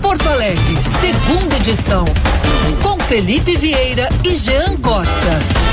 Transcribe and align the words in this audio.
Porto 0.00 0.28
Alegre, 0.28 0.76
segunda 1.00 1.56
edição. 1.56 2.04
Com 2.82 2.98
Felipe 3.00 3.56
Vieira 3.56 4.08
e 4.24 4.34
Jean 4.34 4.76
Costa. 4.78 5.64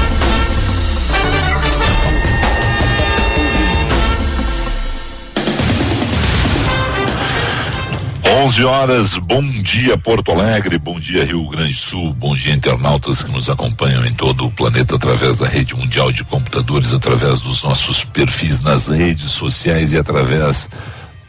11 8.44 8.64
horas, 8.64 9.18
bom 9.18 9.42
dia 9.42 9.98
Porto 9.98 10.32
Alegre, 10.32 10.78
bom 10.78 11.00
dia 11.00 11.26
Rio 11.26 11.48
Grande 11.50 11.74
do 11.74 11.76
Sul, 11.76 12.14
bom 12.14 12.36
dia 12.36 12.54
internautas 12.54 13.22
que 13.22 13.32
nos 13.32 13.50
acompanham 13.50 14.06
em 14.06 14.14
todo 14.14 14.46
o 14.46 14.52
planeta 14.52 14.96
através 14.96 15.38
da 15.38 15.48
rede 15.48 15.76
mundial 15.76 16.12
de 16.12 16.24
computadores, 16.24 16.94
através 16.94 17.42
dos 17.42 17.64
nossos 17.64 18.04
perfis 18.04 18.62
nas 18.62 18.88
redes 18.88 19.32
sociais 19.32 19.94
e 19.94 19.98
através 19.98 20.70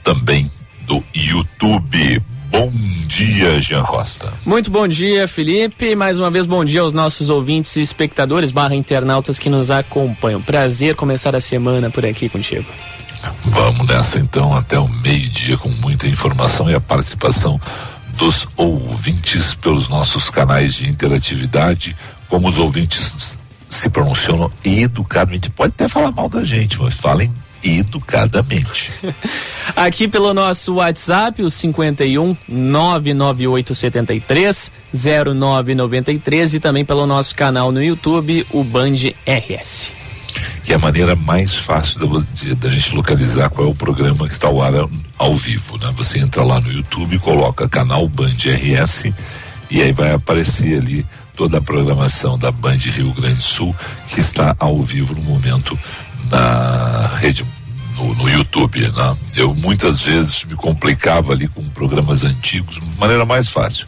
também 0.02 0.50
do 0.86 1.02
YouTube. 1.14 2.22
Bom 2.52 2.70
dia, 3.06 3.58
Jean 3.60 3.82
Costa. 3.82 4.30
Muito 4.44 4.70
bom 4.70 4.86
dia, 4.86 5.26
Felipe. 5.26 5.96
Mais 5.96 6.18
uma 6.18 6.30
vez, 6.30 6.44
bom 6.44 6.62
dia 6.62 6.82
aos 6.82 6.92
nossos 6.92 7.30
ouvintes 7.30 7.74
e 7.76 7.80
espectadores 7.80 8.50
barra 8.50 8.74
internautas 8.74 9.38
que 9.38 9.48
nos 9.48 9.70
acompanham. 9.70 10.42
Prazer 10.42 10.94
começar 10.94 11.34
a 11.34 11.40
semana 11.40 11.90
por 11.90 12.04
aqui 12.04 12.28
contigo. 12.28 12.66
Vamos 13.46 13.86
nessa 13.88 14.18
então 14.18 14.54
até 14.54 14.78
o 14.78 14.86
meio-dia 14.86 15.56
com 15.56 15.70
muita 15.80 16.06
informação 16.06 16.68
e 16.70 16.74
a 16.74 16.80
participação 16.80 17.58
dos 18.18 18.46
ouvintes 18.54 19.54
pelos 19.54 19.88
nossos 19.88 20.28
canais 20.28 20.74
de 20.74 20.86
interatividade, 20.86 21.96
como 22.28 22.50
os 22.50 22.58
ouvintes 22.58 23.38
se 23.66 23.88
pronunciam 23.88 24.52
educadamente. 24.62 25.50
Pode 25.50 25.72
até 25.72 25.88
falar 25.88 26.12
mal 26.12 26.28
da 26.28 26.44
gente, 26.44 26.78
mas 26.78 26.92
falem 26.92 27.32
educadamente. 27.62 28.90
Aqui 29.76 30.08
pelo 30.08 30.34
nosso 30.34 30.74
WhatsApp, 30.74 31.42
o 31.42 31.50
51 31.50 32.36
99873 32.48 34.72
0993 34.92 36.54
e 36.54 36.60
também 36.60 36.84
pelo 36.84 37.06
nosso 37.06 37.34
canal 37.34 37.72
no 37.72 37.82
YouTube, 37.82 38.46
o 38.50 38.62
Band 38.64 38.96
RS 39.26 39.92
que 40.64 40.72
é 40.72 40.76
a 40.76 40.78
maneira 40.78 41.16
mais 41.16 41.54
fácil 41.54 42.24
da, 42.56 42.70
gente 42.70 42.94
localizar 42.94 43.50
qual 43.50 43.66
é 43.66 43.70
o 43.70 43.74
programa 43.74 44.26
que 44.26 44.32
está 44.32 44.48
ao 44.48 44.62
ar 44.62 44.72
ao 45.18 45.34
vivo, 45.34 45.76
né? 45.78 45.92
Você 45.96 46.20
entra 46.20 46.44
lá 46.44 46.60
no 46.60 46.70
YouTube, 46.70 47.18
coloca 47.18 47.68
canal 47.68 48.08
Band 48.08 48.28
RS 48.28 49.12
e 49.70 49.82
aí 49.82 49.92
vai 49.92 50.12
aparecer 50.12 50.78
ali 50.78 51.04
toda 51.34 51.58
a 51.58 51.62
programação 51.62 52.38
da 52.38 52.52
Band 52.52 52.76
Rio 52.76 53.12
Grande 53.12 53.36
do 53.36 53.42
Sul 53.42 53.74
que 54.08 54.20
está 54.20 54.54
ao 54.58 54.82
vivo 54.82 55.14
no 55.14 55.22
momento 55.22 55.78
na 56.30 57.10
rede 57.18 57.44
no, 58.02 58.14
no, 58.14 58.28
YouTube, 58.28 58.80
né? 58.80 59.16
Eu 59.36 59.54
muitas 59.54 60.00
vezes 60.02 60.44
me 60.44 60.56
complicava 60.56 61.32
ali 61.32 61.46
com 61.46 61.62
programas 61.68 62.24
antigos, 62.24 62.80
de 62.80 62.98
maneira 62.98 63.24
mais 63.24 63.48
fácil. 63.48 63.86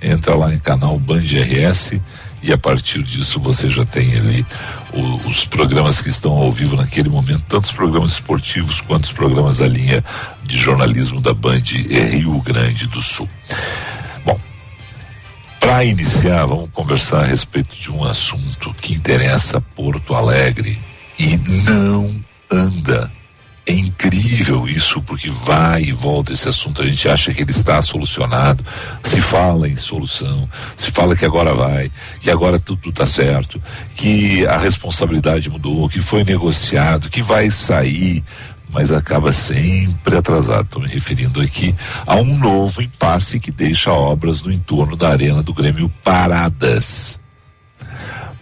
Entra 0.00 0.34
lá 0.34 0.52
em 0.52 0.58
canal 0.58 0.98
Band 0.98 1.20
RS 1.20 2.00
e 2.42 2.52
a 2.52 2.58
partir 2.58 3.04
disso 3.04 3.38
você 3.38 3.70
já 3.70 3.84
tem 3.84 4.16
ali 4.16 4.44
o, 4.92 5.28
os 5.28 5.46
programas 5.46 6.00
que 6.00 6.08
estão 6.08 6.32
ao 6.32 6.50
vivo 6.50 6.74
naquele 6.74 7.08
momento, 7.08 7.44
tanto 7.46 7.64
os 7.64 7.72
programas 7.72 8.12
esportivos 8.12 8.80
quanto 8.80 9.04
os 9.04 9.12
programas 9.12 9.58
da 9.58 9.68
linha 9.68 10.04
de 10.42 10.58
jornalismo 10.58 11.20
da 11.20 11.32
Band 11.32 11.62
Rio 11.62 12.40
Grande 12.40 12.88
do 12.88 13.00
Sul. 13.00 13.28
Bom, 14.24 14.40
para 15.60 15.84
iniciar, 15.84 16.46
vamos 16.46 16.68
conversar 16.72 17.20
a 17.22 17.26
respeito 17.26 17.76
de 17.76 17.92
um 17.92 18.02
assunto 18.02 18.74
que 18.74 18.94
interessa 18.94 19.60
Porto 19.60 20.16
Alegre 20.16 20.82
e 21.20 21.36
não 21.64 22.12
anda 22.50 23.08
é 23.64 23.72
incrível 23.72 24.66
isso, 24.66 25.00
porque 25.02 25.30
vai 25.30 25.82
e 25.82 25.92
volta 25.92 26.32
esse 26.32 26.48
assunto. 26.48 26.82
A 26.82 26.84
gente 26.84 27.08
acha 27.08 27.32
que 27.32 27.42
ele 27.42 27.52
está 27.52 27.80
solucionado. 27.80 28.64
Se 29.02 29.20
fala 29.20 29.68
em 29.68 29.76
solução, 29.76 30.48
se 30.76 30.90
fala 30.90 31.14
que 31.14 31.24
agora 31.24 31.54
vai, 31.54 31.90
que 32.20 32.30
agora 32.30 32.58
tudo 32.58 32.90
está 32.90 33.06
certo, 33.06 33.62
que 33.94 34.44
a 34.46 34.58
responsabilidade 34.58 35.48
mudou, 35.48 35.88
que 35.88 36.00
foi 36.00 36.24
negociado, 36.24 37.08
que 37.08 37.22
vai 37.22 37.50
sair, 37.50 38.24
mas 38.70 38.90
acaba 38.90 39.32
sempre 39.32 40.16
atrasado. 40.16 40.64
Estou 40.64 40.82
me 40.82 40.88
referindo 40.88 41.40
aqui 41.40 41.72
a 42.04 42.16
um 42.16 42.36
novo 42.36 42.82
impasse 42.82 43.38
que 43.38 43.52
deixa 43.52 43.92
obras 43.92 44.42
no 44.42 44.50
entorno 44.50 44.96
da 44.96 45.10
Arena 45.10 45.40
do 45.40 45.54
Grêmio 45.54 45.88
paradas. 46.02 47.20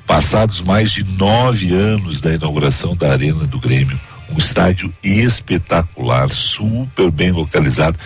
Passados 0.06 0.60
mais 0.60 0.90
de 0.90 1.04
nove 1.04 1.72
anos 1.74 2.20
da 2.20 2.32
inauguração 2.32 2.96
da 2.96 3.12
Arena 3.12 3.46
do 3.46 3.60
Grêmio, 3.60 4.00
um 4.32 4.38
estádio 4.38 4.92
espetacular, 5.02 6.28
super 6.30 7.10
bem 7.10 7.32
localizado 7.32 7.98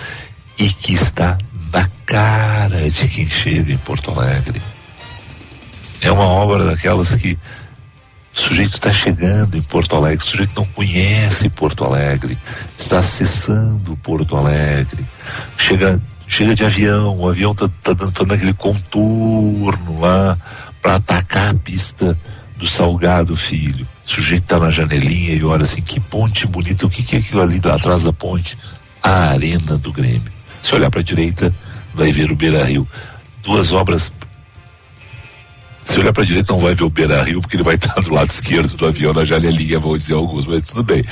e 0.59 0.69
que 0.69 0.95
está 0.95 1.37
na 1.73 1.89
cara 2.07 2.91
de 2.91 3.09
quem 3.09 3.29
chega 3.29 3.73
em 3.73 3.79
Porto 3.79 4.11
Alegre. 4.11 4.61
É 6.01 6.11
uma 6.11 6.25
obra 6.25 6.65
daquelas 6.65 7.15
que 7.17 7.39
o 8.35 8.41
sujeito 8.41 8.75
está 8.75 8.93
chegando 8.93 9.57
em 9.57 9.63
Porto 9.63 9.95
Alegre, 9.95 10.25
o 10.25 10.29
sujeito 10.29 10.53
não 10.57 10.65
conhece 10.67 11.49
Porto 11.49 11.85
Alegre, 11.85 12.37
está 12.77 12.99
acessando 12.99 13.97
Porto 13.99 14.37
Alegre, 14.37 15.05
chega, 15.57 16.01
chega 16.27 16.55
de 16.55 16.65
avião, 16.65 17.17
o 17.17 17.29
avião 17.29 17.53
está 17.53 17.69
tá 17.69 17.95
tá 17.95 18.07
dando 18.07 18.35
aquele 18.35 18.55
contorno 18.55 20.01
lá 20.01 20.37
para 20.83 20.97
atacar 20.97 21.51
a 21.51 21.55
pista 21.55 22.19
do 22.65 22.71
Salgado 22.71 23.37
Filho. 23.37 23.87
O 24.07 24.09
sujeito 24.09 24.45
tá 24.45 24.59
na 24.59 24.71
janelinha 24.71 25.35
e 25.35 25.45
olha 25.45 25.65
assim, 25.65 25.83
que 25.83 26.01
ponte 26.01 26.47
bonita, 26.47 26.87
o 26.87 26.91
que, 26.91 27.03
que 27.03 27.17
é 27.17 27.19
aquilo 27.19 27.43
ali 27.43 27.59
atrás 27.59 28.03
da 28.03 28.13
ponte? 28.13 28.57
A 29.03 29.33
Arena 29.33 29.77
do 29.77 29.93
Grêmio. 29.93 30.33
Se 30.63 30.75
olhar 30.75 30.91
para 30.91 31.01
a 31.01 31.05
direita, 31.05 31.55
vai 31.93 32.11
ver 32.11 32.33
o 32.33 32.37
Beira 32.37 32.65
Rio. 32.65 32.89
Duas 33.43 33.71
obras. 33.75 34.11
Se 35.83 36.01
olhar 36.01 36.15
para 36.15 36.23
a 36.23 36.27
direita, 36.27 36.55
não 36.55 36.59
vai 36.59 36.75
ver 36.75 36.85
o 36.85 36.89
Beira 36.89 37.23
Rio, 37.23 37.43
porque 37.43 37.57
ele 37.57 37.63
vai 37.63 37.75
estar 37.75 38.01
do 38.01 38.15
lado 38.15 38.31
esquerdo 38.31 38.75
do 38.75 38.87
avião, 38.87 39.13
na 39.13 39.27
janelinha, 39.27 39.79
vou 39.79 39.99
dizer 39.99 40.15
alguns, 40.15 40.47
mas 40.47 40.63
tudo 40.63 40.83
bem. 40.83 41.05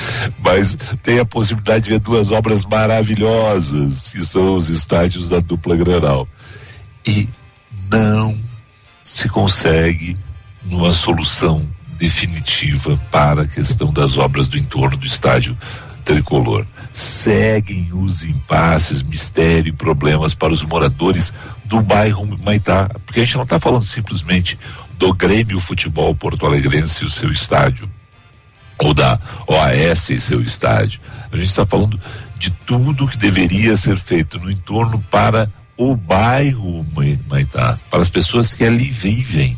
Mas 0.42 0.74
tem 1.02 1.18
a 1.18 1.26
possibilidade 1.26 1.84
de 1.84 1.90
ver 1.90 2.00
duas 2.00 2.32
obras 2.32 2.64
maravilhosas, 2.64 4.08
que 4.08 4.24
são 4.24 4.56
os 4.56 4.70
estádios 4.70 5.28
da 5.28 5.40
dupla 5.40 5.76
Granal. 5.76 6.26
E 7.06 7.28
não 7.90 8.34
se 9.04 9.28
consegue 9.28 10.16
numa 10.64 10.92
solução 10.92 11.66
definitiva 11.96 12.96
para 13.10 13.42
a 13.42 13.46
questão 13.46 13.92
das 13.92 14.16
obras 14.18 14.48
do 14.48 14.58
entorno 14.58 14.96
do 14.96 15.06
estádio 15.06 15.56
tricolor. 16.04 16.66
Seguem 16.92 17.88
os 17.92 18.24
impasses, 18.24 19.02
mistério 19.02 19.70
e 19.70 19.72
problemas 19.72 20.34
para 20.34 20.52
os 20.52 20.62
moradores 20.62 21.32
do 21.64 21.80
bairro 21.80 22.26
Maitá, 22.44 22.90
porque 23.06 23.20
a 23.20 23.24
gente 23.24 23.36
não 23.36 23.44
está 23.44 23.58
falando 23.58 23.84
simplesmente 23.84 24.58
do 24.98 25.14
Grêmio 25.14 25.60
Futebol 25.60 26.14
Porto 26.14 26.44
Alegrense 26.44 27.02
e 27.02 27.06
o 27.06 27.10
seu 27.10 27.30
estádio, 27.32 27.88
ou 28.78 28.92
da 28.92 29.18
OAS 29.46 30.10
e 30.10 30.20
seu 30.20 30.42
estádio. 30.42 31.00
A 31.30 31.36
gente 31.36 31.48
está 31.48 31.64
falando 31.64 31.98
de 32.38 32.50
tudo 32.50 33.08
que 33.08 33.16
deveria 33.16 33.76
ser 33.76 33.96
feito 33.96 34.38
no 34.38 34.50
entorno 34.50 35.00
para 35.10 35.48
o 35.76 35.96
bairro 35.96 36.84
Maitá, 37.28 37.78
para 37.90 38.02
as 38.02 38.08
pessoas 38.08 38.54
que 38.54 38.64
ali 38.64 38.90
vivem. 38.90 39.56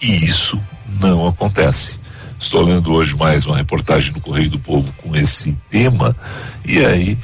E 0.00 0.24
isso 0.24 0.60
não 1.00 1.26
acontece. 1.26 1.98
Estou 2.38 2.62
lendo 2.62 2.92
hoje 2.92 3.14
mais 3.14 3.46
uma 3.46 3.56
reportagem 3.56 4.12
no 4.12 4.20
Correio 4.20 4.50
do 4.50 4.58
Povo 4.58 4.92
com 4.98 5.16
esse 5.16 5.54
tema, 5.70 6.14
e 6.66 6.84
aí 6.84 7.18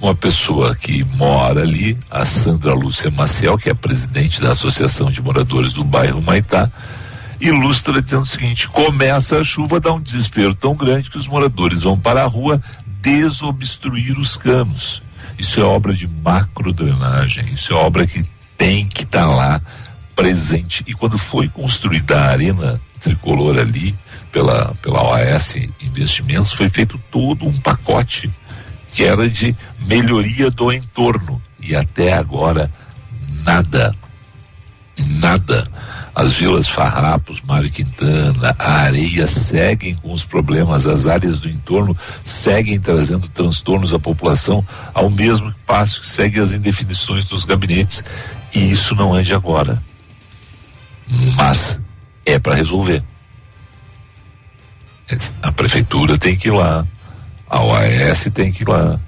uma 0.00 0.14
pessoa 0.14 0.76
que 0.76 1.04
mora 1.16 1.62
ali, 1.62 1.98
a 2.10 2.24
Sandra 2.24 2.72
Lúcia 2.72 3.10
Maciel, 3.10 3.58
que 3.58 3.68
é 3.68 3.74
presidente 3.74 4.40
da 4.40 4.52
Associação 4.52 5.10
de 5.10 5.20
Moradores 5.20 5.72
do 5.72 5.84
bairro 5.84 6.22
Maitá, 6.22 6.70
ilustra 7.40 8.00
dizendo 8.02 8.22
o 8.22 8.26
seguinte: 8.26 8.68
começa 8.68 9.38
a 9.38 9.44
chuva, 9.44 9.80
dá 9.80 9.92
um 9.92 10.00
desespero 10.00 10.54
tão 10.54 10.74
grande 10.74 11.10
que 11.10 11.18
os 11.18 11.26
moradores 11.26 11.82
vão 11.82 11.98
para 11.98 12.22
a 12.22 12.26
rua 12.26 12.62
desobstruir 13.00 14.18
os 14.18 14.36
canos. 14.36 15.02
Isso 15.38 15.60
é 15.60 15.64
obra 15.64 15.94
de 15.94 16.08
macro 16.08 16.72
drenagem, 16.72 17.54
isso 17.54 17.72
é 17.72 17.76
obra 17.76 18.06
que 18.06 18.24
tem 18.56 18.86
que 18.86 19.04
estar 19.04 19.26
tá 19.26 19.26
lá 19.26 19.62
presente. 20.18 20.82
E 20.84 20.94
quando 20.94 21.16
foi 21.16 21.48
construída 21.48 22.18
a 22.18 22.30
arena 22.30 22.80
tricolor 23.00 23.56
ali 23.56 23.94
pela, 24.32 24.74
pela 24.82 25.00
OAS 25.00 25.54
Investimentos, 25.80 26.52
foi 26.52 26.68
feito 26.68 27.00
todo 27.08 27.46
um 27.46 27.56
pacote 27.58 28.28
que 28.88 29.04
era 29.04 29.30
de 29.30 29.54
melhoria 29.86 30.50
do 30.50 30.72
entorno. 30.72 31.40
E 31.62 31.76
até 31.76 32.14
agora, 32.14 32.68
nada. 33.44 33.94
Nada. 35.20 35.64
As 36.12 36.32
vilas 36.32 36.68
Farrapos, 36.68 37.40
Mário 37.42 37.70
Quintana, 37.70 38.56
a 38.58 38.72
areia 38.72 39.24
seguem 39.24 39.94
com 39.94 40.12
os 40.12 40.24
problemas, 40.24 40.84
as 40.84 41.06
áreas 41.06 41.40
do 41.40 41.48
entorno 41.48 41.96
seguem 42.24 42.80
trazendo 42.80 43.28
transtornos 43.28 43.94
à 43.94 44.00
população, 44.00 44.66
ao 44.92 45.08
mesmo 45.10 45.54
passo 45.64 46.00
que 46.00 46.08
seguem 46.08 46.42
as 46.42 46.50
indefinições 46.50 47.24
dos 47.24 47.44
gabinetes. 47.44 48.02
E 48.52 48.72
isso 48.72 48.96
não 48.96 49.16
é 49.16 49.22
de 49.22 49.32
agora 49.32 49.80
mas 51.36 51.80
é 52.24 52.38
para 52.38 52.54
resolver. 52.54 53.02
A 55.42 55.52
prefeitura 55.52 56.18
tem 56.18 56.36
que 56.36 56.48
ir 56.48 56.52
lá, 56.52 56.86
a 57.48 57.62
OAS 57.62 58.28
tem 58.32 58.52
que 58.52 58.62
ir 58.62 58.68
lá, 58.68 59.00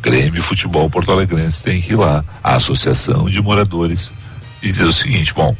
Grêmio 0.00 0.42
Futebol 0.42 0.90
Porto 0.90 1.10
Alegrense 1.10 1.64
tem 1.64 1.80
que 1.80 1.92
ir 1.92 1.96
lá, 1.96 2.24
a 2.42 2.56
Associação 2.56 3.28
de 3.30 3.40
Moradores, 3.40 4.12
e 4.62 4.66
dizer 4.66 4.84
o 4.84 4.92
seguinte: 4.92 5.32
bom, 5.32 5.56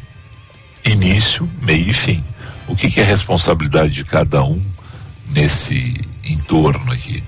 início, 0.85 1.49
meio 1.61 1.89
e 1.89 1.93
fim. 1.93 2.23
O 2.67 2.75
que, 2.75 2.89
que 2.89 2.99
é 2.99 3.03
responsabilidade 3.03 3.91
de 3.91 4.05
cada 4.05 4.43
um 4.43 4.61
nesse 5.31 5.99
entorno 6.23 6.91
aqui? 6.91 7.23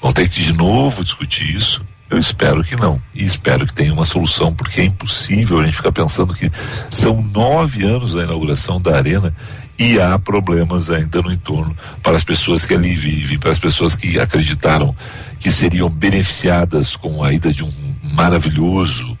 Vão 0.00 0.12
ter 0.12 0.28
que 0.28 0.42
de 0.42 0.54
novo 0.54 1.04
discutir 1.04 1.54
isso? 1.54 1.84
Eu 2.10 2.18
espero 2.18 2.64
que 2.64 2.74
não. 2.74 3.00
E 3.14 3.24
espero 3.24 3.64
que 3.64 3.72
tenha 3.72 3.92
uma 3.92 4.04
solução, 4.04 4.52
porque 4.52 4.80
é 4.80 4.84
impossível 4.84 5.60
a 5.60 5.64
gente 5.64 5.76
ficar 5.76 5.92
pensando 5.92 6.34
que 6.34 6.50
são 6.90 7.22
nove 7.22 7.84
anos 7.84 8.14
da 8.14 8.24
inauguração 8.24 8.80
da 8.80 8.96
arena 8.96 9.32
e 9.78 9.98
há 10.00 10.18
problemas 10.18 10.90
ainda 10.90 11.22
no 11.22 11.32
entorno 11.32 11.74
para 12.02 12.16
as 12.16 12.24
pessoas 12.24 12.66
que 12.66 12.74
ali 12.74 12.94
vivem, 12.94 13.38
para 13.38 13.52
as 13.52 13.58
pessoas 13.58 13.94
que 13.94 14.18
acreditaram 14.18 14.94
que 15.38 15.50
seriam 15.52 15.88
beneficiadas 15.88 16.96
com 16.96 17.22
a 17.22 17.32
ida 17.32 17.52
de 17.52 17.62
um 17.62 17.72
maravilhoso 18.12 19.16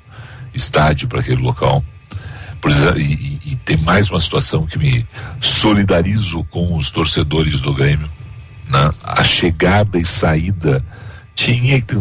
estádio 0.52 1.08
para 1.08 1.20
aquele 1.20 1.40
local. 1.40 1.84
Exemplo, 2.62 3.00
e, 3.00 3.38
e, 3.46 3.56
tem 3.56 3.78
mais 3.78 4.10
uma 4.10 4.20
situação 4.20 4.66
que 4.66 4.78
me 4.78 5.06
solidarizo 5.40 6.44
com 6.50 6.76
os 6.76 6.90
torcedores 6.90 7.62
do 7.62 7.72
Grêmio. 7.72 8.10
Né? 8.68 8.90
A 9.02 9.24
chegada 9.24 9.98
e 9.98 10.04
saída 10.04 10.84
tinha 11.34 11.80
que 11.80 11.86
ter 11.86 11.96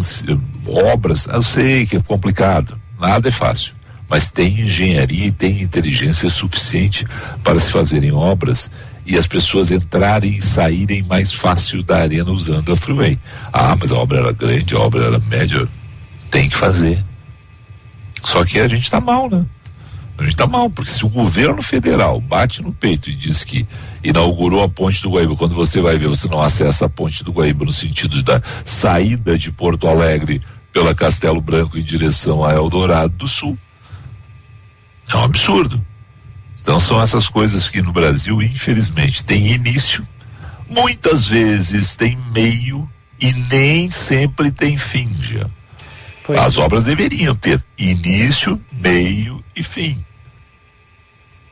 obras. 0.70 1.28
Eu 1.28 1.42
sei 1.42 1.86
que 1.86 1.98
é 1.98 2.02
complicado, 2.02 2.80
nada 3.00 3.28
é 3.28 3.32
fácil 3.32 3.80
mas 4.10 4.32
tem 4.32 4.62
engenharia 4.62 5.28
e 5.28 5.32
tem 5.32 5.62
inteligência 5.62 6.28
suficiente 6.30 7.06
para 7.44 7.60
se 7.60 7.72
fazerem 7.72 8.12
obras 8.12 8.72
e 9.06 9.16
as 9.16 9.28
pessoas 9.28 9.70
entrarem 9.70 10.32
e 10.32 10.42
saírem 10.42 11.04
mais 11.04 11.32
fácil 11.32 11.84
da 11.84 12.00
arena 12.00 12.32
usando 12.32 12.72
a 12.72 12.76
freeway. 12.76 13.20
Ah, 13.54 13.76
mas 13.80 13.92
a 13.92 13.98
obra 13.98 14.20
era 14.20 14.32
grande, 14.32 14.76
a 14.76 14.80
obra 14.80 15.06
era 15.06 15.20
média. 15.20 15.68
Tem 16.32 16.50
que 16.50 16.58
fazer. 16.58 17.04
Só 18.22 18.44
que 18.44 18.60
a 18.60 18.68
gente 18.68 18.84
está 18.84 19.00
mal, 19.00 19.30
né? 19.30 19.46
A 20.18 20.24
gente 20.24 20.34
está 20.34 20.46
mal, 20.46 20.70
porque 20.70 20.92
se 20.92 21.06
o 21.06 21.10
governo 21.10 21.62
federal 21.62 22.20
bate 22.20 22.62
no 22.62 22.74
peito 22.74 23.10
e 23.10 23.16
diz 23.16 23.44
que 23.44 23.66
inaugurou 24.04 24.62
a 24.62 24.68
ponte 24.68 25.02
do 25.02 25.12
Guaíba, 25.12 25.36
quando 25.38 25.56
você 25.56 25.80
vai 25.80 25.98
ver, 25.98 26.08
você 26.08 26.28
não 26.28 26.42
acessa 26.42 26.88
a 26.88 26.90
ponte 26.90 27.24
do 27.24 27.32
Guaíba 27.32 27.64
no 27.64 27.72
sentido 27.72 28.22
da 28.22 28.42
saída 28.66 29.38
de 29.38 29.50
Porto 29.50 29.88
Alegre 29.88 30.42
pela 30.72 30.96
Castelo 30.96 31.42
Branco 31.42 31.78
em 31.78 31.84
direção 31.84 32.44
a 32.44 32.54
Eldorado 32.54 33.16
do 33.16 33.28
Sul. 33.28 33.58
É 35.12 35.16
um 35.16 35.24
absurdo. 35.24 35.84
Então 36.62 36.80
são 36.80 37.02
essas 37.02 37.28
coisas 37.28 37.70
que 37.70 37.82
no 37.82 37.92
Brasil, 37.92 38.42
infelizmente, 38.42 39.24
tem 39.24 39.54
início, 39.54 40.08
muitas 40.70 41.26
vezes 41.26 41.96
tem 41.96 42.18
meio 42.34 42.90
e 43.20 43.34
nem 43.34 43.90
sempre 43.90 44.52
tem 44.52 44.78
fim 44.78 45.10
já. 45.20 45.50
Pois 46.24 46.40
As 46.40 46.58
é. 46.58 46.62
obras 46.62 46.84
deveriam 46.84 47.34
ter 47.34 47.64
início, 47.78 48.62
meio 48.72 49.44
e 49.56 49.64
fim. 49.64 49.98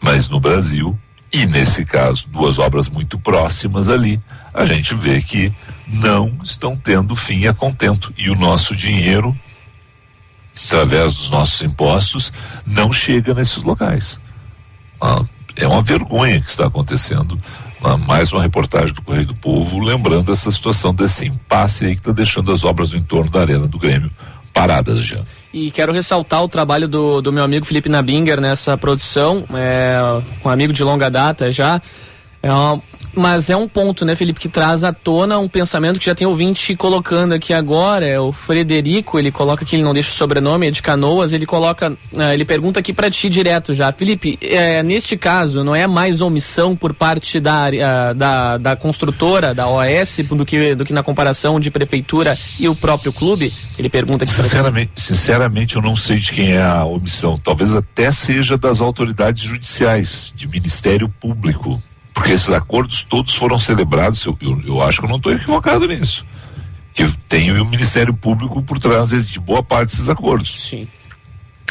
Mas 0.01 0.29
no 0.29 0.39
Brasil, 0.39 0.97
e 1.33 1.45
nesse 1.45 1.83
caso, 1.83 2.27
duas 2.29 2.59
obras 2.59 2.87
muito 2.87 3.17
próximas 3.17 3.89
ali, 3.89 4.21
a 4.53 4.65
gente 4.65 4.93
vê 4.93 5.21
que 5.21 5.51
não 5.92 6.38
estão 6.44 6.75
tendo 6.75 7.16
fim 7.16 7.48
a 7.48 7.54
contento. 7.54 8.13
E 8.18 8.30
o 8.30 8.36
nosso 8.36 8.75
dinheiro 8.75 9.36
através 10.66 11.16
dos 11.16 11.30
nossos 11.30 11.62
impostos, 11.62 12.31
não 12.66 12.92
chega 12.92 13.34
nesses 13.34 13.63
locais. 13.63 14.19
Ah, 15.00 15.24
é 15.56 15.68
uma 15.68 15.81
vergonha 15.81 16.42
que 16.42 16.50
está 16.50 16.68
acontecendo. 16.68 17.39
Ah, 17.84 17.98
mais 17.98 18.31
uma 18.34 18.42
reportagem 18.42 18.94
do 18.94 19.01
Correio 19.01 19.28
do 19.28 19.36
Povo, 19.36 19.80
lembrando 19.80 20.31
essa 20.31 20.50
situação 20.50 20.94
desse 20.94 21.28
impasse 21.28 21.86
aí 21.86 21.94
que 21.94 22.01
está 22.01 22.12
deixando 22.12 22.51
as 22.51 22.63
obras 22.63 22.92
no 22.92 22.98
entorno 22.98 23.30
da 23.30 23.42
Arena 23.42 23.68
do 23.68 23.78
Grêmio 23.78 24.12
paradas 24.54 25.04
já. 25.04 25.19
E 25.54 25.69
quero 25.69 25.94
ressaltar 25.94 26.44
o 26.44 26.48
trabalho 26.48 26.88
do, 26.88 27.22
do 27.22 27.31
meu 27.31 27.44
amigo 27.44 27.63
Felipe 27.63 27.89
Nabinger 27.89 28.42
nessa 28.42 28.75
produção, 28.75 29.45
é, 29.54 30.00
um 30.44 30.50
amigo 30.50 30.74
de 30.74 30.84
longa 30.84 31.12
data 31.12 31.51
já. 31.51 31.80
É 32.42 32.51
uma, 32.51 32.81
mas 33.17 33.49
é 33.49 33.57
um 33.57 33.67
ponto, 33.67 34.05
né, 34.05 34.15
Felipe, 34.15 34.39
que 34.39 34.47
traz 34.47 34.83
à 34.83 34.93
tona 34.93 35.39
um 35.39 35.49
pensamento 35.49 35.99
que 35.99 36.05
já 36.05 36.13
tem 36.13 36.27
ouvinte 36.27 36.75
colocando 36.75 37.33
aqui 37.33 37.51
agora. 37.51 38.05
É 38.05 38.19
o 38.19 38.31
Frederico, 38.31 39.17
ele 39.17 39.31
coloca 39.31 39.65
que 39.65 39.75
ele 39.75 39.83
não 39.83 39.93
deixa 39.93 40.11
o 40.11 40.13
sobrenome, 40.13 40.67
é 40.67 40.71
de 40.71 40.81
Canoas. 40.81 41.33
Ele 41.33 41.45
coloca, 41.45 41.91
uh, 41.91 42.21
ele 42.31 42.45
pergunta 42.45 42.79
aqui 42.79 42.93
para 42.93 43.09
ti 43.09 43.27
direto 43.29 43.73
já. 43.73 43.91
Felipe, 43.91 44.37
é, 44.41 44.83
neste 44.83 45.17
caso, 45.17 45.63
não 45.63 45.75
é 45.75 45.87
mais 45.87 46.21
omissão 46.21 46.75
por 46.75 46.93
parte 46.93 47.39
da, 47.39 48.13
da, 48.13 48.57
da 48.57 48.75
construtora, 48.75 49.53
da 49.53 49.67
OAS, 49.67 50.19
do 50.29 50.45
que, 50.45 50.75
do 50.75 50.85
que 50.85 50.93
na 50.93 51.01
comparação 51.01 51.59
de 51.59 51.71
prefeitura 51.71 52.37
e 52.59 52.69
o 52.69 52.75
próprio 52.75 53.11
clube? 53.11 53.51
Ele 53.79 53.89
pergunta 53.89 54.25
aqui. 54.25 54.33
Sinceramente, 54.33 54.91
sinceramente, 54.95 55.75
eu 55.75 55.81
não 55.81 55.95
sei 55.95 56.17
de 56.17 56.31
quem 56.31 56.53
é 56.53 56.61
a 56.61 56.85
omissão. 56.85 57.35
Talvez 57.37 57.75
até 57.75 58.11
seja 58.11 58.57
das 58.57 58.79
autoridades 58.79 59.41
judiciais, 59.41 60.31
de 60.35 60.47
Ministério 60.47 61.09
Público 61.09 61.79
porque 62.17 62.31
esses 62.31 62.49
acordos 62.49 63.03
todos 63.03 63.35
foram 63.35 63.59
celebrados, 63.59 64.25
eu, 64.25 64.35
eu, 64.41 64.59
eu 64.65 64.81
acho 64.81 64.99
que 64.99 65.05
eu 65.05 65.09
não 65.09 65.17
estou 65.17 65.31
equivocado 65.31 65.85
nisso. 65.85 66.25
Que 66.91 67.07
tem 67.29 67.51
o 67.51 67.63
Ministério 67.63 68.11
Público 68.11 68.59
por 68.63 68.79
trás 68.79 69.09
de 69.29 69.39
boa 69.39 69.61
parte 69.61 69.91
desses 69.91 70.09
acordos. 70.09 70.55
Sim. 70.57 70.87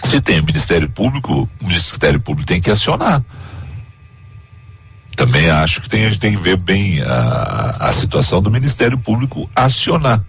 Se 0.05 0.21
tem 0.21 0.39
o 0.39 0.45
Ministério 0.45 0.89
Público, 0.89 1.49
o 1.61 1.67
Ministério 1.67 2.21
Público 2.21 2.47
tem 2.47 2.61
que 2.61 2.71
acionar. 2.71 3.25
Também 5.17 5.51
acho 5.51 5.83
que 5.83 5.89
tem, 5.89 6.07
a 6.07 6.11
gente 6.11 6.21
tem 6.21 6.37
que 6.37 6.41
ver 6.41 6.59
bem 6.59 7.03
a, 7.03 7.89
a 7.89 7.93
situação 7.93 8.41
do 8.41 8.49
Ministério 8.49 8.97
Público 8.97 9.51
acionar. 9.53 10.25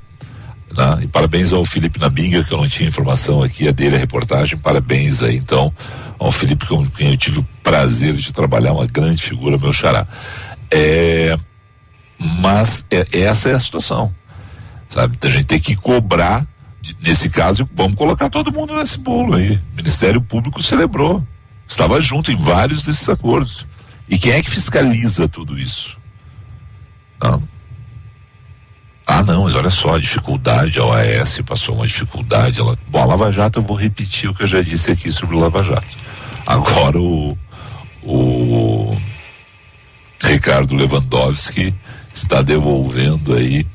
Né? 0.76 1.00
E 1.04 1.08
parabéns 1.08 1.54
ao 1.54 1.64
Felipe 1.66 2.00
Nabinga, 2.00 2.44
que 2.44 2.54
eu 2.54 2.58
não 2.58 2.68
tinha 2.68 2.90
informação 2.90 3.42
aqui, 3.42 3.68
a 3.68 3.72
dele 3.72 3.96
a 3.96 4.00
reportagem, 4.00 4.58
parabéns 4.58 5.24
aí 5.24 5.38
então 5.38 5.74
ao 6.20 6.32
Felipe, 6.32 6.66
com 6.66 6.86
quem 6.88 7.12
eu 7.12 7.18
tive 7.18 7.40
o 7.40 7.48
prazer 7.64 8.14
de 8.16 8.34
trabalhar, 8.34 8.74
uma 8.74 8.88
grande 8.88 9.24
figura, 9.24 9.58
meu 9.58 9.72
xará. 9.72 10.08
É, 10.72 11.38
mas 12.40 12.86
é, 12.90 13.06
essa 13.22 13.50
é 13.50 13.54
a 13.54 13.60
situação, 13.60 14.14
sabe? 14.88 15.18
A 15.22 15.30
gente 15.30 15.46
tem 15.46 15.60
que 15.60 15.76
cobrar, 15.76 16.46
nesse 17.02 17.30
caso, 17.30 17.70
vamos 17.74 17.96
colocar 17.96 18.30
todo 18.30 18.52
mundo 18.52 18.76
nesse 18.76 19.00
bolo 19.00 19.36
aí. 19.36 19.58
O 19.74 19.78
Ministério 19.78 20.22
Público 20.22 20.62
celebrou, 20.62 21.26
estava 21.68 22.02
junto 22.02 22.32
em 22.32 22.36
vários 22.36 22.84
desses 22.84 23.08
acordos. 23.08 23.66
E 24.10 24.18
quem 24.18 24.32
é 24.32 24.42
que 24.42 24.50
fiscaliza 24.50 25.28
tudo 25.28 25.58
isso? 25.60 25.98
Não, 27.22 27.44
ah, 29.08 29.24
não, 29.24 29.46
mas 29.46 29.56
olha 29.56 29.70
só, 29.70 29.96
a 29.96 30.00
dificuldade, 30.00 30.80
a 30.80 30.86
OAS 30.86 31.40
passou 31.46 31.76
uma 31.76 31.88
dificuldade. 31.88 32.60
Ela... 32.60 32.78
Bom, 32.90 33.02
a 33.02 33.06
Lava 33.06 33.32
Jato, 33.32 33.60
eu 33.60 33.64
vou 33.64 33.78
repetir 33.78 34.30
o 34.30 34.34
que 34.34 34.44
eu 34.44 34.48
já 34.48 34.62
disse 34.62 34.92
aqui 34.92 35.14
sobre 35.14 35.38
o 35.38 35.40
Lava 35.40 35.64
Jato. 35.64 35.96
Agora 36.46 37.00
o, 37.00 37.38
o 38.04 38.98
Ricardo 40.22 40.76
Lewandowski 40.76 41.74
está 42.14 42.42
devolvendo 42.42 43.34
aí 43.34 43.66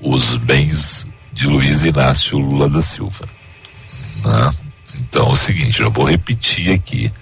os 0.00 0.36
bens 0.36 1.06
de 1.34 1.46
Luiz 1.46 1.84
Inácio 1.84 2.38
Lula 2.38 2.70
da 2.70 2.80
Silva. 2.80 3.28
Né? 4.24 4.50
Então 5.00 5.26
é 5.26 5.32
o 5.32 5.36
seguinte, 5.36 5.82
eu 5.82 5.90
vou 5.90 6.06
repetir 6.06 6.72
aqui 6.72 7.12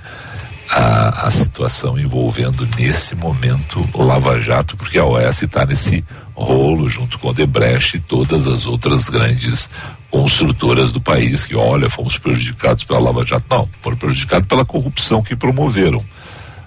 a, 0.70 1.26
a 1.26 1.30
situação 1.32 1.98
envolvendo 1.98 2.64
nesse 2.78 3.16
momento 3.16 3.88
o 3.92 4.02
Lava 4.04 4.38
Jato, 4.38 4.76
porque 4.76 4.98
a 4.98 5.04
OAS 5.04 5.42
está 5.42 5.66
nesse 5.66 6.04
rolo 6.42 6.88
junto 6.88 7.18
com 7.18 7.28
o 7.28 7.32
Debrecht 7.32 7.96
e 7.96 8.00
todas 8.00 8.46
as 8.46 8.66
outras 8.66 9.08
grandes 9.08 9.70
construtoras 10.10 10.92
do 10.92 11.00
país 11.00 11.46
que, 11.46 11.56
olha, 11.56 11.88
fomos 11.88 12.18
prejudicados 12.18 12.84
pela 12.84 13.00
Lava 13.00 13.24
Jato. 13.24 13.46
Não, 13.50 13.68
foram 13.80 13.96
prejudicados 13.96 14.46
pela 14.46 14.64
corrupção 14.64 15.22
que 15.22 15.34
promoveram. 15.34 16.04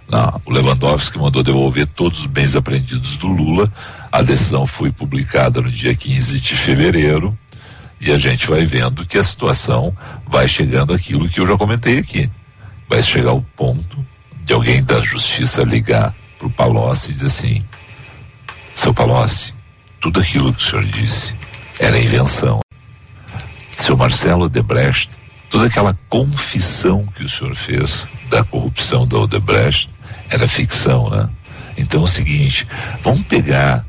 Não, 0.09 0.41
o 0.45 0.51
Lewandowski 0.51 1.19
mandou 1.19 1.43
devolver 1.43 1.85
todos 1.87 2.21
os 2.21 2.25
bens 2.25 2.55
apreendidos 2.55 3.17
do 3.17 3.27
Lula. 3.27 3.71
A 4.11 4.21
decisão 4.23 4.65
foi 4.65 4.91
publicada 4.91 5.61
no 5.61 5.71
dia 5.71 5.93
15 5.93 6.39
de 6.39 6.55
fevereiro 6.55 7.37
e 8.01 8.11
a 8.11 8.17
gente 8.17 8.47
vai 8.47 8.65
vendo 8.65 9.05
que 9.05 9.17
a 9.17 9.23
situação 9.23 9.95
vai 10.27 10.47
chegando 10.47 10.93
aquilo 10.93 11.29
que 11.29 11.39
eu 11.39 11.45
já 11.45 11.55
comentei 11.55 11.99
aqui 11.99 12.29
vai 12.89 13.03
chegar 13.03 13.33
o 13.33 13.41
ponto 13.41 14.03
de 14.43 14.51
alguém 14.51 14.83
da 14.83 14.99
justiça 15.01 15.61
ligar 15.61 16.15
para 16.37 16.47
o 16.47 16.51
Palocci 16.51 17.11
e 17.11 17.13
dizer 17.13 17.27
assim: 17.27 17.63
seu 18.73 18.93
Palocci, 18.93 19.53
tudo 19.99 20.19
aquilo 20.19 20.53
que 20.53 20.61
o 20.61 20.65
senhor 20.65 20.85
disse 20.85 21.35
era 21.79 21.99
invenção. 21.99 22.59
Seu 23.75 23.95
Marcelo 23.95 24.49
Debrecht, 24.49 25.09
toda 25.49 25.67
aquela 25.67 25.97
confissão 26.09 27.05
que 27.15 27.23
o 27.23 27.29
senhor 27.29 27.55
fez 27.55 28.05
da 28.29 28.43
corrupção 28.43 29.05
da 29.05 29.17
Odebrecht 29.17 29.89
era 30.29 30.47
ficção, 30.47 31.09
né? 31.09 31.29
Então 31.77 32.01
é 32.01 32.03
o 32.03 32.07
seguinte, 32.07 32.67
vamos 33.01 33.23
pegar 33.23 33.85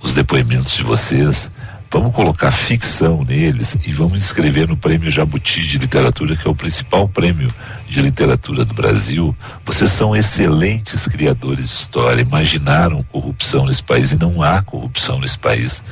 os 0.00 0.14
depoimentos 0.14 0.72
de 0.72 0.82
vocês 0.82 1.50
Vamos 1.92 2.14
colocar 2.14 2.52
ficção 2.52 3.24
neles 3.24 3.76
e 3.84 3.92
vamos 3.92 4.18
inscrever 4.18 4.68
no 4.68 4.76
Prêmio 4.76 5.10
Jabuti 5.10 5.60
de 5.66 5.76
Literatura, 5.76 6.36
que 6.36 6.46
é 6.46 6.50
o 6.50 6.54
principal 6.54 7.08
prêmio 7.08 7.52
de 7.88 8.00
literatura 8.00 8.64
do 8.64 8.72
Brasil. 8.72 9.36
Vocês 9.66 9.90
são 9.90 10.14
excelentes 10.14 11.08
criadores 11.08 11.68
de 11.68 11.74
história, 11.74 12.22
imaginaram 12.22 13.02
corrupção 13.02 13.66
nesse 13.66 13.82
país 13.82 14.12
e 14.12 14.18
não 14.18 14.40
há 14.40 14.62
corrupção 14.62 15.18
nesse 15.18 15.36
país. 15.36 15.82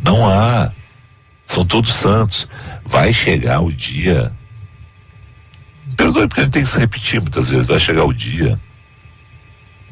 Não 0.00 0.28
há. 0.28 0.70
São 1.44 1.64
todos 1.64 1.92
santos. 1.92 2.46
Vai 2.84 3.12
chegar 3.12 3.60
o 3.62 3.72
dia. 3.72 4.30
Perdoe 5.96 6.28
porque 6.28 6.42
a 6.42 6.44
gente 6.44 6.52
tem 6.52 6.62
que 6.62 6.68
se 6.68 6.78
repetir 6.78 7.20
muitas 7.20 7.48
vezes. 7.48 7.66
Vai 7.66 7.80
chegar 7.80 8.04
o 8.04 8.14
dia 8.14 8.56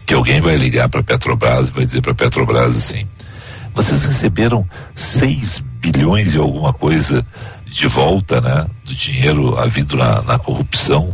que 0.06 0.14
alguém 0.14 0.40
vai 0.40 0.56
ligar 0.56 0.88
para 0.88 1.02
Petrobras 1.02 1.68
e 1.68 1.72
vai 1.72 1.84
dizer 1.84 2.02
para 2.02 2.14
Petrobras 2.14 2.76
assim: 2.76 3.08
vocês 3.75 4.04
receberam 4.04 4.66
6 4.95 5.59
bilhões 5.81 6.35
e 6.35 6.38
alguma 6.38 6.73
coisa 6.73 7.26
de 7.66 7.87
volta, 7.88 8.40
né? 8.40 8.66
Do 8.85 8.95
dinheiro 8.95 9.59
havido 9.59 9.97
na, 9.97 10.23
na 10.23 10.38
corrupção. 10.38 11.11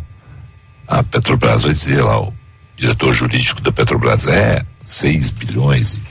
A 0.87 1.03
Petrobras 1.03 1.63
vai 1.63 1.73
dizer 1.73 2.03
lá, 2.03 2.21
o 2.21 2.35
diretor 2.77 3.15
jurídico 3.15 3.63
da 3.63 3.73
Petrobras, 3.73 4.27
é, 4.27 4.63
6 4.85 5.31
bilhões 5.31 6.03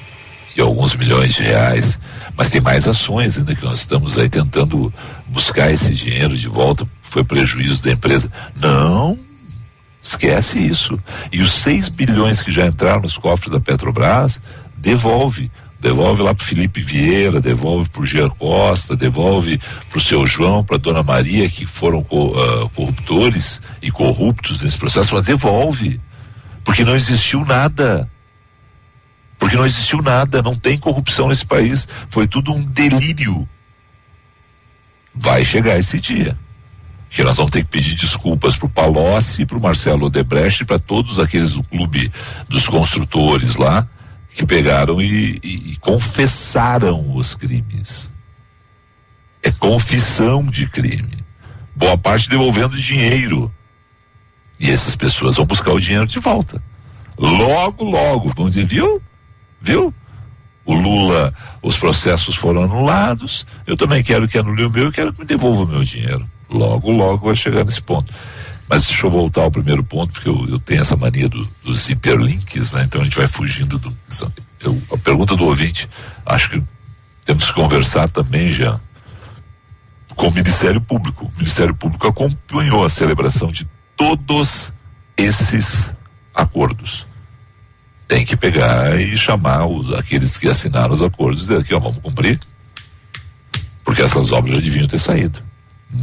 e 0.58 0.62
alguns 0.62 0.96
milhões 0.96 1.34
de 1.34 1.44
reais, 1.44 2.00
mas 2.36 2.50
tem 2.50 2.60
mais 2.60 2.88
ações 2.88 3.38
ainda 3.38 3.56
que 3.56 3.63
nós 3.63 3.79
estamos 3.79 4.18
aí 4.18 4.27
tentando 4.27 4.91
buscar 5.27 5.72
esse 5.72 5.94
dinheiro 5.94 6.36
de 6.36 6.48
volta, 6.48 6.88
foi 7.03 7.24
prejuízo 7.24 7.84
da 7.84 7.91
empresa. 7.91 8.32
Não, 8.60 9.18
esquece 10.01 10.60
isso. 10.60 11.00
E 11.32 11.41
os 11.41 11.51
6 11.51 11.89
bilhões 11.89 12.41
que 12.41 12.51
já 12.51 12.65
entraram 12.65 13.01
nos 13.01 13.18
cofres 13.18 13.51
da 13.51 13.60
Petrobras, 13.60 14.41
devolve. 14.77 15.51
Devolve 15.79 16.21
lá 16.21 16.36
para 16.36 16.45
Felipe 16.45 16.81
Vieira, 16.81 17.39
devolve 17.39 17.89
para 17.89 18.01
o 18.01 18.05
Jean 18.05 18.29
Costa, 18.29 18.98
devolve 18.98 19.57
para 19.89 19.98
o 19.98 20.01
seu 20.01 20.27
João, 20.27 20.62
para 20.62 20.77
Dona 20.77 21.01
Maria, 21.01 21.50
que 21.50 21.65
foram 21.65 22.00
uh, 22.00 22.69
corruptores 22.75 23.62
e 23.81 23.89
corruptos 23.89 24.62
nesse 24.62 24.77
processo, 24.77 25.15
mas 25.15 25.25
devolve. 25.25 26.01
Porque 26.65 26.83
não 26.83 26.98
existiu 26.98 27.45
nada. 27.45 28.09
Porque 29.39 29.55
não 29.55 29.65
existiu 29.65 30.01
nada, 30.01 30.41
não 30.41 30.53
tem 30.53 30.77
corrupção 30.77 31.29
nesse 31.29 31.45
país. 31.45 31.88
Foi 32.09 32.27
tudo 32.27 32.53
um 32.53 32.62
delírio. 32.62 33.48
Vai 35.15 35.45
chegar 35.45 35.79
esse 35.79 36.00
dia. 36.01 36.38
Que 37.09 37.24
nós 37.24 37.38
vamos 37.38 37.51
ter 37.51 37.63
que 37.63 37.71
pedir 37.71 37.95
desculpas 37.95 38.57
para 38.57 38.65
o 38.65 38.69
Palocci, 38.69 39.45
para 39.45 39.57
o 39.57 39.62
Marcelo 39.62 40.07
Odebrecht, 40.07 40.65
para 40.65 40.77
todos 40.77 41.19
aqueles 41.19 41.53
do 41.53 41.63
clube 41.63 42.12
dos 42.50 42.67
construtores 42.67 43.55
lá, 43.55 43.88
que 44.29 44.45
pegaram 44.45 45.01
e, 45.01 45.39
e, 45.43 45.71
e 45.71 45.75
confessaram 45.77 47.15
os 47.15 47.33
crimes. 47.33 48.12
É 49.41 49.51
confissão 49.51 50.45
de 50.45 50.69
crime. 50.69 51.24
Boa 51.75 51.98
parte 51.98 52.29
devolvendo 52.29 52.77
dinheiro. 52.77 53.51
E 54.59 54.69
essas 54.69 54.95
pessoas 54.95 55.38
vão 55.38 55.45
buscar 55.45 55.71
o 55.71 55.79
dinheiro 55.79 56.05
de 56.05 56.19
volta. 56.19 56.62
Logo, 57.17 57.83
logo, 57.83 58.33
vamos 58.36 58.53
dizer, 58.53 58.65
viu? 58.65 59.01
Viu? 59.62 59.93
O 60.65 60.74
Lula, 60.75 61.33
os 61.63 61.77
processos 61.77 62.36
foram 62.36 62.63
anulados. 62.63 63.45
Eu 63.65 63.75
também 63.75 64.03
quero 64.03 64.27
que 64.27 64.38
anule 64.38 64.65
o 64.65 64.69
meu 64.69 64.89
e 64.89 64.91
quero 64.91 65.12
que 65.12 65.21
me 65.21 65.25
devolva 65.25 65.63
o 65.63 65.67
meu 65.67 65.83
dinheiro. 65.83 66.29
Logo, 66.50 66.91
logo 66.91 67.25
vai 67.25 67.36
chegar 67.36 67.65
nesse 67.65 67.81
ponto. 67.81 68.13
Mas 68.69 68.85
deixa 68.85 69.07
eu 69.07 69.11
voltar 69.11 69.41
ao 69.41 69.51
primeiro 69.51 69.83
ponto, 69.83 70.13
porque 70.13 70.29
eu, 70.29 70.47
eu 70.47 70.59
tenho 70.59 70.81
essa 70.81 70.95
mania 70.95 71.27
do, 71.27 71.43
dos 71.63 71.89
hiperlinks, 71.89 72.73
né? 72.73 72.83
Então 72.83 73.01
a 73.01 73.03
gente 73.03 73.17
vai 73.17 73.27
fugindo 73.27 73.79
do. 73.79 73.93
Eu, 74.59 74.79
a 74.91 74.97
pergunta 74.97 75.35
do 75.35 75.45
ouvinte, 75.45 75.89
acho 76.25 76.51
que 76.51 76.63
temos 77.25 77.45
que 77.45 77.53
conversar 77.53 78.09
também 78.09 78.51
já 78.51 78.79
com 80.15 80.27
o 80.27 80.31
Ministério 80.31 80.79
Público. 80.79 81.25
O 81.25 81.38
Ministério 81.38 81.73
Público 81.73 82.07
acompanhou 82.07 82.85
a 82.85 82.89
celebração 82.89 83.51
de 83.51 83.67
todos 83.97 84.71
esses 85.17 85.95
acordos 86.35 87.09
tem 88.09 88.25
que 88.25 88.35
pegar 88.35 88.99
e 88.99 89.15
chamar 89.15 89.67
os, 89.67 89.93
aqueles 89.93 90.35
que 90.35 90.49
assinaram 90.49 90.91
os 90.91 91.01
acordos 91.01 91.43
e 91.43 91.45
dizer 91.45 91.61
aqui, 91.61 91.75
ó, 91.75 91.79
vamos 91.79 91.99
cumprir. 91.99 92.39
Porque 93.85 94.01
essas 94.01 94.31
obras 94.31 94.55
já 94.55 94.61
deviam 94.61 94.88
ter 94.88 94.97
saído. 94.97 95.39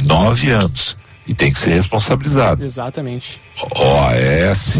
Nove 0.05 0.49
anos. 0.49 0.95
E 1.27 1.33
tem 1.33 1.51
que 1.51 1.59
ser 1.59 1.73
responsabilizado. 1.73 2.63
Exatamente. 2.63 3.41
OAS, 3.75 4.79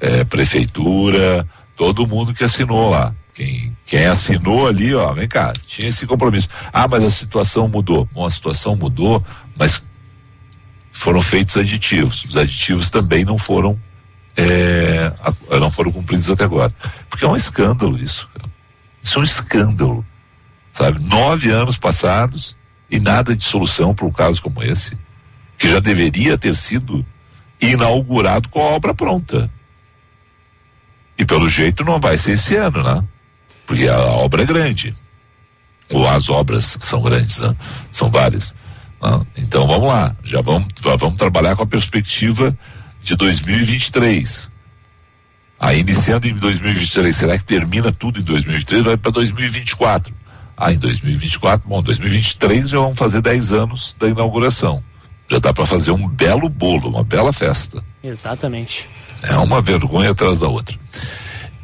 é, 0.00 0.24
prefeitura, 0.24 1.46
todo 1.76 2.06
mundo 2.06 2.34
que 2.34 2.44
assinou 2.44 2.90
lá. 2.90 3.14
Quem, 3.32 3.76
quem 3.84 4.06
assinou 4.06 4.66
ali, 4.66 4.94
ó, 4.94 5.12
vem 5.12 5.28
cá, 5.28 5.52
tinha 5.66 5.88
esse 5.88 6.06
compromisso. 6.06 6.48
Ah, 6.72 6.88
mas 6.88 7.04
a 7.04 7.10
situação 7.10 7.68
mudou. 7.68 8.08
Bom, 8.12 8.24
a 8.24 8.30
situação 8.30 8.74
mudou, 8.74 9.22
mas 9.56 9.86
foram 10.90 11.20
feitos 11.20 11.56
aditivos. 11.56 12.24
Os 12.24 12.36
aditivos 12.36 12.90
também 12.90 13.24
não 13.24 13.38
foram 13.38 13.78
é, 14.36 15.12
não 15.58 15.70
foram 15.70 15.90
cumpridos 15.90 16.30
até 16.30 16.44
agora. 16.44 16.74
Porque 17.08 17.24
é 17.24 17.28
um 17.28 17.36
escândalo 17.36 17.98
isso. 17.98 18.28
Cara. 18.34 18.50
Isso 19.02 19.18
é 19.18 19.20
um 19.20 19.24
escândalo. 19.24 20.04
Sabe? 20.70 21.02
Nove 21.04 21.50
anos 21.50 21.78
passados 21.78 22.56
e 22.90 23.00
nada 23.00 23.34
de 23.34 23.42
solução 23.42 23.94
para 23.94 24.06
um 24.06 24.12
caso 24.12 24.42
como 24.42 24.62
esse, 24.62 24.96
que 25.56 25.70
já 25.70 25.80
deveria 25.80 26.36
ter 26.36 26.54
sido 26.54 27.04
inaugurado 27.60 28.48
com 28.48 28.60
a 28.60 28.72
obra 28.72 28.94
pronta. 28.94 29.50
E 31.18 31.24
pelo 31.24 31.48
jeito 31.48 31.84
não 31.84 31.98
vai 31.98 32.18
ser 32.18 32.32
esse 32.32 32.54
ano, 32.56 32.82
né? 32.82 33.04
Porque 33.66 33.88
a 33.88 33.98
obra 33.98 34.42
é 34.42 34.46
grande. 34.46 34.94
Ou 35.90 36.06
as 36.06 36.28
obras 36.28 36.76
são 36.80 37.00
grandes, 37.00 37.40
né? 37.40 37.56
São 37.90 38.08
várias. 38.08 38.54
Né? 39.02 39.20
Então 39.38 39.66
vamos 39.66 39.88
lá, 39.88 40.14
já 40.22 40.40
vamos, 40.40 40.68
já 40.82 40.96
vamos 40.96 41.16
trabalhar 41.16 41.56
com 41.56 41.62
a 41.62 41.66
perspectiva 41.66 42.56
de 43.00 43.16
2023. 43.16 44.50
Aí 45.58 45.80
iniciando 45.80 46.28
em 46.28 46.34
2023, 46.34 47.16
será 47.16 47.38
que 47.38 47.44
termina 47.44 47.90
tudo 47.90 48.20
em 48.20 48.24
2023? 48.24 48.84
Vai 48.84 48.96
para 48.96 49.10
2024. 49.12 50.14
Ah, 50.56 50.72
em 50.72 50.78
2024, 50.78 51.68
bom, 51.68 51.82
2023 51.82 52.70
já 52.70 52.78
vão 52.78 52.94
fazer 52.94 53.20
10 53.20 53.52
anos 53.52 53.94
da 53.98 54.08
inauguração. 54.08 54.82
Já 55.28 55.38
dá 55.38 55.52
para 55.52 55.66
fazer 55.66 55.90
um 55.90 56.08
belo 56.08 56.48
bolo, 56.48 56.88
uma 56.88 57.02
bela 57.02 57.32
festa. 57.32 57.82
Exatamente. 58.02 58.88
É 59.22 59.36
uma 59.38 59.60
vergonha 59.60 60.10
atrás 60.10 60.38
da 60.38 60.48
outra. 60.48 60.78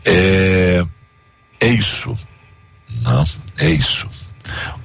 É, 0.05 0.85
é 1.61 1.69
isso. 1.69 2.15
Não, 3.03 3.25
é 3.59 3.71
isso. 3.71 4.09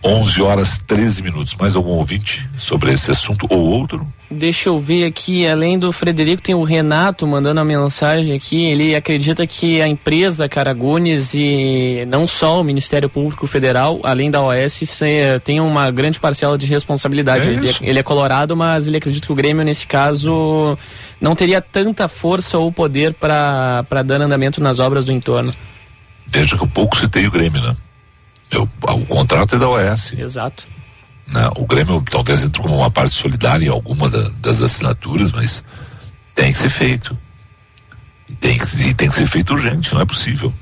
11 0.03 0.41
horas 0.41 0.77
13 0.77 1.23
minutos. 1.23 1.55
Mais 1.55 1.75
algum 1.75 1.91
ouvinte 1.91 2.49
sobre 2.57 2.91
esse 2.91 3.11
assunto 3.11 3.47
ou 3.49 3.59
outro? 3.59 4.05
Deixa 4.29 4.69
eu 4.69 4.79
ver 4.79 5.05
aqui, 5.05 5.47
além 5.47 5.79
do 5.79 5.91
Frederico, 5.91 6.41
tem 6.41 6.53
o 6.53 6.63
Renato 6.63 7.25
mandando 7.25 7.59
a 7.59 7.63
mensagem 7.63 8.35
aqui. 8.35 8.65
Ele 8.65 8.95
acredita 8.95 9.47
que 9.47 9.81
a 9.81 9.87
empresa 9.87 10.49
Caragunes 10.49 11.33
e 11.33 12.05
não 12.09 12.27
só 12.27 12.59
o 12.59 12.63
Ministério 12.63 13.09
Público 13.09 13.47
Federal, 13.47 13.99
além 14.03 14.29
da 14.29 14.41
OS, 14.41 14.99
tem 15.43 15.59
uma 15.59 15.89
grande 15.91 16.19
parcela 16.19 16.57
de 16.57 16.65
responsabilidade. 16.65 17.47
É 17.47 17.51
ele, 17.51 17.69
é, 17.69 17.75
ele, 17.81 17.99
é 17.99 18.03
colorado, 18.03 18.55
mas 18.55 18.85
ele 18.85 18.97
acredita 18.97 19.25
que 19.25 19.31
o 19.31 19.35
Grêmio, 19.35 19.63
nesse 19.63 19.87
caso, 19.87 20.77
não 21.21 21.35
teria 21.35 21.61
tanta 21.61 22.07
força 22.07 22.57
ou 22.57 22.71
poder 22.71 23.13
para 23.13 24.03
dar 24.05 24.21
andamento 24.21 24.61
nas 24.61 24.79
obras 24.79 25.05
do 25.05 25.11
entorno. 25.11 25.53
Veja 26.27 26.57
que 26.57 26.67
pouco 26.67 26.97
se 26.97 27.07
tem 27.07 27.25
o 27.25 27.31
Grêmio, 27.31 27.61
né? 27.61 27.73
Eu, 28.51 28.69
o 28.81 29.05
contrato 29.05 29.55
é 29.55 29.59
da 29.59 29.69
OS. 29.69 30.13
Exato. 30.13 30.67
Né? 31.27 31.49
O 31.57 31.65
Grêmio 31.65 32.03
talvez 32.09 32.43
entre 32.43 32.61
como 32.61 32.77
uma 32.77 32.91
parte 32.91 33.15
solidária 33.15 33.65
em 33.65 33.69
alguma 33.69 34.09
da, 34.09 34.29
das 34.39 34.61
assinaturas, 34.61 35.31
mas 35.31 35.63
tem 36.35 36.51
que 36.51 36.57
ser 36.57 36.69
feito. 36.69 37.17
E 38.29 38.35
tem, 38.35 38.57
e 38.57 38.93
tem 38.93 39.09
que 39.09 39.15
ser 39.15 39.25
feito 39.25 39.53
urgente, 39.53 39.93
não 39.93 40.01
é 40.01 40.05
possível. 40.05 40.53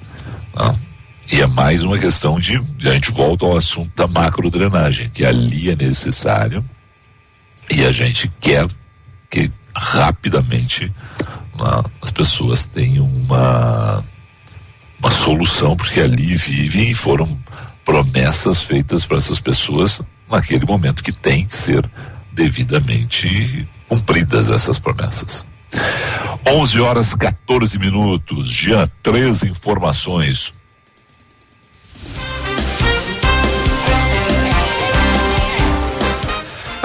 Né? 0.56 0.76
E 1.32 1.42
é 1.42 1.48
mais 1.48 1.84
uma 1.84 1.98
questão 1.98 2.40
de. 2.40 2.58
A 2.58 2.94
gente 2.94 3.12
volta 3.12 3.46
ao 3.46 3.58
assunto 3.58 3.92
da 3.96 4.08
macro 4.08 4.50
drenagem, 4.50 5.10
que 5.10 5.26
ali 5.26 5.72
é 5.72 5.76
necessário 5.76 6.64
e 7.70 7.84
a 7.84 7.92
gente 7.92 8.32
quer 8.40 8.68
que 9.30 9.52
rapidamente 9.76 10.94
né, 11.58 11.84
as 12.02 12.12
pessoas 12.12 12.66
tenham 12.66 13.08
uma, 13.08 14.04
uma 15.00 15.12
solução, 15.12 15.76
porque 15.76 16.00
ali 16.00 16.36
vivem 16.36 16.92
e 16.92 16.94
foram 16.94 17.28
promessas 17.86 18.60
feitas 18.62 19.06
para 19.06 19.18
essas 19.18 19.40
pessoas 19.40 20.02
naquele 20.30 20.66
momento 20.66 21.04
que 21.04 21.12
tem 21.12 21.46
que 21.46 21.54
ser 21.54 21.90
devidamente 22.34 23.70
cumpridas 23.88 24.50
essas 24.50 24.80
promessas. 24.80 25.46
11 26.48 26.82
horas 26.82 27.14
14 27.14 27.78
minutos, 27.80 28.50
já 28.50 28.88
três 29.02 29.44
informações. 29.44 30.54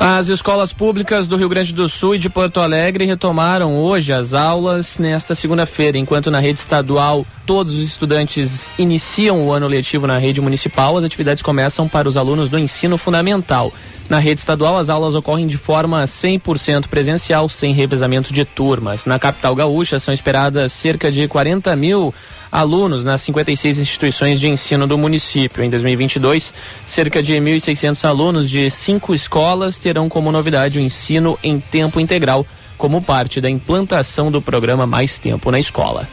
As 0.03 0.31
escolas 0.31 0.73
públicas 0.73 1.29
do 1.29 1.37
Rio 1.37 1.51
Grande 1.51 1.75
do 1.75 1.87
Sul 1.87 2.15
e 2.15 2.19
de 2.19 2.31
Porto 2.31 2.59
Alegre 2.59 3.05
retomaram 3.05 3.77
hoje 3.77 4.15
as 4.15 4.33
aulas 4.33 4.97
nesta 4.97 5.35
segunda-feira, 5.35 5.99
enquanto 5.99 6.31
na 6.31 6.41
rede 6.41 6.59
estadual 6.59 7.27
todos 7.45 7.75
os 7.75 7.83
estudantes 7.83 8.71
iniciam 8.79 9.47
o 9.47 9.53
ano 9.53 9.69
letivo 9.69 10.07
na 10.07 10.17
rede 10.17 10.41
municipal, 10.41 10.97
as 10.97 11.05
atividades 11.05 11.43
começam 11.43 11.87
para 11.87 12.09
os 12.09 12.17
alunos 12.17 12.49
do 12.49 12.59
ensino 12.59 12.97
fundamental. 12.97 13.71
Na 14.09 14.19
rede 14.19 14.41
estadual, 14.41 14.79
as 14.79 14.89
aulas 14.89 15.15
ocorrem 15.15 15.47
de 15.47 15.59
forma 15.59 16.03
100% 16.05 16.89
presencial, 16.89 17.47
sem 17.51 17.75
revezamento 17.75 18.33
de 18.33 18.47
turmas. 18.47 19.05
Na 19.05 19.19
capital 19.19 19.55
gaúcha, 19.55 20.01
são 20.01 20.15
esperadas 20.15 20.73
cerca 20.73 21.13
de 21.13 21.29
40 21.29 21.77
mil 21.77 22.15
alunos 22.51 23.05
nas 23.05 23.23
56 23.23 23.79
instituições 23.79 24.41
de 24.41 24.49
ensino 24.49 24.87
do 24.87 24.99
município. 24.99 25.63
Em 25.63 25.71
2022, 25.71 26.53
cerca 26.87 27.23
de 27.23 27.35
1.600 27.35 28.09
alunos 28.09 28.51
de 28.51 28.71
cinco 28.71 29.15
escolas 29.15 29.79
terão 29.79 30.09
como 30.09 30.33
novidade 30.33 30.79
o 30.79 30.83
ensino 30.83 31.39
em 31.43 31.61
tempo 31.61 32.01
integral, 32.01 32.47
como 32.77 33.03
parte 33.03 33.41
da 33.41 33.49
implantação 33.49 34.31
do 34.31 34.43
programa 34.43 34.87
Mais 34.87 35.19
Tempo 35.19 35.51
na 35.51 35.61
Escola. 35.61 36.09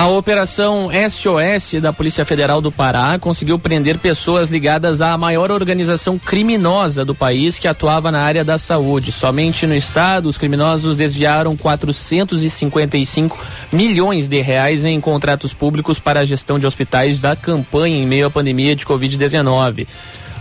A 0.00 0.08
operação 0.08 0.88
SOS 1.10 1.78
da 1.78 1.92
Polícia 1.92 2.24
Federal 2.24 2.62
do 2.62 2.72
Pará 2.72 3.18
conseguiu 3.18 3.58
prender 3.58 3.98
pessoas 3.98 4.48
ligadas 4.48 5.02
à 5.02 5.14
maior 5.18 5.50
organização 5.50 6.18
criminosa 6.18 7.04
do 7.04 7.14
país 7.14 7.58
que 7.58 7.68
atuava 7.68 8.10
na 8.10 8.22
área 8.22 8.42
da 8.42 8.56
saúde. 8.56 9.12
Somente 9.12 9.66
no 9.66 9.74
estado, 9.76 10.26
os 10.26 10.38
criminosos 10.38 10.96
desviaram 10.96 11.54
455 11.54 13.38
milhões 13.70 14.26
de 14.26 14.40
reais 14.40 14.86
em 14.86 14.98
contratos 15.02 15.52
públicos 15.52 15.98
para 15.98 16.20
a 16.20 16.24
gestão 16.24 16.58
de 16.58 16.66
hospitais 16.66 17.18
da 17.18 17.36
campanha 17.36 18.02
em 18.02 18.06
meio 18.06 18.28
à 18.28 18.30
pandemia 18.30 18.74
de 18.74 18.86
Covid-19. 18.86 19.86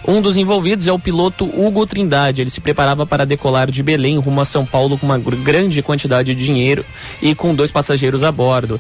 Um 0.07 0.21
dos 0.21 0.37
envolvidos 0.37 0.87
é 0.87 0.93
o 0.93 0.97
piloto 0.97 1.43
Hugo 1.43 1.85
Trindade. 1.85 2.39
Ele 2.39 2.49
se 2.49 2.61
preparava 2.61 3.05
para 3.05 3.25
decolar 3.25 3.69
de 3.69 3.83
Belém 3.83 4.19
rumo 4.19 4.39
a 4.39 4.45
São 4.45 4.65
Paulo 4.65 4.97
com 4.97 5.05
uma 5.05 5.19
grande 5.19 5.81
quantidade 5.81 6.33
de 6.33 6.45
dinheiro 6.45 6.85
e 7.21 7.35
com 7.35 7.53
dois 7.53 7.73
passageiros 7.73 8.23
a 8.23 8.31
bordo 8.31 8.79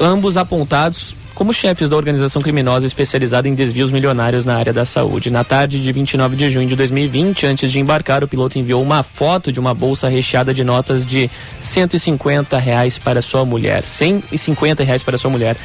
ambos 0.00 0.36
apontados 0.36 1.14
como 1.34 1.52
chefes 1.52 1.88
da 1.88 1.96
organização 1.96 2.40
criminosa 2.40 2.86
especializada 2.86 3.48
em 3.48 3.54
desvios 3.54 3.90
milionários 3.90 4.44
na 4.44 4.56
área 4.56 4.72
da 4.72 4.84
saúde. 4.84 5.30
Na 5.30 5.42
tarde 5.42 5.82
de 5.82 5.92
29 5.92 6.36
de 6.36 6.48
junho 6.48 6.68
de 6.68 6.76
2020, 6.76 7.46
antes 7.46 7.72
de 7.72 7.80
embarcar, 7.80 8.22
o 8.22 8.28
piloto 8.28 8.58
enviou 8.58 8.80
uma 8.80 9.02
foto 9.02 9.50
de 9.50 9.58
uma 9.58 9.74
bolsa 9.74 10.08
recheada 10.08 10.54
de 10.54 10.62
notas 10.62 11.04
de 11.04 11.28
150 11.58 12.56
reais 12.58 12.98
para 12.98 13.20
sua 13.20 13.44
mulher. 13.44 13.82
150 13.82 14.84
reais 14.84 15.02
para 15.02 15.18
sua 15.18 15.30
mulher. 15.30 15.56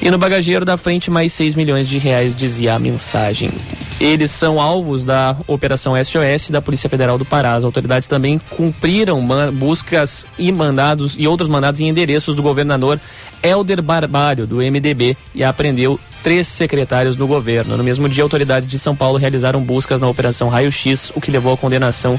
E 0.00 0.10
no 0.10 0.18
bagageiro 0.18 0.64
da 0.64 0.76
frente, 0.76 1.10
mais 1.10 1.32
6 1.32 1.54
milhões 1.54 1.88
de 1.88 1.98
reais, 1.98 2.36
dizia 2.36 2.74
a 2.74 2.78
mensagem. 2.78 3.50
Eles 3.98 4.30
são 4.30 4.60
alvos 4.60 5.02
da 5.02 5.36
Operação 5.46 5.94
SOS 5.96 6.50
da 6.50 6.60
Polícia 6.60 6.88
Federal 6.88 7.16
do 7.16 7.24
Pará. 7.24 7.54
As 7.54 7.64
autoridades 7.64 8.06
também 8.06 8.38
cumpriram 8.50 9.26
buscas 9.54 10.26
e 10.38 10.52
mandados 10.52 11.14
e 11.18 11.26
outros 11.26 11.48
mandados 11.48 11.80
em 11.80 11.88
endereços 11.88 12.34
do 12.34 12.42
governador 12.42 13.00
Helder 13.42 13.82
Barbalho, 13.82 14.46
do 14.46 14.56
MDB, 14.56 15.16
e 15.34 15.44
apreendeu 15.44 15.98
três 16.22 16.48
secretários 16.48 17.16
do 17.16 17.26
governo. 17.26 17.76
No 17.76 17.84
mesmo 17.84 18.08
dia, 18.08 18.24
autoridades 18.24 18.68
de 18.68 18.78
São 18.78 18.96
Paulo 18.96 19.18
realizaram 19.18 19.62
buscas 19.62 20.00
na 20.00 20.08
Operação 20.08 20.48
Raio 20.48 20.72
X, 20.72 21.12
o 21.14 21.20
que 21.20 21.30
levou 21.30 21.52
à 21.52 21.56
condenação 21.56 22.18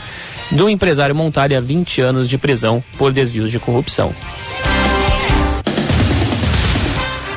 do 0.52 0.70
empresário 0.70 1.16
Montari 1.16 1.56
a 1.56 1.60
20 1.60 2.02
anos 2.02 2.30
de 2.30 2.38
prisão 2.38 2.84
por 2.98 3.12
desvios 3.12 3.52
de 3.52 3.60
corrupção. 3.60 4.14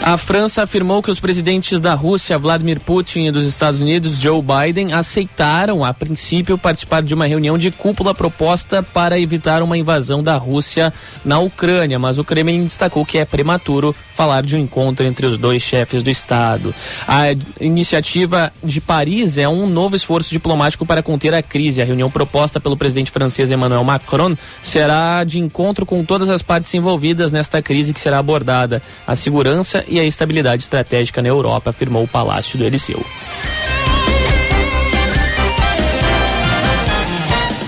A 0.03 0.17
França 0.17 0.63
afirmou 0.63 1.03
que 1.03 1.11
os 1.11 1.21
presidentes 1.21 1.79
da 1.79 1.95
Rússia, 1.95 2.39
Vladimir 2.39 2.81
Putin, 2.81 3.27
e 3.27 3.31
dos 3.31 3.45
Estados 3.45 3.83
Unidos, 3.83 4.17
Joe 4.17 4.43
Biden, 4.43 4.95
aceitaram, 4.95 5.85
a 5.85 5.93
princípio, 5.93 6.57
participar 6.57 7.03
de 7.03 7.13
uma 7.13 7.27
reunião 7.27 7.59
de 7.59 7.71
cúpula 7.71 8.15
proposta 8.15 8.83
para 8.83 9.21
evitar 9.21 9.63
uma 9.63 9.77
invasão 9.77 10.23
da 10.23 10.37
Rússia 10.37 10.93
na 11.23 11.39
Ucrânia, 11.39 11.99
mas 11.99 12.17
o 12.17 12.25
Kremlin 12.25 12.65
destacou 12.65 13.05
que 13.05 13.19
é 13.19 13.27
prematuro 13.27 13.95
falar 14.15 14.43
de 14.43 14.57
um 14.57 14.59
encontro 14.59 15.07
entre 15.07 15.27
os 15.27 15.39
dois 15.39 15.63
chefes 15.63 16.03
do 16.03 16.11
Estado. 16.11 16.75
A 17.07 17.27
iniciativa 17.61 18.53
de 18.63 18.81
Paris 18.81 19.39
é 19.39 19.49
um 19.49 19.67
novo 19.67 19.97
esforço 19.97 20.31
diplomático 20.31 20.85
para 20.85 21.03
conter 21.03 21.33
a 21.35 21.43
crise. 21.43 21.81
A 21.81 21.87
reunião 21.87 22.11
proposta 22.11 22.61
pelo 22.61 22.77
presidente 22.77 23.11
francês 23.11 23.51
Emmanuel 23.51 23.85
Macron 23.85 24.37
será 24.63 25.25
de 25.25 25.39
encontro 25.39 25.87
com 25.87 26.05
todas 26.05 26.29
as 26.29 26.43
partes 26.43 26.73
envolvidas 26.75 27.33
nesta 27.33 27.63
crise 27.63 27.95
que 27.95 28.01
será 28.01 28.19
abordada. 28.19 28.83
A 29.07 29.17
segurança 29.17 29.85
e 29.91 30.01
a 30.01 30.05
estabilidade 30.05 30.63
estratégica 30.63 31.21
na 31.21 31.29
Europa, 31.29 31.71
afirmou 31.71 32.05
o 32.05 32.09
Palácio 32.09 32.57
do 32.57 32.65
Eliseu. 32.65 33.05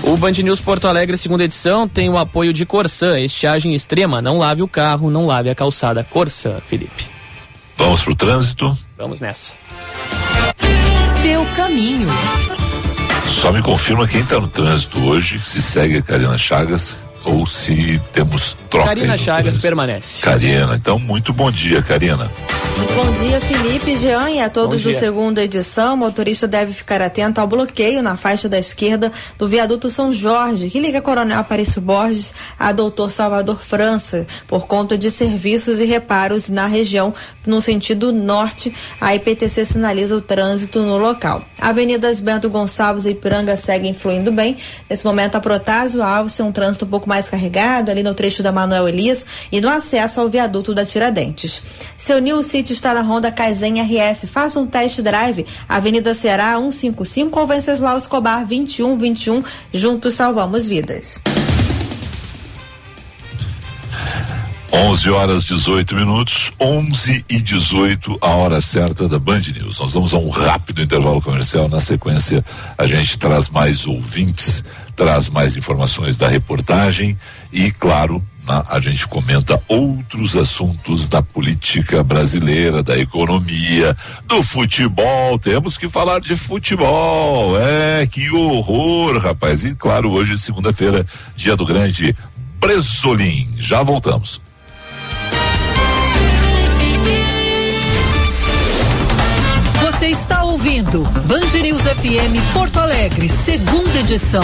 O 0.05 0.17
Band 0.17 0.31
News 0.31 0.59
Porto 0.59 0.87
Alegre, 0.87 1.17
segunda 1.17 1.43
edição, 1.43 1.87
tem 1.87 2.09
o 2.09 2.17
apoio 2.17 2.51
de 2.51 2.65
Corsã, 2.65 3.19
estiagem 3.19 3.73
extrema, 3.73 4.21
não 4.21 4.37
lave 4.37 4.61
o 4.61 4.67
carro, 4.67 5.09
não 5.09 5.25
lave 5.25 5.49
a 5.49 5.55
calçada. 5.55 6.03
Corsã, 6.03 6.59
Felipe. 6.67 7.07
Vamos 7.77 8.01
pro 8.01 8.13
trânsito? 8.13 8.77
Vamos 8.97 9.19
nessa. 9.19 9.53
Seu 11.21 11.45
caminho. 11.55 12.07
Só 13.29 13.51
me 13.51 13.61
confirma 13.61 14.07
quem 14.07 14.21
está 14.21 14.39
no 14.39 14.47
trânsito 14.47 14.99
hoje, 14.99 15.39
se 15.43 15.61
segue 15.61 15.97
a 15.97 16.01
Karina 16.01 16.37
Chagas, 16.37 16.97
ou 17.23 17.47
se 17.47 18.01
temos 18.11 18.57
troca. 18.69 18.87
Karina 18.87 19.17
Chagas 19.17 19.57
permanece. 19.57 20.21
Karina, 20.21 20.75
então 20.75 20.99
muito 20.99 21.33
bom 21.33 21.51
dia, 21.51 21.81
Karina. 21.81 22.29
Muito 22.77 22.93
bom 22.95 23.11
dia, 23.23 23.39
Felipe, 23.39 23.95
Jean 23.95 24.31
e 24.31 24.41
a 24.41 24.49
todos 24.49 24.81
do 24.81 24.93
segunda 24.93 25.43
edição. 25.43 25.93
O 25.93 25.97
motorista 25.97 26.47
deve 26.47 26.73
ficar 26.73 27.01
atento 27.01 27.39
ao 27.39 27.47
bloqueio 27.47 28.01
na 28.01 28.17
faixa 28.17 28.49
da 28.49 28.57
esquerda 28.57 29.11
do 29.37 29.47
viaduto 29.47 29.89
São 29.89 30.11
Jorge, 30.11 30.69
que 30.71 30.79
liga 30.79 31.01
Coronel 31.01 31.37
Aparício 31.37 31.79
Borges 31.79 32.33
a 32.59 32.71
Doutor 32.71 33.11
Salvador 33.11 33.59
França, 33.61 34.25
por 34.47 34.65
conta 34.65 34.97
de 34.97 35.11
serviços 35.11 35.79
e 35.79 35.85
reparos 35.85 36.49
na 36.49 36.65
região 36.65 37.13
no 37.45 37.61
sentido 37.61 38.11
norte. 38.11 38.73
A 38.99 39.13
IPTC 39.15 39.65
sinaliza 39.65 40.15
o 40.15 40.21
trânsito 40.21 40.81
no 40.81 40.97
local. 40.97 41.45
Avenidas 41.61 42.19
Bento 42.19 42.49
Gonçalves 42.49 43.05
e 43.05 43.11
Ipiranga 43.11 43.55
seguem 43.55 43.93
fluindo 43.93 44.31
bem. 44.31 44.57
Nesse 44.89 45.05
momento, 45.05 45.35
a 45.35 45.39
Protásio 45.39 46.01
Alves 46.01 46.35
tem 46.35 46.45
um 46.45 46.51
trânsito 46.51 46.85
um 46.85 46.89
pouco 46.89 47.07
mais 47.07 47.12
carregado 47.21 47.91
ali 47.91 48.01
no 48.01 48.13
trecho 48.13 48.41
da 48.41 48.51
Manuel 48.51 48.87
Elias 48.87 49.25
e 49.51 49.61
no 49.61 49.69
acesso 49.69 50.19
ao 50.19 50.29
viaduto 50.29 50.73
da 50.73 50.85
Tiradentes. 50.85 51.61
Seu 51.97 52.19
Nilce 52.19 52.49
City 52.49 52.73
está 52.73 52.93
na 52.93 53.01
Honda 53.01 53.31
Kaizen 53.31 53.81
RS. 53.81 54.25
Faça 54.25 54.59
um 54.59 54.67
test 54.67 55.01
drive. 55.01 55.45
Avenida 55.67 56.13
Ceará 56.15 56.55
155 56.55 57.31
com 57.31 57.45
Venceslau 57.45 57.97
Escobar 57.97 58.45
2121. 58.45 59.43
Juntos 59.71 60.13
salvamos 60.15 60.67
vidas. 60.67 61.19
11 64.75 65.11
horas 65.11 65.43
18 65.43 65.93
minutos, 65.93 66.51
11 66.59 67.23
e 67.29 67.39
18, 67.39 68.17
a 68.19 68.29
hora 68.29 68.59
certa 68.59 69.07
da 69.07 69.19
Band 69.19 69.41
News. 69.55 69.77
Nós 69.77 69.93
vamos 69.93 70.15
a 70.15 70.17
um 70.17 70.31
rápido 70.31 70.81
intervalo 70.81 71.21
comercial. 71.21 71.69
Na 71.69 71.79
sequência, 71.79 72.43
a 72.75 72.87
gente 72.87 73.19
traz 73.19 73.51
mais 73.51 73.85
ouvintes, 73.85 74.63
traz 74.95 75.29
mais 75.29 75.55
informações 75.55 76.17
da 76.17 76.27
reportagem 76.27 77.15
e, 77.51 77.69
claro, 77.69 78.19
na, 78.47 78.63
a 78.67 78.79
gente 78.79 79.07
comenta 79.07 79.61
outros 79.67 80.35
assuntos 80.35 81.07
da 81.07 81.21
política 81.21 82.01
brasileira, 82.01 82.81
da 82.81 82.97
economia, 82.97 83.95
do 84.25 84.41
futebol. 84.41 85.37
Temos 85.37 85.77
que 85.77 85.87
falar 85.87 86.19
de 86.19 86.35
futebol. 86.35 87.59
É, 87.59 88.07
que 88.07 88.27
horror, 88.31 89.19
rapaz. 89.19 89.63
E, 89.63 89.75
claro, 89.75 90.09
hoje, 90.09 90.35
segunda-feira, 90.35 91.05
dia 91.35 91.55
do 91.55 91.63
grande 91.63 92.15
Bresolim. 92.59 93.47
Já 93.59 93.83
voltamos. 93.83 94.41
Você 100.03 100.09
está 100.09 100.43
ouvindo 100.43 101.01
Band 101.01 101.61
News 101.61 101.81
FM 101.83 102.53
Porto 102.53 102.77
Alegre, 102.77 103.29
segunda 103.29 103.99
edição. 104.01 104.43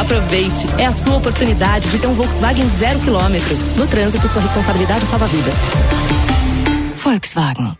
Aproveite, 0.00 0.68
é 0.78 0.86
a 0.86 0.92
sua 0.92 1.16
oportunidade 1.16 1.90
de 1.90 1.98
ter 1.98 2.06
um 2.06 2.14
Volkswagen 2.14 2.68
zero 2.78 3.00
quilômetro. 3.00 3.56
No 3.76 3.86
trânsito, 3.86 4.28
sua 4.28 4.42
responsabilidade 4.42 5.04
salva 5.06 5.26
vidas. 5.26 5.54
Volkswagen. 6.96 7.79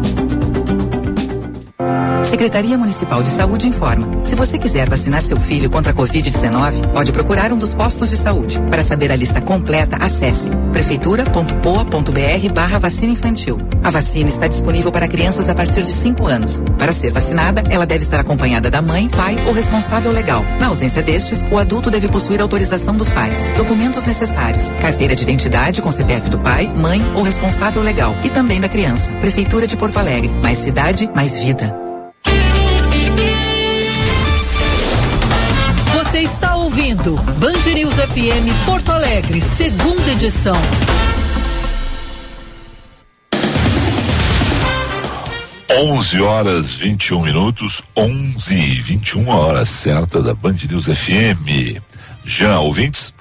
Secretaria 2.31 2.77
Municipal 2.77 3.21
de 3.21 3.29
Saúde 3.29 3.67
informa. 3.67 4.25
Se 4.25 4.35
você 4.35 4.57
quiser 4.57 4.89
vacinar 4.89 5.21
seu 5.21 5.37
filho 5.37 5.69
contra 5.69 5.91
a 5.91 5.93
Covid-19, 5.93 6.93
pode 6.93 7.11
procurar 7.11 7.51
um 7.51 7.57
dos 7.57 7.73
postos 7.73 8.09
de 8.09 8.15
saúde. 8.15 8.57
Para 8.69 8.85
saber 8.85 9.11
a 9.11 9.17
lista 9.17 9.41
completa, 9.41 9.97
acesse 9.97 10.47
prefeitura.poa.br 10.71 12.53
barra 12.55 12.79
vacina 12.79 13.11
infantil. 13.11 13.57
A 13.83 13.91
vacina 13.91 14.29
está 14.29 14.47
disponível 14.47 14.93
para 14.93 15.09
crianças 15.09 15.49
a 15.49 15.53
partir 15.53 15.83
de 15.83 15.91
5 15.91 16.25
anos. 16.25 16.61
Para 16.79 16.93
ser 16.93 17.11
vacinada, 17.11 17.63
ela 17.69 17.85
deve 17.85 18.05
estar 18.05 18.21
acompanhada 18.21 18.71
da 18.71 18.81
mãe, 18.81 19.09
pai 19.09 19.35
ou 19.45 19.51
responsável 19.51 20.13
legal. 20.13 20.41
Na 20.57 20.67
ausência 20.67 21.03
destes, 21.03 21.45
o 21.51 21.57
adulto 21.57 21.91
deve 21.91 22.07
possuir 22.07 22.41
autorização 22.41 22.95
dos 22.95 23.11
pais, 23.11 23.49
documentos 23.57 24.05
necessários, 24.05 24.71
carteira 24.79 25.17
de 25.17 25.23
identidade 25.23 25.81
com 25.81 25.91
CPF 25.91 26.29
do 26.29 26.39
pai, 26.39 26.73
mãe 26.77 27.11
ou 27.13 27.23
responsável 27.23 27.83
legal 27.83 28.15
e 28.23 28.29
também 28.29 28.61
da 28.61 28.69
criança. 28.69 29.11
Prefeitura 29.19 29.67
de 29.67 29.75
Porto 29.75 29.99
Alegre. 29.99 30.33
Mais 30.41 30.59
cidade, 30.59 31.11
mais 31.13 31.37
vida. 31.37 31.90
Ouvindo 36.71 37.15
Band 37.37 37.73
News 37.73 37.95
FM 37.95 38.65
Porto 38.65 38.93
Alegre, 38.93 39.41
segunda 39.41 40.09
edição. 40.09 40.55
Onze 45.69 46.21
horas 46.21 46.71
21 46.71 47.23
minutos, 47.23 47.83
onze 47.93 48.55
e 48.55 48.79
21 48.79 49.27
horas 49.27 49.67
certa 49.67 50.23
da 50.23 50.33
Band 50.33 50.55
News 50.69 50.85
FM. 50.85 51.81
Já 52.23 52.61
ouvintes? 52.61 53.13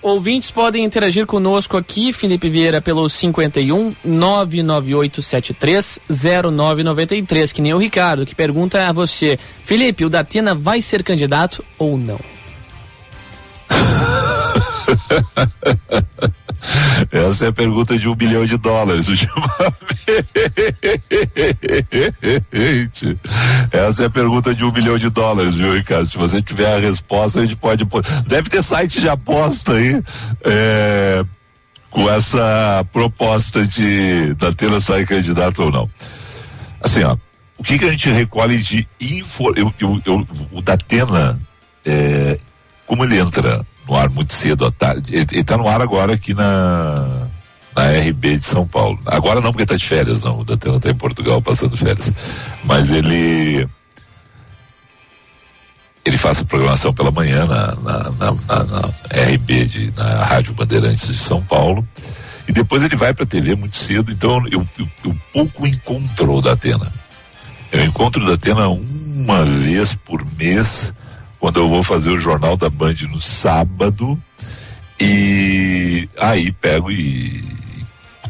Ouvintes 0.00 0.52
podem 0.52 0.84
interagir 0.84 1.26
conosco 1.26 1.76
aqui, 1.76 2.12
Felipe 2.12 2.48
Vieira, 2.48 2.80
pelo 2.80 3.08
51 3.08 3.92
99873 4.04 5.98
0993, 6.08 7.50
que 7.50 7.60
nem 7.60 7.74
o 7.74 7.78
Ricardo, 7.78 8.24
que 8.24 8.36
pergunta 8.36 8.86
a 8.86 8.92
você: 8.92 9.36
Felipe, 9.64 10.04
o 10.04 10.10
Datena 10.10 10.54
vai 10.54 10.80
ser 10.80 11.02
candidato 11.02 11.64
ou 11.76 11.98
não? 11.98 12.20
Essa 17.12 17.46
é 17.46 17.48
a 17.48 17.52
pergunta 17.52 17.98
de 17.98 18.08
um 18.08 18.14
bilhão 18.14 18.46
de 18.46 18.56
dólares 18.56 19.08
ultimamente. 19.08 19.34
Essa 23.70 24.04
é 24.04 24.06
a 24.06 24.10
pergunta 24.10 24.54
de 24.54 24.64
um 24.64 24.70
bilhão 24.70 24.96
de 24.98 25.10
dólares, 25.10 25.56
viu, 25.56 25.74
Ricardo? 25.74 26.08
Se 26.08 26.16
você 26.16 26.40
tiver 26.42 26.74
a 26.74 26.80
resposta, 26.80 27.40
a 27.40 27.44
gente 27.44 27.56
pode. 27.56 27.86
Deve 28.26 28.48
ter 28.48 28.62
site 28.62 29.00
de 29.00 29.08
aposta 29.08 29.74
aí. 29.74 30.02
É, 30.44 31.24
com 31.90 32.10
essa 32.10 32.84
proposta 32.92 33.64
de 33.64 34.34
da 34.34 34.52
Tena 34.52 34.80
sair 34.80 35.06
candidato 35.06 35.62
ou 35.62 35.70
não. 35.70 35.88
Assim, 36.82 37.04
ó, 37.04 37.16
o 37.56 37.62
que, 37.62 37.78
que 37.78 37.84
a 37.84 37.90
gente 37.90 38.10
recolhe 38.10 38.58
de 38.58 38.88
info, 39.00 39.52
eu, 39.56 39.72
eu, 39.78 40.02
eu, 40.04 40.26
o 40.50 40.60
Datena, 40.60 41.38
é, 41.86 42.36
como 42.86 43.04
ele 43.04 43.18
entra 43.18 43.64
no 43.88 43.96
ar 43.96 44.08
muito 44.08 44.32
cedo 44.32 44.64
à 44.66 44.70
tarde. 44.70 45.14
Ele, 45.14 45.26
está 45.32 45.56
no 45.56 45.68
ar 45.68 45.80
agora 45.80 46.14
aqui 46.14 46.34
na, 46.34 47.28
na 47.74 47.90
RB 47.90 48.38
de 48.38 48.44
São 48.44 48.66
Paulo. 48.66 48.98
Agora 49.06 49.40
não, 49.40 49.50
porque 49.50 49.64
está 49.64 49.76
de 49.76 49.86
férias, 49.86 50.22
não. 50.22 50.40
O 50.40 50.44
Datena 50.44 50.76
está 50.76 50.90
em 50.90 50.94
Portugal 50.94 51.40
passando 51.42 51.76
férias. 51.76 52.12
Mas 52.64 52.90
ele. 52.90 53.68
Ele 56.04 56.18
faz 56.18 56.38
a 56.38 56.44
programação 56.44 56.92
pela 56.92 57.10
manhã 57.10 57.46
na, 57.46 57.74
na, 57.76 58.10
na, 58.10 58.64
na 58.64 59.24
RB, 59.32 59.64
de, 59.64 59.92
na 59.96 60.24
Rádio 60.24 60.52
Bandeirantes 60.52 61.08
de 61.08 61.16
São 61.16 61.42
Paulo. 61.42 61.86
E 62.46 62.52
depois 62.52 62.82
ele 62.82 62.94
vai 62.94 63.14
para 63.14 63.24
a 63.24 63.26
TV 63.26 63.54
muito 63.54 63.76
cedo. 63.76 64.12
Então 64.12 64.46
eu, 64.48 64.66
eu, 64.78 64.88
eu 65.02 65.16
pouco 65.32 65.66
encontro 65.66 66.34
o 66.34 66.42
Datena. 66.42 66.92
Eu 67.72 67.82
encontro 67.82 68.22
o 68.22 68.26
Datena 68.26 68.68
uma 68.68 69.44
vez 69.44 69.94
por 69.94 70.24
mês 70.36 70.92
quando 71.44 71.60
eu 71.60 71.68
vou 71.68 71.82
fazer 71.82 72.08
o 72.08 72.18
Jornal 72.18 72.56
da 72.56 72.70
Band 72.70 72.94
no 73.10 73.20
sábado 73.20 74.18
e 74.98 76.08
aí 76.18 76.50
pego 76.50 76.90
e 76.90 77.44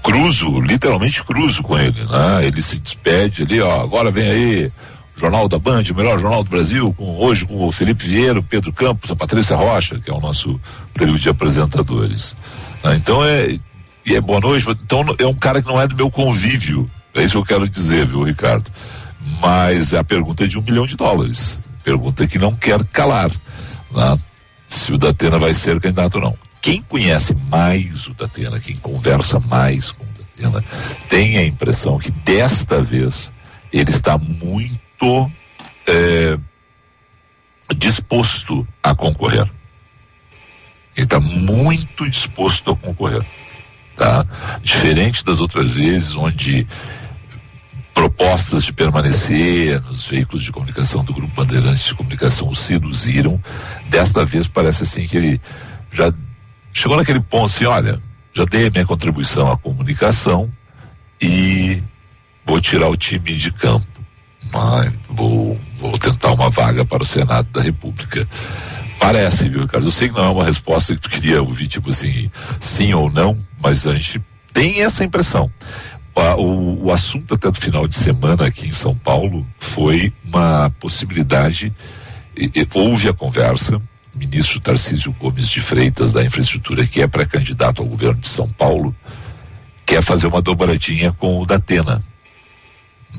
cruzo, 0.03 0.59
literalmente 0.59 1.23
cruzo 1.23 1.63
com 1.63 1.79
ele, 1.79 2.05
né? 2.07 2.45
Ele 2.45 2.61
se 2.61 2.81
despede 2.81 3.43
ali, 3.43 3.61
ó, 3.61 3.83
agora 3.83 4.11
vem 4.11 4.29
aí 4.29 4.73
Jornal 5.17 5.49
da 5.49 5.61
Band, 5.61 5.85
o 5.93 5.95
melhor 5.95 6.19
jornal 6.19 6.43
do 6.43 6.51
Brasil, 6.51 6.93
com, 6.93 7.17
hoje 7.17 7.47
com 7.47 7.65
o 7.65 7.71
Felipe 7.71 8.05
Vieira, 8.05 8.43
Pedro 8.43 8.73
Campos, 8.73 9.13
a 9.13 9.15
Patrícia 9.15 9.55
Rocha, 9.55 10.01
que 10.01 10.11
é 10.11 10.13
o 10.13 10.21
nosso 10.21 10.61
trio 10.93 11.17
de 11.17 11.29
apresentadores. 11.29 12.37
Né? 12.83 12.97
Então 12.97 13.25
é, 13.25 13.61
e 14.05 14.17
é 14.17 14.21
boa 14.21 14.41
noite, 14.41 14.69
então 14.69 15.05
é 15.21 15.27
um 15.27 15.35
cara 15.35 15.63
que 15.63 15.69
não 15.69 15.81
é 15.81 15.87
do 15.87 15.95
meu 15.95 16.11
convívio, 16.11 16.91
é 17.15 17.23
isso 17.23 17.35
que 17.35 17.39
eu 17.39 17.47
quero 17.47 17.71
dizer, 17.71 18.07
viu, 18.07 18.25
Ricardo? 18.25 18.69
Mas 19.41 19.95
a 19.95 20.03
pergunta 20.03 20.43
é 20.43 20.49
de 20.49 20.59
um 20.59 20.63
milhão 20.63 20.85
de 20.85 20.97
dólares. 20.97 21.61
Pergunta 21.85 22.27
que 22.27 22.39
não 22.39 22.55
quer 22.55 22.83
calar. 22.87 23.31
Né? 23.31 24.19
Se 24.67 24.93
o 24.93 24.99
Datena 24.99 25.39
vai 25.39 25.55
ser 25.55 25.79
candidato 25.79 26.17
ou 26.17 26.23
não. 26.23 26.39
Quem 26.61 26.81
conhece 26.81 27.35
mais 27.35 28.07
o 28.07 28.15
Datena, 28.15 28.59
quem 28.59 28.75
conversa 28.77 29.39
mais 29.39 29.93
com 29.93 30.03
o 30.03 30.09
Datena, 30.19 30.65
tem 31.11 31.37
a 31.37 31.45
impressão 31.45 31.99
que 31.99 32.11
desta 32.11 32.83
vez 32.83 33.31
ele 33.71 33.91
está 33.91 34.17
muito 34.17 35.31
é, 35.87 36.39
disposto 37.77 38.67
a 38.83 38.95
concorrer. 38.95 39.51
Ele 40.97 41.05
está 41.05 41.21
muito 41.21 42.09
disposto 42.09 42.71
a 42.71 42.77
concorrer. 42.77 43.27
Tá? 43.95 44.25
Diferente 44.63 45.25
das 45.25 45.41
outras 45.41 45.73
vezes, 45.73 46.15
onde 46.15 46.67
propostas 47.95 48.65
de 48.65 48.73
permanecer 48.73 49.81
nos 49.83 50.09
veículos 50.09 50.43
de 50.43 50.51
comunicação 50.51 51.05
do 51.05 51.15
Grupo 51.15 51.33
Bandeirantes 51.35 51.85
de 51.85 51.95
Comunicação 51.95 52.51
o 52.51 52.57
seduziram. 52.57 53.41
Desta 53.89 54.25
vez 54.25 54.49
parece 54.49 54.83
assim 54.83 55.07
que 55.07 55.17
ele 55.17 55.41
já 55.93 56.13
chegou 56.73 56.97
naquele 56.97 57.21
ponto 57.21 57.47
assim, 57.47 57.65
olha, 57.65 58.03
já 58.35 58.45
dei 58.45 58.67
a 58.67 58.71
minha 58.71 58.85
contribuição 58.85 59.51
à 59.51 59.57
comunicação 59.57 60.53
e 61.23 61.83
vou 62.45 62.61
tirar 62.61 62.89
o 62.89 62.97
time 62.97 63.37
de 63.37 63.53
campo. 63.53 63.87
Vou, 65.09 65.59
vou 65.79 65.99
tentar 65.99 66.33
uma 66.33 66.51
vaga 66.51 66.85
para 66.85 67.03
o 67.03 67.07
Senado 67.07 67.49
da 67.51 67.63
República. 67.63 68.29
Parece, 68.99 69.49
viu, 69.49 69.63
Ricardo? 69.63 69.87
Eu 69.87 69.91
sei 69.91 70.09
que 70.09 70.15
não 70.15 70.25
é 70.25 70.29
uma 70.29 70.45
resposta 70.45 70.95
que 70.95 71.01
tu 71.01 71.11
queria 71.11 71.43
ouvir, 71.43 71.69
tipo 71.69 71.91
assim, 71.91 72.31
sim 72.61 72.93
ou 72.93 73.11
não, 73.11 73.39
mas 73.61 73.87
a 73.87 73.95
gente 73.95 74.23
tem 74.53 74.83
essa 74.83 75.05
impressão 75.05 75.51
o, 76.15 76.87
o 76.87 76.93
assunto 76.93 77.35
até 77.35 77.51
do 77.51 77.59
final 77.59 77.89
de 77.89 77.97
semana 77.97 78.47
aqui 78.47 78.67
em 78.67 78.73
São 78.73 78.97
Paulo 78.97 79.47
foi 79.59 80.13
uma 80.25 80.71
possibilidade, 80.79 81.75
e, 82.37 82.51
e, 82.55 82.69
houve 82.75 83.09
a 83.09 83.13
conversa, 83.13 83.77
o 83.77 84.19
ministro 84.19 84.61
Tarcísio 84.61 85.13
Gomes 85.13 85.49
de 85.49 85.61
Freitas 85.61 86.13
da 86.13 86.25
Infraestrutura, 86.25 86.87
que 86.87 87.03
é 87.03 87.07
pré-candidato 87.07 87.83
ao 87.83 87.89
governo 87.89 88.21
de 88.21 88.29
São 88.29 88.49
Paulo, 88.49 88.95
quer 89.85 90.03
fazer 90.03 90.27
uma 90.27 90.41
dobradinha 90.41 91.13
com 91.13 91.41
o 91.41 91.47
Datena. 91.47 92.01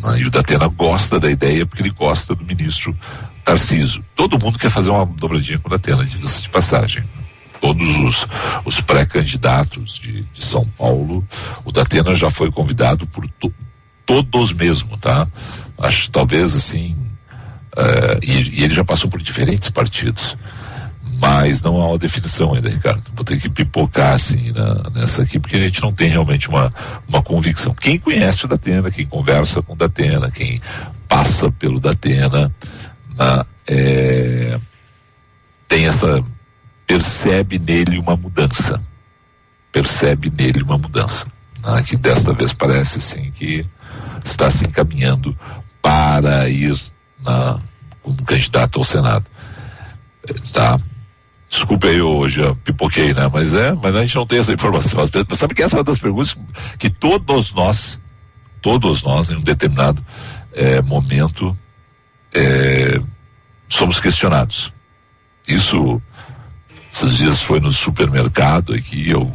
Né? 0.01 0.19
E 0.19 0.25
o 0.25 0.31
Datena 0.31 0.67
gosta 0.67 1.19
da 1.19 1.29
ideia 1.29 1.65
porque 1.65 1.81
ele 1.81 1.91
gosta 1.91 2.33
do 2.33 2.45
ministro 2.45 2.97
Tarcísio. 3.43 4.03
Todo 4.15 4.39
mundo 4.39 4.57
quer 4.57 4.69
fazer 4.69 4.89
uma 4.89 5.05
dobradinha 5.05 5.59
com 5.59 5.67
o 5.67 5.71
Datena, 5.71 6.05
diga-se 6.05 6.41
de 6.41 6.49
passagem 6.49 7.03
todos 7.61 7.97
os, 7.97 8.27
os 8.65 8.81
pré-candidatos 8.81 9.99
de, 9.99 10.23
de, 10.23 10.43
São 10.43 10.65
Paulo. 10.65 11.25
O 11.63 11.71
Datena 11.71 12.15
já 12.15 12.29
foi 12.29 12.51
convidado 12.51 13.07
por 13.07 13.27
todos 14.05 14.53
mesmo, 14.53 14.97
tá? 14.97 15.27
Acho 15.77 16.11
talvez 16.11 16.53
assim, 16.53 16.95
uh, 17.75 18.19
e, 18.23 18.59
e, 18.59 18.63
ele 18.63 18.73
já 18.73 18.83
passou 18.83 19.09
por 19.09 19.21
diferentes 19.21 19.69
partidos, 19.69 20.37
mas 21.19 21.61
não 21.61 21.81
há 21.81 21.87
uma 21.87 21.97
definição 21.97 22.53
ainda, 22.53 22.69
Ricardo. 22.69 23.03
Vou 23.15 23.23
ter 23.23 23.39
que 23.39 23.49
pipocar 23.49 24.13
assim 24.13 24.51
na, 24.51 24.89
nessa 24.89 25.23
aqui, 25.23 25.39
porque 25.39 25.55
a 25.55 25.61
gente 25.61 25.81
não 25.81 25.91
tem 25.91 26.09
realmente 26.09 26.49
uma, 26.49 26.71
uma 27.07 27.21
convicção. 27.21 27.73
Quem 27.73 27.97
conhece 27.97 28.45
o 28.45 28.47
Datena, 28.47 28.91
quem 28.91 29.05
conversa 29.05 29.61
com 29.61 29.73
o 29.73 29.75
Datena, 29.75 30.29
quem 30.29 30.59
passa 31.07 31.51
pelo 31.51 31.79
Datena, 31.79 32.53
na, 33.15 33.45
é, 33.67 34.59
tem 35.67 35.85
essa 35.85 36.23
percebe 36.85 37.59
nele 37.59 37.97
uma 37.97 38.15
mudança, 38.15 38.79
percebe 39.71 40.29
nele 40.29 40.63
uma 40.63 40.77
mudança, 40.77 41.27
né, 41.63 41.81
que 41.83 41.97
desta 41.97 42.33
vez 42.33 42.53
parece 42.53 42.97
assim 42.97 43.31
que 43.31 43.65
está 44.23 44.49
se 44.49 44.65
encaminhando 44.65 45.37
para 45.81 46.49
ir 46.49 46.75
na, 47.23 47.61
como 48.01 48.23
candidato 48.23 48.79
ao 48.79 48.83
Senado. 48.83 49.25
Tá? 50.53 50.79
Desculpe 51.49 51.87
aí 51.87 52.01
hoje, 52.01 52.41
eu 52.41 52.55
pipoquei, 52.55 53.13
né? 53.13 53.29
Mas 53.31 53.53
é, 53.53 53.73
mas 53.73 53.95
a 53.95 54.01
gente 54.01 54.15
não 54.15 54.25
tem 54.25 54.39
essa 54.39 54.51
informação. 54.51 54.99
Mas 54.99 55.37
sabe 55.37 55.53
que 55.53 55.61
essa 55.61 55.75
é 55.75 55.77
uma 55.77 55.83
das 55.83 55.99
perguntas 55.99 56.35
que 56.79 56.89
todos 56.89 57.53
nós, 57.53 57.99
todos 58.61 59.03
nós, 59.03 59.29
em 59.29 59.35
um 59.35 59.41
determinado 59.41 60.03
é, 60.53 60.81
momento, 60.81 61.55
é, 62.33 62.99
somos 63.69 63.99
questionados. 63.99 64.73
Isso, 65.47 66.01
esses 66.95 67.17
dias 67.17 67.41
foi 67.41 67.59
no 67.59 67.73
supermercado 67.73 68.73
aqui, 68.73 69.09
eu 69.09 69.31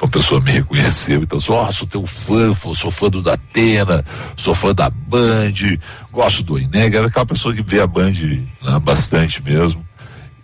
uma 0.00 0.08
pessoa 0.08 0.40
me 0.40 0.50
reconheceu, 0.50 1.22
então 1.22 1.38
sou, 1.38 1.62
oh, 1.62 1.70
sou 1.70 1.86
teu 1.86 2.04
fã, 2.04 2.52
sou 2.52 2.90
fã 2.90 3.08
do 3.08 3.22
Datena, 3.22 4.04
sou 4.36 4.52
fã 4.52 4.74
da 4.74 4.90
Band, 4.90 5.52
gosto 6.10 6.42
do 6.42 6.58
Ineg, 6.58 6.96
era 6.96 7.06
aquela 7.06 7.24
pessoa 7.24 7.54
que 7.54 7.62
vê 7.62 7.80
a 7.80 7.86
Band 7.86 8.10
né, 8.10 8.78
bastante 8.82 9.40
mesmo. 9.40 9.86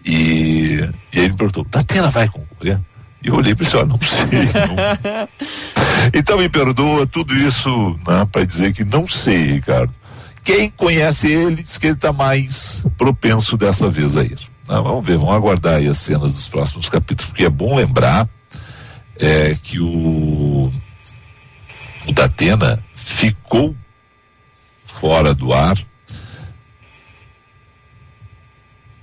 E, 0.05 0.79
e 1.13 1.19
ele 1.19 1.31
me 1.31 1.37
perguntou, 1.37 1.67
Datena 1.69 2.09
vai 2.09 2.29
concorrer? 2.29 2.79
E 3.21 3.27
eu 3.27 3.35
olhei 3.35 3.53
para 3.53 3.67
ele 3.67 3.89
não 3.89 3.99
sei. 4.01 4.39
Não. 4.55 5.29
então 6.15 6.39
me 6.39 6.49
perdoa 6.49 7.05
tudo 7.05 7.35
isso 7.35 7.99
né, 8.07 8.29
para 8.31 8.47
dizer 8.47 8.73
que 8.73 8.85
não 8.85 9.09
sei, 9.09 9.55
Ricardo. 9.55 9.93
Quem 10.45 10.71
conhece 10.71 11.27
ele 11.27 11.65
diz 11.65 11.79
que 11.79 11.89
ele 11.89 11.95
está 11.95 12.13
mais 12.13 12.87
propenso 12.97 13.57
dessa 13.57 13.89
vez 13.91 14.17
a 14.17 14.23
ir. 14.23 14.39
Né? 14.69 14.81
Vamos 14.81 15.07
ver, 15.07 15.17
vamos 15.17 15.35
aguardar 15.35 15.77
aí 15.77 15.89
as 15.89 15.99
cenas 15.99 16.35
dos 16.35 16.49
próximos 16.49 16.89
capítulos, 16.89 17.31
porque 17.31 17.45
é 17.45 17.51
bom 17.51 17.75
lembrar 17.75 18.29
é, 19.19 19.55
que 19.55 19.81
o, 19.81 20.71
o 22.07 22.13
Datena 22.13 22.83
ficou 22.95 23.75
fora 24.85 25.35
do 25.35 25.53
ar. 25.53 25.77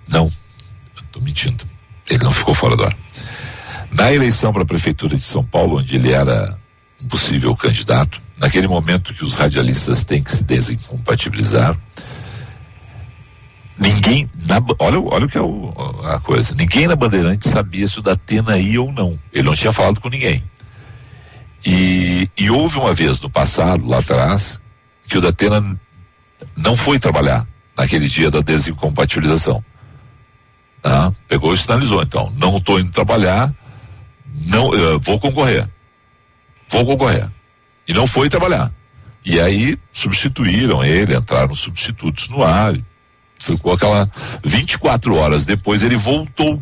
Não, 0.07 0.27
estou 0.27 1.21
mentindo. 1.21 1.65
Ele 2.07 2.23
não 2.23 2.31
ficou 2.31 2.53
fora 2.53 2.77
do 2.77 2.83
ar. 2.83 2.95
Na 3.91 4.13
eleição 4.13 4.53
para 4.53 4.61
a 4.61 4.65
Prefeitura 4.65 5.15
de 5.15 5.21
São 5.21 5.43
Paulo, 5.43 5.79
onde 5.79 5.95
ele 5.95 6.11
era 6.11 6.59
um 7.01 7.07
possível 7.07 7.55
candidato, 7.55 8.21
naquele 8.39 8.67
momento 8.67 9.13
que 9.13 9.23
os 9.23 9.33
radialistas 9.33 10.05
têm 10.05 10.21
que 10.21 10.31
se 10.31 10.43
desincompatibilizar, 10.43 11.77
ninguém, 13.77 14.29
na, 14.47 14.61
olha, 14.79 14.99
olha 14.99 15.25
o 15.25 15.29
que 15.29 15.37
é 15.37 15.41
o, 15.41 15.73
a 16.03 16.19
coisa, 16.19 16.53
ninguém 16.55 16.87
na 16.87 16.95
Bandeirante 16.95 17.49
sabia 17.49 17.87
se 17.87 17.99
o 17.99 18.01
Datena 18.01 18.57
ia 18.57 18.81
ou 18.81 18.91
não. 18.91 19.17
Ele 19.33 19.43
não 19.43 19.55
tinha 19.55 19.71
falado 19.71 19.99
com 19.99 20.09
ninguém. 20.09 20.43
E, 21.65 22.29
e 22.37 22.49
houve 22.49 22.77
uma 22.77 22.93
vez 22.93 23.19
no 23.19 23.29
passado, 23.29 23.87
lá 23.87 23.97
atrás, 23.97 24.61
que 25.07 25.17
o 25.17 25.21
Datena 25.21 25.79
não 26.55 26.75
foi 26.75 26.99
trabalhar 26.99 27.47
naquele 27.77 28.07
dia 28.07 28.29
da 28.29 28.41
desincompatibilização. 28.41 29.63
Tá? 30.81 31.11
Pegou 31.27 31.53
e 31.53 31.57
sinalizou, 31.57 32.01
então, 32.01 32.31
não 32.37 32.57
estou 32.57 32.79
indo 32.79 32.91
trabalhar, 32.91 33.53
não, 34.47 34.69
uh, 34.69 34.99
vou 34.99 35.19
concorrer. 35.19 35.67
Vou 36.69 36.85
concorrer. 36.85 37.29
E 37.87 37.93
não 37.93 38.05
foi 38.05 38.29
trabalhar. 38.29 38.71
E 39.25 39.39
aí 39.39 39.77
substituíram 39.91 40.83
ele, 40.83 41.15
entraram 41.15 41.55
substitutos 41.55 42.29
no 42.29 42.43
ar. 42.43 42.75
Ficou 43.39 43.73
aquela 43.73 44.09
24 44.43 45.15
horas 45.15 45.45
depois 45.45 45.83
ele 45.83 45.95
voltou. 45.95 46.61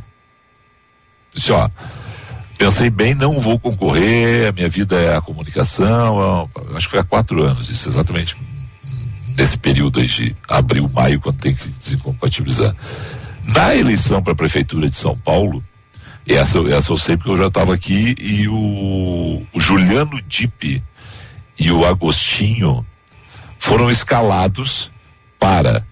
Disse, 1.33 1.51
ó, 1.51 1.69
pensei 2.57 2.89
bem, 2.89 3.15
não 3.15 3.39
vou 3.39 3.59
concorrer, 3.59 4.49
a 4.49 4.51
minha 4.51 4.69
vida 4.69 4.99
é 4.99 5.15
a 5.15 5.21
comunicação, 5.21 6.49
acho 6.75 6.85
que 6.85 6.91
foi 6.91 6.99
há 6.99 7.03
quatro 7.03 7.43
anos, 7.43 7.69
isso 7.69 7.89
exatamente 7.89 8.37
nesse 9.37 9.57
período 9.57 9.99
aí 9.99 10.07
de 10.07 10.33
abril, 10.47 10.89
maio, 10.93 11.19
quando 11.19 11.37
tem 11.37 11.55
que 11.55 11.67
desincompatibilizar. 11.67 12.75
Na 13.47 13.75
eleição 13.75 14.21
para 14.21 14.33
a 14.33 14.35
prefeitura 14.35 14.87
de 14.87 14.95
São 14.95 15.17
Paulo, 15.17 15.61
essa, 16.25 16.59
essa 16.69 16.91
eu 16.91 16.97
sei 16.97 17.17
porque 17.17 17.31
eu 17.31 17.37
já 17.37 17.47
estava 17.47 17.73
aqui 17.73 18.15
e 18.19 18.47
o, 18.47 19.45
o 19.53 19.59
Juliano 19.59 20.21
Dipe 20.21 20.83
e 21.59 21.71
o 21.71 21.85
Agostinho 21.85 22.85
foram 23.59 23.89
escalados 23.89 24.91
para 25.37 25.85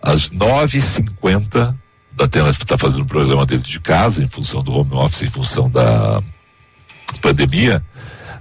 às 0.00 0.30
9h50 0.30 1.74
da 2.12 2.26
Tena 2.26 2.48
está 2.48 2.78
fazendo 2.78 3.02
o 3.02 3.06
programa 3.06 3.44
dele 3.44 3.62
de 3.62 3.78
casa, 3.78 4.22
em 4.22 4.26
função 4.26 4.62
do 4.62 4.72
home 4.72 4.94
office, 4.94 5.22
em 5.22 5.28
função 5.28 5.70
da 5.70 6.22
pandemia. 7.20 7.84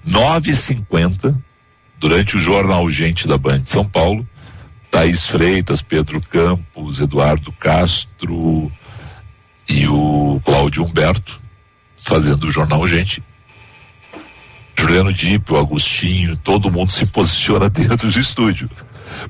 9h50, 0.07 1.37
durante 1.97 2.37
o 2.37 2.39
Jornal 2.39 2.89
Gente 2.89 3.27
da 3.27 3.37
Band 3.37 3.61
de 3.61 3.69
São 3.69 3.83
Paulo, 3.83 4.25
Thaís 4.89 5.27
Freitas, 5.27 5.81
Pedro 5.81 6.21
Campos, 6.21 7.01
Eduardo 7.01 7.51
Castro 7.51 8.71
e 9.67 9.87
o 9.87 10.39
Cláudio 10.45 10.85
Humberto 10.85 11.41
fazendo 11.97 12.47
o 12.47 12.51
Jornal 12.51 12.87
Gente. 12.87 13.21
Juliano 14.77 15.11
Dipp, 15.11 15.51
o 15.51 15.57
Agostinho, 15.57 16.37
todo 16.37 16.71
mundo 16.71 16.91
se 16.91 17.05
posiciona 17.05 17.67
dentro 17.71 18.09
do 18.09 18.19
estúdio 18.19 18.69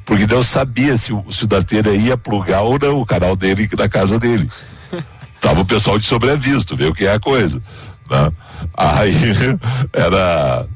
porque 0.03 0.27
não 0.27 0.43
sabia 0.43 0.97
se 0.97 1.13
o, 1.13 1.25
se 1.31 1.43
o 1.43 1.47
Datena 1.47 1.89
ia 1.89 2.17
plugar 2.17 2.61
ou 2.61 2.77
não 2.79 2.99
o 2.99 3.05
canal 3.05 3.35
dele 3.35 3.69
na 3.77 3.89
casa 3.89 4.19
dele. 4.19 4.49
Tava 5.41 5.61
o 5.61 5.65
pessoal 5.65 5.99
de 5.99 6.05
sobreaviso, 6.05 6.65
tu 6.65 6.75
vê 6.75 6.85
o 6.85 6.93
que 6.93 7.05
é 7.05 7.13
a 7.13 7.19
coisa. 7.19 7.61
Né? 8.09 8.31
Aí 8.75 9.13
era 9.93 10.67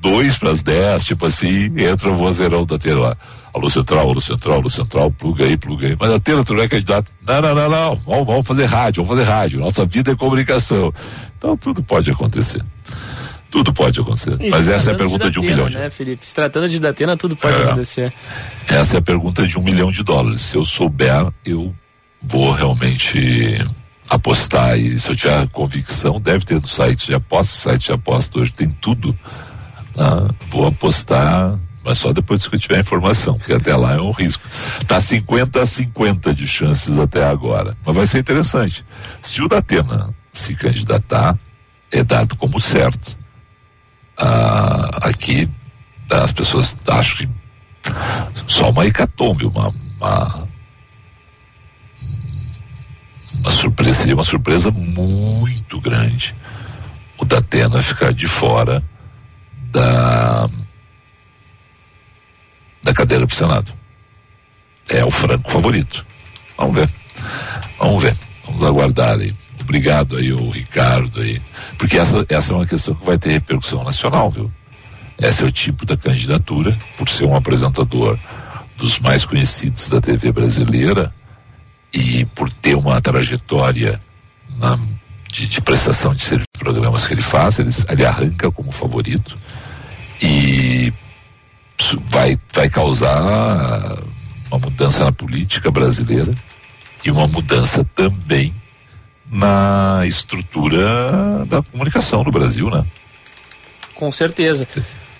dois 0.00 0.36
para 0.36 0.50
as 0.50 0.62
dez, 0.62 1.04
tipo 1.04 1.26
assim, 1.26 1.66
entra 1.76 2.08
o 2.08 2.16
vozeirão 2.16 2.64
da 2.64 2.78
Tena 2.78 3.00
lá. 3.00 3.16
Alô 3.54 3.68
Central, 3.68 4.08
alô 4.08 4.20
Central, 4.20 4.56
alô 4.56 4.70
Central, 4.70 5.10
pluga 5.10 5.44
aí, 5.44 5.56
pluga 5.56 5.88
aí. 5.88 5.96
Mas 5.98 6.12
a 6.12 6.20
Tena, 6.20 6.44
tu 6.44 6.54
não 6.54 6.62
é 6.62 6.68
candidato. 6.68 7.10
Não, 7.26 7.40
não, 7.40 7.54
não, 7.54 7.68
não. 7.68 7.96
Vamos, 7.96 8.26
vamos 8.26 8.46
fazer 8.46 8.66
rádio, 8.66 9.02
vamos 9.02 9.18
fazer 9.18 9.30
rádio. 9.30 9.60
Nossa 9.60 9.84
vida 9.84 10.12
é 10.12 10.16
comunicação. 10.16 10.92
Então 11.36 11.56
tudo 11.56 11.82
pode 11.82 12.10
acontecer. 12.10 12.62
Tudo 13.50 13.72
pode 13.72 14.00
acontecer. 14.00 14.36
E 14.40 14.50
Mas 14.50 14.68
essa 14.68 14.90
é 14.90 14.94
a 14.94 14.96
pergunta 14.96 15.30
de, 15.30 15.40
Datena, 15.40 15.46
de 15.46 15.52
um 15.52 15.54
milhão 15.54 15.68
de 15.68 15.78
né, 15.78 15.90
Felipe? 15.90 16.26
Se 16.26 16.34
tratando 16.34 16.68
de 16.68 16.78
Datena, 16.78 17.16
tudo 17.16 17.34
pode 17.34 17.56
é, 17.56 17.64
acontecer. 17.64 18.12
Essa 18.66 18.96
é 18.96 18.98
a 18.98 19.02
pergunta 19.02 19.46
de 19.46 19.58
um 19.58 19.62
milhão 19.62 19.90
de 19.90 20.02
dólares. 20.02 20.40
Se 20.42 20.56
eu 20.56 20.64
souber, 20.64 21.32
eu 21.46 21.74
vou 22.22 22.52
realmente 22.52 23.58
apostar 24.10 24.78
e 24.78 24.98
se 24.98 25.10
eu 25.10 25.16
tiver 25.16 25.48
convicção, 25.48 26.20
deve 26.20 26.44
ter 26.44 26.60
no 26.60 26.66
site 26.66 27.06
de 27.06 27.14
aposta, 27.14 27.70
site 27.70 27.86
de 27.86 27.92
aposta 27.92 28.38
hoje 28.38 28.52
tem 28.52 28.70
tudo. 28.70 29.18
Né? 29.96 30.28
Vou 30.50 30.66
apostar, 30.66 31.58
mas 31.84 31.98
só 31.98 32.12
depois 32.12 32.46
que 32.46 32.54
eu 32.54 32.60
tiver 32.60 32.80
informação, 32.80 33.38
porque 33.38 33.54
até 33.54 33.74
lá 33.74 33.94
é 33.94 34.00
um 34.00 34.10
risco. 34.10 34.42
Tá 34.86 35.00
50 35.00 35.62
a 35.62 35.66
50 35.66 36.34
de 36.34 36.46
chances 36.46 36.98
até 36.98 37.24
agora. 37.24 37.76
Mas 37.84 37.96
vai 37.96 38.06
ser 38.06 38.18
interessante. 38.18 38.84
Se 39.22 39.42
o 39.42 39.48
Datena 39.48 40.14
se 40.32 40.54
candidatar, 40.54 41.36
é 41.90 42.04
dado 42.04 42.36
como 42.36 42.60
certo 42.60 43.17
ah, 44.18 45.08
aqui 45.08 45.48
as 46.10 46.32
pessoas 46.32 46.76
acham 46.88 47.16
que 47.16 47.28
só 48.48 48.70
uma 48.70 48.86
hecatombe, 48.86 49.46
uma, 49.46 49.68
uma, 49.68 50.48
uma 53.40 53.50
surpresa, 53.50 53.94
seria 53.94 54.14
uma 54.14 54.24
surpresa 54.24 54.70
muito 54.70 55.80
grande 55.80 56.34
o 57.18 57.24
Datena 57.24 57.82
ficar 57.82 58.12
de 58.12 58.26
fora 58.26 58.82
da 59.70 60.48
da 62.82 62.94
cadeira 62.94 63.26
para 63.26 63.34
o 63.34 63.36
Senado. 63.36 63.72
É 64.88 65.04
o 65.04 65.10
franco 65.10 65.50
favorito. 65.50 66.06
Vamos 66.56 66.76
ver. 66.76 66.90
Vamos 67.78 68.02
ver. 68.02 68.16
Vamos 68.44 68.62
aguardar 68.62 69.18
aí 69.18 69.34
obrigado 69.68 70.16
aí 70.16 70.32
o 70.32 70.48
Ricardo 70.48 71.20
aí, 71.20 71.40
porque 71.76 71.98
essa, 71.98 72.24
essa 72.30 72.54
é 72.54 72.56
uma 72.56 72.66
questão 72.66 72.94
que 72.94 73.04
vai 73.04 73.18
ter 73.18 73.32
repercussão 73.32 73.84
nacional, 73.84 74.30
viu? 74.30 74.50
Esse 75.18 75.44
é 75.44 75.46
o 75.46 75.52
tipo 75.52 75.84
da 75.84 75.96
candidatura, 75.96 76.76
por 76.96 77.08
ser 77.08 77.26
um 77.26 77.36
apresentador 77.36 78.18
dos 78.78 78.98
mais 79.00 79.26
conhecidos 79.26 79.90
da 79.90 80.00
TV 80.00 80.32
brasileira 80.32 81.12
e 81.92 82.24
por 82.34 82.48
ter 82.48 82.76
uma 82.76 83.00
trajetória 83.00 84.00
na, 84.56 84.78
de, 85.30 85.46
de, 85.46 85.60
prestação 85.60 86.14
de 86.14 86.22
serviços 86.22 86.46
programas 86.58 87.06
que 87.06 87.12
ele 87.12 87.22
faz, 87.22 87.58
ele, 87.58 87.70
ele 87.90 88.06
arranca 88.06 88.50
como 88.50 88.72
favorito 88.72 89.36
e 90.22 90.92
vai, 92.06 92.38
vai 92.54 92.70
causar 92.70 94.02
uma 94.50 94.58
mudança 94.60 95.04
na 95.04 95.12
política 95.12 95.70
brasileira 95.70 96.32
e 97.04 97.10
uma 97.10 97.26
mudança 97.26 97.84
também 97.84 98.54
na 99.30 100.02
estrutura 100.06 101.44
da 101.46 101.62
comunicação 101.62 102.24
no 102.24 102.30
Brasil, 102.30 102.70
né? 102.70 102.84
Com 103.94 104.10
certeza. 104.10 104.66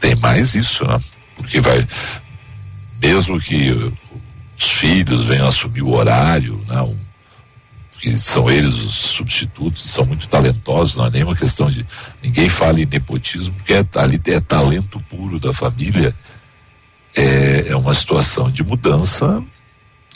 Tem 0.00 0.14
mais 0.16 0.54
isso, 0.54 0.84
né? 0.84 0.98
Porque 1.34 1.60
vai, 1.60 1.86
mesmo 3.00 3.40
que 3.40 3.72
os 3.72 4.64
filhos 4.64 5.26
venham 5.26 5.48
assumir 5.48 5.82
o 5.82 5.92
horário, 5.92 6.64
né? 6.66 6.80
Um, 6.82 6.96
que 8.00 8.16
são 8.16 8.48
eles 8.48 8.74
os 8.74 8.94
substitutos, 8.94 9.82
são 9.82 10.04
muito 10.04 10.28
talentosos, 10.28 10.96
não 10.96 11.06
é 11.06 11.10
nenhuma 11.10 11.34
questão 11.34 11.68
de. 11.68 11.84
Ninguém 12.22 12.48
fala 12.48 12.80
em 12.80 12.86
nepotismo, 12.86 13.54
porque 13.54 13.74
é, 13.74 13.84
ali 13.96 14.20
é 14.26 14.40
talento 14.40 15.00
puro 15.08 15.40
da 15.40 15.52
família. 15.52 16.14
É, 17.16 17.68
é 17.70 17.76
uma 17.76 17.94
situação 17.94 18.50
de 18.50 18.62
mudança 18.62 19.42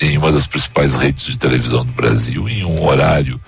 em 0.00 0.16
uma 0.16 0.30
das 0.30 0.46
principais 0.46 0.96
redes 0.96 1.24
de 1.24 1.38
televisão 1.38 1.84
do 1.84 1.92
Brasil, 1.92 2.48
em 2.48 2.64
um 2.64 2.84
horário 2.84 3.40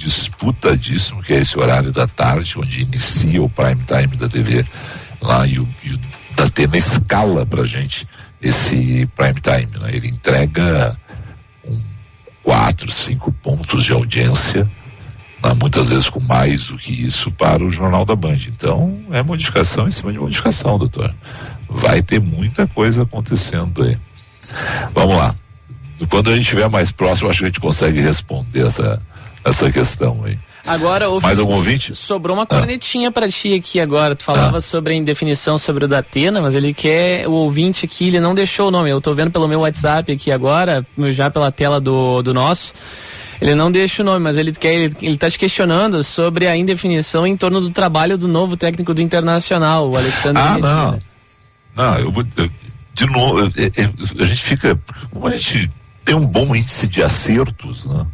disputadíssimo, 0.00 1.22
que 1.22 1.34
é 1.34 1.40
esse 1.40 1.58
horário 1.58 1.92
da 1.92 2.06
tarde, 2.06 2.58
onde 2.58 2.82
inicia 2.82 3.42
o 3.42 3.50
prime 3.50 3.82
time 3.84 4.16
da 4.16 4.28
TV 4.28 4.64
lá 5.20 5.46
e 5.46 5.58
o, 5.58 5.68
e 5.82 5.92
o 5.92 6.00
da 6.34 6.44
Atena 6.44 6.78
escala 6.78 7.44
pra 7.44 7.66
gente 7.66 8.08
esse 8.40 9.06
prime 9.14 9.40
time. 9.40 9.78
Né? 9.78 9.90
Ele 9.94 10.08
entrega 10.08 10.96
um, 11.64 11.78
quatro, 12.42 12.90
cinco 12.90 13.30
pontos 13.30 13.84
de 13.84 13.92
audiência, 13.92 14.64
né? 15.44 15.54
muitas 15.60 15.90
vezes 15.90 16.08
com 16.08 16.20
mais 16.20 16.68
do 16.68 16.78
que 16.78 16.92
isso 16.92 17.30
para 17.32 17.62
o 17.62 17.70
Jornal 17.70 18.06
da 18.06 18.16
Band. 18.16 18.38
Então 18.48 19.04
é 19.10 19.22
modificação 19.22 19.86
em 19.86 19.90
cima 19.90 20.12
de 20.12 20.18
modificação, 20.18 20.78
doutor. 20.78 21.14
Vai 21.68 22.02
ter 22.02 22.20
muita 22.20 22.66
coisa 22.66 23.02
acontecendo 23.02 23.84
aí. 23.84 23.98
Vamos 24.94 25.16
lá. 25.18 25.34
Quando 26.08 26.30
a 26.30 26.32
gente 26.32 26.44
estiver 26.44 26.68
mais 26.70 26.90
próximo, 26.90 27.28
acho 27.28 27.40
que 27.40 27.44
a 27.44 27.48
gente 27.48 27.60
consegue 27.60 28.00
responder 28.00 28.66
essa, 28.66 29.02
essa 29.44 29.70
questão 29.70 30.24
aí. 30.24 30.38
Agora, 30.66 31.06
Mais 31.20 31.38
algum 31.38 31.54
ouvinte? 31.54 31.94
Sobrou 31.94 32.36
uma 32.36 32.46
cornetinha 32.46 33.08
ah. 33.08 33.12
para 33.12 33.28
ti 33.28 33.54
aqui 33.54 33.80
agora. 33.80 34.14
Tu 34.14 34.24
falava 34.24 34.58
ah. 34.58 34.60
sobre 34.60 34.92
a 34.92 34.96
indefinição 34.96 35.56
sobre 35.56 35.86
o 35.86 35.88
Datena, 35.88 36.40
mas 36.40 36.54
ele 36.54 36.74
quer 36.74 37.26
o 37.26 37.32
ouvinte 37.32 37.86
aqui, 37.86 38.08
ele 38.08 38.20
não 38.20 38.34
deixou 38.34 38.68
o 38.68 38.70
nome. 38.70 38.90
Eu 38.90 39.00
tô 39.00 39.14
vendo 39.14 39.30
pelo 39.30 39.48
meu 39.48 39.60
WhatsApp 39.60 40.12
aqui 40.12 40.30
agora, 40.30 40.86
já 41.08 41.30
pela 41.30 41.50
tela 41.50 41.80
do, 41.80 42.22
do 42.22 42.34
nosso. 42.34 42.74
Ele 43.40 43.54
não 43.54 43.72
deixa 43.72 44.02
o 44.02 44.04
nome, 44.04 44.22
mas 44.22 44.36
ele 44.36 44.52
quer, 44.52 44.74
ele, 44.74 44.96
ele 45.00 45.16
tá 45.16 45.30
te 45.30 45.38
questionando 45.38 46.04
sobre 46.04 46.46
a 46.46 46.54
indefinição 46.54 47.26
em 47.26 47.36
torno 47.36 47.58
do 47.60 47.70
trabalho 47.70 48.18
do 48.18 48.28
novo 48.28 48.54
técnico 48.54 48.92
do 48.92 49.00
Internacional, 49.00 49.90
o 49.90 49.96
Alexandre. 49.96 50.42
Ah, 50.42 50.58
não. 50.58 50.98
Não, 51.74 51.98
eu, 51.98 52.12
eu 52.36 52.50
de 52.92 53.06
novo, 53.06 53.38
eu, 53.40 53.50
eu, 53.56 54.22
a 54.22 54.26
gente 54.26 54.42
fica, 54.42 54.78
como 55.10 55.26
a 55.26 55.30
gente 55.30 55.70
tem 56.04 56.14
um 56.14 56.26
bom 56.26 56.54
índice 56.54 56.86
de 56.86 57.02
acertos, 57.02 57.86
né? 57.86 58.06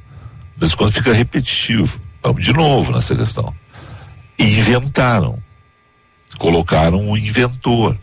De 0.57 0.61
vez 0.61 0.73
em 0.73 0.77
quando 0.77 0.93
fica 0.93 1.13
repetitivo. 1.13 2.01
Vamos 2.23 2.43
de 2.43 2.53
novo 2.53 2.93
nessa 2.93 3.15
questão. 3.15 3.55
inventaram. 4.39 5.39
Colocaram 6.39 7.01
um 7.01 7.17
inventor. 7.17 7.97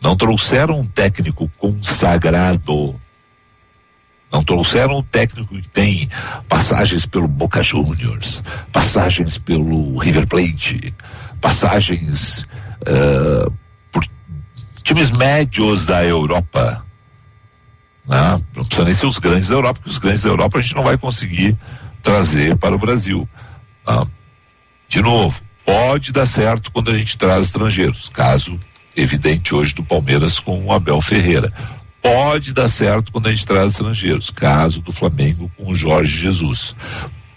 Não 0.00 0.16
trouxeram 0.16 0.80
um 0.80 0.86
técnico 0.86 1.50
consagrado. 1.58 2.98
Não 4.32 4.42
trouxeram 4.42 4.98
um 4.98 5.02
técnico 5.02 5.54
que 5.60 5.68
tem 5.68 6.08
passagens 6.48 7.06
pelo 7.06 7.28
Boca 7.28 7.62
Juniors, 7.62 8.42
passagens 8.72 9.38
pelo 9.38 9.96
River 9.96 10.26
Plate, 10.26 10.92
passagens 11.40 12.42
uh, 12.82 13.52
por 13.92 14.04
times 14.82 15.12
médios 15.12 15.86
da 15.86 16.04
Europa. 16.04 16.84
Né? 18.06 18.40
Não 18.54 18.64
precisa 18.64 18.84
nem 18.84 18.94
ser 18.94 19.06
os 19.06 19.18
grandes 19.18 19.48
da 19.48 19.54
Europa, 19.54 19.80
porque 19.80 19.90
os 19.90 19.98
grandes 19.98 20.22
da 20.22 20.30
Europa 20.30 20.58
a 20.58 20.62
gente 20.62 20.76
não 20.76 20.84
vai 20.84 20.98
conseguir 20.98 21.56
trazer 22.02 22.56
para 22.56 22.74
o 22.74 22.78
Brasil. 22.78 23.28
Ah, 23.86 24.06
de 24.88 25.02
novo, 25.02 25.40
pode 25.64 26.12
dar 26.12 26.26
certo 26.26 26.70
quando 26.70 26.90
a 26.90 26.98
gente 26.98 27.16
traz 27.16 27.46
estrangeiros, 27.46 28.08
caso 28.10 28.60
evidente 28.96 29.54
hoje 29.54 29.74
do 29.74 29.82
Palmeiras 29.82 30.38
com 30.38 30.64
o 30.64 30.72
Abel 30.72 31.00
Ferreira. 31.00 31.52
Pode 32.00 32.52
dar 32.52 32.68
certo 32.68 33.10
quando 33.10 33.28
a 33.28 33.30
gente 33.30 33.46
traz 33.46 33.72
estrangeiros, 33.72 34.30
caso 34.30 34.82
do 34.82 34.92
Flamengo 34.92 35.50
com 35.56 35.72
o 35.72 35.74
Jorge 35.74 36.18
Jesus. 36.18 36.76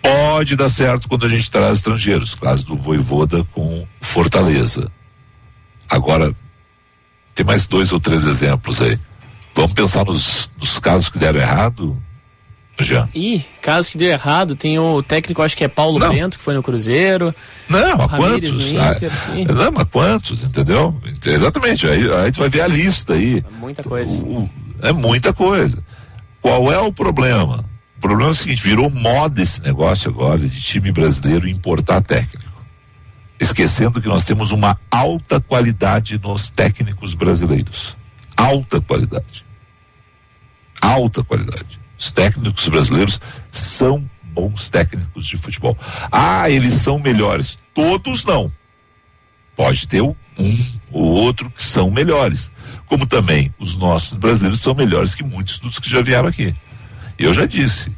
Pode 0.02 0.56
dar 0.56 0.70
certo 0.70 1.08
quando 1.08 1.26
a 1.26 1.30
gente 1.30 1.50
traz 1.50 1.78
estrangeiros, 1.78 2.36
caso 2.36 2.66
do 2.66 2.76
Voivoda 2.76 3.44
com 3.46 3.88
Fortaleza. 4.02 4.92
Agora, 5.90 6.36
tem 7.34 7.46
mais 7.46 7.66
dois 7.66 7.94
ou 7.94 8.00
três 8.00 8.26
exemplos 8.26 8.82
aí. 8.82 9.00
Vamos 9.58 9.74
pensar 9.74 10.06
nos, 10.06 10.52
nos 10.60 10.78
casos 10.78 11.10
que 11.10 11.18
deram 11.18 11.40
errado? 11.40 11.98
Já. 12.80 13.10
Ih, 13.14 13.44
caso 13.60 13.90
que 13.90 13.98
deu 13.98 14.10
errado, 14.10 14.56
tem 14.56 14.78
o 14.78 15.02
técnico, 15.02 15.42
acho 15.42 15.58
que 15.58 15.64
é 15.64 15.68
Paulo 15.68 15.98
não. 15.98 16.10
Bento, 16.10 16.38
que 16.38 16.44
foi 16.44 16.54
no 16.54 16.62
Cruzeiro. 16.62 17.34
Não, 17.68 17.98
mas 17.98 18.12
quantos? 18.12 18.76
Ah, 18.76 18.96
não, 19.52 19.72
mas 19.72 19.88
quantos, 19.92 20.44
entendeu? 20.44 20.96
Exatamente, 21.26 21.88
aí, 21.88 22.08
aí 22.14 22.26
gente 22.26 22.38
vai 22.38 22.50
ver 22.50 22.62
a 22.62 22.68
lista 22.68 23.14
aí. 23.14 23.40
É 23.40 23.60
muita 23.60 23.82
coisa. 23.82 24.24
O, 24.24 24.44
o, 24.44 24.50
é 24.84 24.94
muita 24.94 25.34
coisa. 25.34 25.84
Qual 26.40 26.72
é 26.72 26.78
o 26.78 26.94
problema? 26.94 27.66
O 27.98 28.00
problema 28.00 28.30
é 28.30 28.34
o 28.34 28.36
seguinte, 28.36 28.62
virou 28.62 28.92
moda 28.92 29.42
esse 29.42 29.60
negócio 29.64 30.12
agora 30.12 30.38
de 30.38 30.62
time 30.62 30.92
brasileiro 30.92 31.48
importar 31.48 32.00
técnico. 32.02 32.62
Esquecendo 33.40 34.00
que 34.00 34.08
nós 34.08 34.24
temos 34.24 34.52
uma 34.52 34.80
alta 34.92 35.42
qualidade 35.42 36.20
nos 36.22 36.52
técnicos 36.52 37.16
brasileiros. 37.16 37.98
Alta 38.36 38.80
qualidade. 38.80 39.47
Alta 40.82 41.24
qualidade. 41.24 41.80
Os 41.98 42.12
técnicos 42.12 42.68
brasileiros 42.70 43.20
são 43.52 44.08
bons 44.24 44.70
técnicos 44.70 45.26
de 45.26 45.38
futebol. 45.38 45.78
Ah, 46.12 46.50
eles 46.50 46.76
são 46.76 47.00
melhores. 47.00 47.58
Todos 47.74 48.24
não. 48.24 48.52
Pode 49.56 49.88
ter 49.88 50.02
um 50.02 50.16
ou 50.92 51.04
outro 51.04 51.50
que 51.50 51.64
são 51.64 51.90
melhores. 51.90 52.52
Como 52.86 53.08
também 53.08 53.54
os 53.58 53.76
nossos 53.76 54.14
brasileiros 54.14 54.62
são 54.62 54.76
melhores 54.76 55.16
que 55.16 55.24
muitos 55.24 55.60
dos 55.60 55.80
que 55.80 55.90
já 55.90 56.02
vieram 56.02 56.28
aqui. 56.28 56.54
Eu 57.18 57.34
já 57.34 57.46
disse. 57.46 57.96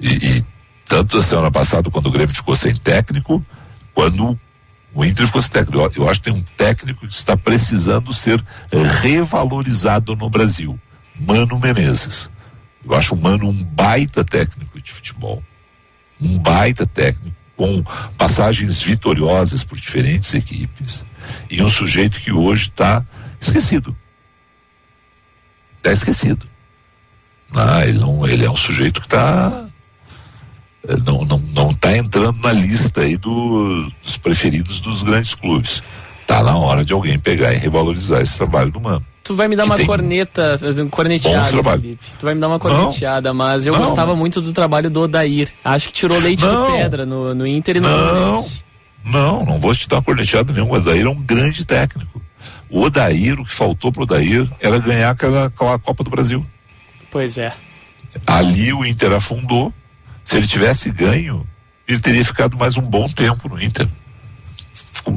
E, 0.00 0.08
e 0.08 0.44
tanto 0.84 1.18
a 1.18 1.22
semana 1.22 1.50
passada, 1.50 1.90
quando 1.90 2.06
o 2.06 2.10
Grêmio 2.10 2.34
ficou 2.34 2.54
sem 2.54 2.74
técnico, 2.74 3.44
quando 3.92 4.38
o 4.94 5.04
Inter 5.04 5.26
ficou 5.26 5.42
sem 5.42 5.50
técnico. 5.50 5.78
Eu, 5.78 6.04
eu 6.04 6.08
acho 6.08 6.20
que 6.20 6.30
tem 6.30 6.40
um 6.40 6.44
técnico 6.56 7.06
que 7.06 7.14
está 7.14 7.36
precisando 7.36 8.14
ser 8.14 8.42
revalorizado 9.00 10.14
no 10.14 10.30
Brasil. 10.30 10.78
Mano 11.20 11.58
Menezes. 11.58 12.30
Eu 12.84 12.94
acho 12.94 13.14
o 13.14 13.20
Mano 13.20 13.48
um 13.48 13.64
baita 13.64 14.24
técnico 14.24 14.80
de 14.80 14.90
futebol. 14.90 15.42
Um 16.20 16.38
baita 16.38 16.86
técnico, 16.86 17.36
com 17.56 17.82
passagens 18.16 18.82
vitoriosas 18.82 19.64
por 19.64 19.78
diferentes 19.78 20.32
equipes. 20.34 21.04
E 21.50 21.62
um 21.62 21.68
sujeito 21.68 22.20
que 22.20 22.32
hoje 22.32 22.68
está 22.68 23.04
esquecido. 23.40 23.96
Está 25.76 25.92
esquecido. 25.92 26.46
Ah, 27.54 27.84
ele, 27.86 27.98
não, 27.98 28.26
ele 28.26 28.44
é 28.44 28.50
um 28.50 28.56
sujeito 28.56 29.00
que 29.00 29.06
está 29.06 29.66
não 31.04 31.24
não 31.24 31.38
não 31.38 31.70
está 31.70 31.96
entrando 31.96 32.38
na 32.40 32.52
lista 32.52 33.02
aí 33.02 33.16
do, 33.16 33.90
dos 34.02 34.16
preferidos 34.16 34.80
dos 34.80 35.02
grandes 35.02 35.34
clubes. 35.34 35.82
Está 36.22 36.42
na 36.42 36.56
hora 36.56 36.84
de 36.84 36.92
alguém 36.92 37.18
pegar 37.18 37.52
e 37.52 37.58
revalorizar 37.58 38.22
esse 38.22 38.38
trabalho 38.38 38.70
do 38.70 38.80
mano. 38.80 39.04
Tu 39.22 39.34
vai 39.34 39.48
me 39.48 39.56
dar 39.56 39.64
uma 39.64 39.76
corneta, 39.78 40.58
corneteada, 40.90 41.44
Felipe. 41.44 42.04
Tu 42.18 42.24
vai 42.24 42.34
me 42.34 42.40
dar 42.40 42.48
uma 42.48 42.58
corneteada, 42.58 43.28
não, 43.28 43.34
mas 43.34 43.66
eu 43.66 43.72
não. 43.72 43.84
gostava 43.84 44.16
muito 44.16 44.40
do 44.40 44.52
trabalho 44.52 44.90
do 44.90 45.02
Odair. 45.02 45.52
Acho 45.64 45.88
que 45.88 45.94
tirou 45.94 46.18
leite 46.18 46.42
não, 46.42 46.72
de 46.72 46.78
pedra 46.78 47.04
no, 47.04 47.34
no 47.34 47.46
Inter 47.46 47.76
e 47.76 47.80
no 47.80 47.88
Não, 47.88 48.44
não, 49.04 49.44
não 49.44 49.58
vou 49.58 49.74
te 49.74 49.88
dar 49.88 49.96
uma 49.96 50.02
corneteada 50.02 50.52
nenhuma. 50.52 50.72
O 50.72 50.76
Odair 50.76 51.04
é 51.04 51.08
um 51.08 51.22
grande 51.22 51.64
técnico. 51.64 52.20
O 52.70 52.82
Odair, 52.82 53.38
o 53.38 53.44
que 53.44 53.52
faltou 53.52 53.92
pro 53.92 54.04
Odair 54.04 54.48
era 54.58 54.78
ganhar 54.78 55.10
aquela, 55.10 55.46
aquela 55.46 55.78
Copa 55.78 56.02
do 56.02 56.10
Brasil. 56.10 56.44
Pois 57.10 57.36
é. 57.36 57.52
Ali 58.26 58.72
o 58.72 58.84
Inter 58.84 59.12
afundou. 59.12 59.72
Se 60.24 60.36
ele 60.36 60.46
tivesse 60.46 60.90
ganho, 60.90 61.46
ele 61.86 61.98
teria 61.98 62.24
ficado 62.24 62.56
mais 62.56 62.76
um 62.76 62.82
bom 62.82 63.06
tempo 63.06 63.48
no 63.48 63.62
Inter. 63.62 63.86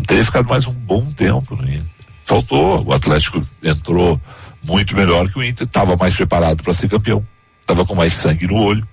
Teria 0.06 0.26
ficado 0.26 0.48
mais 0.48 0.68
um 0.68 0.74
bom 0.74 1.06
tempo 1.06 1.56
no 1.56 1.64
Inter 1.64 2.03
faltou. 2.24 2.84
O 2.86 2.94
Atlético 2.94 3.46
entrou 3.62 4.20
muito 4.64 4.96
melhor 4.96 5.30
que 5.30 5.38
o 5.38 5.44
Inter, 5.44 5.68
estava 5.68 5.96
mais 5.96 6.16
preparado 6.16 6.64
para 6.64 6.74
ser 6.74 6.90
campeão, 6.90 7.26
estava 7.60 7.86
com 7.86 7.96
mais 7.96 8.14
sangue 8.14 8.48
no 8.48 8.56
olho. 8.56 8.88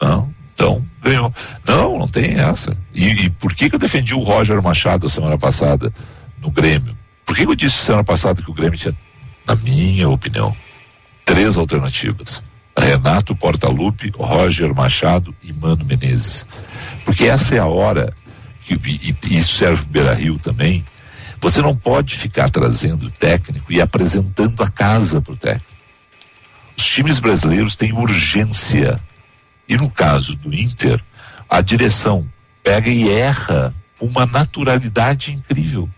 Não, 0.00 0.32
então 0.52 0.84
ganhou. 1.02 1.32
Não, 1.66 1.98
não 1.98 2.08
tem 2.08 2.38
essa. 2.38 2.76
E, 2.94 3.06
e, 3.06 3.30
por 3.30 3.54
que, 3.54 3.68
que 3.68 3.76
eu 3.76 3.80
defendi 3.80 4.14
o 4.14 4.22
Roger 4.22 4.60
Machado 4.62 5.08
semana 5.08 5.38
passada 5.38 5.92
no 6.40 6.50
Grêmio? 6.50 6.96
Por 7.24 7.36
que, 7.36 7.44
que 7.44 7.50
eu 7.50 7.56
disse 7.56 7.76
semana 7.76 8.04
passada 8.04 8.42
que 8.42 8.50
o 8.50 8.54
Grêmio 8.54 8.78
tinha, 8.78 8.94
na 9.46 9.54
minha 9.54 10.08
opinião, 10.08 10.54
três 11.24 11.56
alternativas? 11.56 12.42
Renato 12.76 13.34
Portaluppi, 13.34 14.12
Roger 14.16 14.72
Machado 14.74 15.34
e 15.42 15.52
Mano 15.52 15.84
Menezes. 15.84 16.46
Porque 17.04 17.24
essa 17.24 17.56
é 17.56 17.58
a 17.58 17.66
hora 17.66 18.14
que, 18.62 18.74
e, 18.74 19.16
e 19.30 19.38
isso 19.38 19.56
serve 19.56 19.82
para 19.82 19.92
Beira 19.92 20.14
Rio 20.14 20.38
também, 20.38 20.84
Você 21.40 21.62
não 21.62 21.74
pode 21.74 22.16
ficar 22.16 22.50
trazendo 22.50 23.06
o 23.06 23.10
técnico 23.10 23.72
e 23.72 23.80
apresentando 23.80 24.62
a 24.62 24.68
casa 24.68 25.20
para 25.20 25.32
o 25.32 25.36
técnico. 25.36 25.78
Os 26.76 26.84
times 26.84 27.20
brasileiros 27.20 27.76
têm 27.76 27.92
urgência. 27.92 29.00
E 29.68 29.76
no 29.76 29.90
caso 29.90 30.34
do 30.36 30.54
Inter, 30.54 31.02
a 31.48 31.60
direção 31.60 32.26
pega 32.62 32.90
e 32.90 33.10
erra 33.10 33.74
uma 34.00 34.26
naturalidade 34.26 35.32
incrível. 35.32 35.88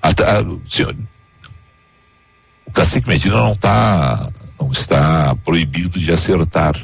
A, 0.00 0.08
a, 0.08 0.40
o 2.66 2.70
Cacique 2.72 3.08
Medina 3.08 3.36
não 3.36 3.52
está 3.52 4.32
não 4.60 4.70
está 4.70 5.34
proibido 5.36 5.98
de 5.98 6.12
acertar. 6.12 6.74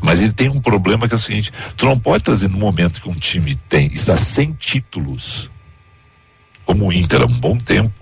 Mas 0.00 0.20
ele 0.20 0.32
tem 0.32 0.48
um 0.48 0.60
problema 0.60 1.08
que 1.08 1.14
é 1.14 1.16
o 1.16 1.18
seguinte: 1.18 1.52
tu 1.76 1.84
não 1.84 1.98
pode 1.98 2.24
trazer 2.24 2.48
no 2.48 2.58
momento 2.58 3.00
que 3.00 3.08
um 3.08 3.14
time 3.14 3.54
tem 3.56 3.88
está 3.88 4.16
sem 4.16 4.52
títulos, 4.52 5.50
como 6.64 6.86
o 6.86 6.92
Inter 6.92 7.22
há 7.22 7.24
um 7.24 7.38
bom 7.38 7.56
tempo, 7.56 7.92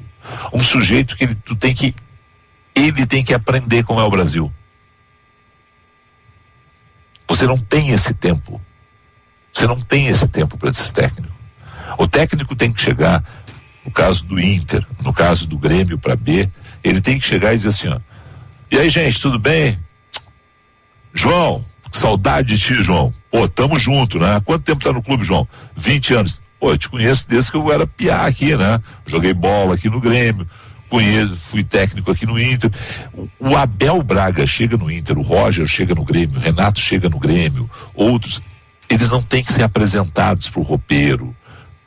um 0.52 0.58
sujeito 0.58 1.16
que 1.16 1.24
ele, 1.24 1.34
tu 1.34 1.54
tem 1.54 1.74
que 1.74 1.94
ele 2.74 3.06
tem 3.06 3.22
que 3.22 3.34
aprender 3.34 3.84
como 3.84 4.00
é 4.00 4.04
o 4.04 4.10
Brasil. 4.10 4.52
Você 7.28 7.46
não 7.46 7.58
tem 7.58 7.90
esse 7.90 8.14
tempo. 8.14 8.60
Você 9.52 9.66
não 9.66 9.78
tem 9.78 10.06
esse 10.06 10.26
tempo 10.26 10.56
para 10.56 10.70
esse 10.70 10.92
técnico. 10.92 11.34
O 11.98 12.08
técnico 12.08 12.56
tem 12.56 12.72
que 12.72 12.80
chegar, 12.80 13.22
no 13.84 13.90
caso 13.90 14.24
do 14.24 14.40
Inter, 14.40 14.86
no 15.02 15.12
caso 15.12 15.46
do 15.46 15.58
Grêmio 15.58 15.98
para 15.98 16.16
B, 16.16 16.50
ele 16.82 17.00
tem 17.00 17.18
que 17.18 17.26
chegar 17.26 17.52
e 17.52 17.56
dizer 17.56 17.68
assim, 17.68 17.88
ó, 17.88 18.00
e 18.72 18.78
aí, 18.78 18.88
gente, 18.88 19.20
tudo 19.20 19.38
bem? 19.38 19.78
João, 21.12 21.62
saudade 21.90 22.56
de 22.56 22.58
ti, 22.58 22.82
João. 22.82 23.12
Pô, 23.30 23.46
tamo 23.46 23.78
junto, 23.78 24.18
né? 24.18 24.40
Quanto 24.42 24.64
tempo 24.64 24.82
tá 24.82 24.90
no 24.90 25.02
clube, 25.02 25.22
João? 25.24 25.46
20 25.76 26.14
anos. 26.14 26.41
Pô, 26.62 26.70
eu 26.70 26.78
te 26.78 26.88
conheço 26.88 27.28
desde 27.28 27.50
que 27.50 27.56
eu 27.56 27.72
era 27.72 27.88
piá 27.88 28.24
aqui, 28.24 28.56
né? 28.56 28.80
Joguei 29.04 29.34
bola 29.34 29.74
aqui 29.74 29.90
no 29.90 30.00
Grêmio, 30.00 30.46
conheço, 30.88 31.34
fui 31.34 31.64
técnico 31.64 32.08
aqui 32.08 32.24
no 32.24 32.40
Inter. 32.40 32.70
O 33.40 33.56
Abel 33.56 34.00
Braga 34.00 34.46
chega 34.46 34.76
no 34.76 34.88
Inter, 34.88 35.18
o 35.18 35.22
Roger 35.22 35.66
chega 35.66 35.92
no 35.92 36.04
Grêmio, 36.04 36.38
o 36.38 36.40
Renato 36.40 36.78
chega 36.78 37.08
no 37.08 37.18
Grêmio, 37.18 37.68
outros, 37.92 38.40
eles 38.88 39.10
não 39.10 39.20
têm 39.20 39.42
que 39.42 39.52
ser 39.52 39.64
apresentados 39.64 40.48
pro 40.48 40.62
roupeiro, 40.62 41.34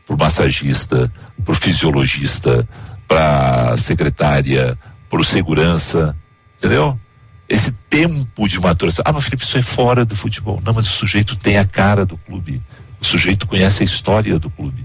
pro 0.05 0.17
massagista, 0.19 1.09
pro 1.45 1.55
fisiologista, 1.55 2.67
pra 3.07 3.77
secretária, 3.77 4.77
pro 5.09 5.23
segurança, 5.23 6.13
entendeu? 6.57 6.99
esse 7.47 7.71
tempo 7.89 8.47
de 8.47 8.59
maturação. 8.59 9.03
Ah, 9.07 9.13
mas 9.13 9.23
Felipe, 9.25 9.43
isso 9.43 9.57
é 9.57 9.61
fora 9.61 10.03
do 10.03 10.15
futebol. 10.15 10.59
Não, 10.65 10.73
mas 10.73 10.85
o 10.87 10.89
sujeito 10.89 11.35
tem 11.35 11.57
a 11.57 11.65
cara 11.65 12.05
do 12.05 12.17
clube. 12.17 12.61
O 13.05 13.07
sujeito 13.07 13.45
conhece 13.45 13.83
a 13.83 13.85
história 13.85 14.39
do 14.39 14.49
clube. 14.49 14.83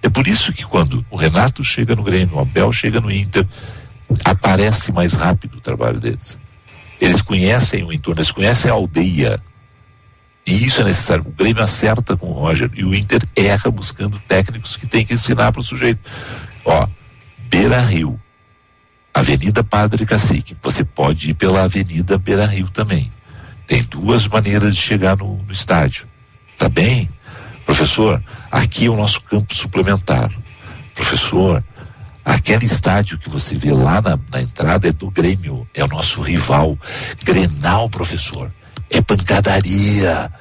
É 0.00 0.08
por 0.08 0.28
isso 0.28 0.52
que 0.52 0.62
quando 0.62 1.04
o 1.10 1.16
Renato 1.16 1.64
chega 1.64 1.96
no 1.96 2.04
Grêmio, 2.04 2.36
o 2.36 2.38
Abel 2.38 2.72
chega 2.72 3.00
no 3.00 3.10
Inter, 3.10 3.44
aparece 4.24 4.92
mais 4.92 5.14
rápido 5.14 5.56
o 5.56 5.60
trabalho 5.60 5.98
deles. 5.98 6.38
Eles 7.00 7.20
conhecem 7.20 7.82
o 7.82 7.92
entorno, 7.92 8.20
eles 8.20 8.30
conhecem 8.30 8.70
a 8.70 8.74
aldeia. 8.74 9.42
E 10.46 10.64
isso 10.64 10.80
é 10.80 10.84
necessário. 10.84 11.24
O 11.26 11.32
Grêmio 11.32 11.60
acerta 11.60 12.16
com 12.16 12.28
o 12.28 12.34
Roger 12.34 12.70
e 12.72 12.84
o 12.84 12.94
Inter 12.94 13.20
erra 13.34 13.68
buscando 13.68 14.16
técnicos 14.28 14.76
que 14.76 14.86
tem 14.86 15.04
que 15.04 15.14
ensinar 15.14 15.50
para 15.50 15.60
o 15.60 15.64
sujeito. 15.64 15.98
Ó, 16.64 16.86
Beira 17.50 17.80
Rio, 17.80 18.18
Avenida 19.12 19.64
Padre 19.64 20.06
Cacique. 20.06 20.56
Você 20.62 20.84
pode 20.84 21.30
ir 21.30 21.34
pela 21.34 21.64
Avenida 21.64 22.16
Beira 22.16 22.46
Rio 22.46 22.70
também. 22.70 23.12
Tem 23.66 23.82
duas 23.82 24.28
maneiras 24.28 24.76
de 24.76 24.80
chegar 24.80 25.16
no, 25.16 25.42
no 25.42 25.52
estádio. 25.52 26.06
Tá 26.56 26.68
bem? 26.68 27.10
Professor, 27.66 28.22
aqui 28.50 28.86
é 28.86 28.88
o 28.88 28.96
nosso 28.96 29.20
campo 29.20 29.54
suplementar. 29.54 30.30
Professor, 30.94 31.62
aquele 32.24 32.64
estádio 32.64 33.18
que 33.18 33.28
você 33.28 33.54
vê 33.54 33.70
lá 33.72 34.00
na, 34.00 34.18
na 34.32 34.40
entrada 34.40 34.88
é 34.88 34.92
do 34.92 35.10
Grêmio, 35.10 35.68
é 35.74 35.84
o 35.84 35.88
nosso 35.88 36.22
rival. 36.22 36.78
Grenal, 37.22 37.90
professor. 37.90 38.50
É 38.88 39.02
pancadaria. 39.02 40.32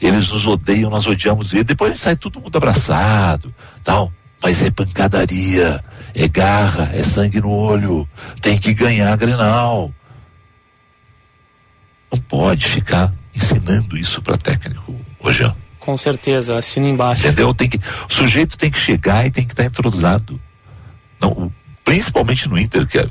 Eles 0.00 0.28
nos 0.28 0.46
odeiam, 0.46 0.90
nós 0.90 1.06
odiamos 1.06 1.54
ele. 1.54 1.64
Depois 1.64 1.98
sai 1.98 2.16
todo 2.16 2.40
mundo 2.40 2.56
abraçado, 2.56 3.54
tal. 3.82 4.12
Mas 4.42 4.62
é 4.62 4.70
pancadaria 4.70 5.80
é 6.14 6.28
garra, 6.28 6.90
é 6.92 7.02
sangue 7.02 7.40
no 7.40 7.50
olho, 7.50 8.08
tem 8.40 8.58
que 8.58 8.74
ganhar 8.74 9.16
Grenal. 9.16 9.92
Não 12.12 12.20
pode 12.20 12.66
ficar 12.66 13.12
ensinando 13.34 13.96
isso 13.96 14.20
para 14.20 14.36
técnico, 14.36 14.94
hoje. 15.18 15.44
Com 15.82 15.98
certeza, 15.98 16.56
assino 16.56 16.86
embaixo. 16.86 17.22
Entendeu? 17.22 17.52
Tem 17.52 17.68
que, 17.68 17.76
o 17.76 18.12
sujeito 18.12 18.56
tem 18.56 18.70
que 18.70 18.78
chegar 18.78 19.26
e 19.26 19.32
tem 19.32 19.44
que 19.44 19.52
estar 19.52 19.64
tá 19.64 19.68
entrosado. 19.68 20.40
Não, 21.20 21.52
principalmente 21.84 22.48
no 22.48 22.56
Inter, 22.56 22.86
que 22.86 22.98
é, 22.98 23.10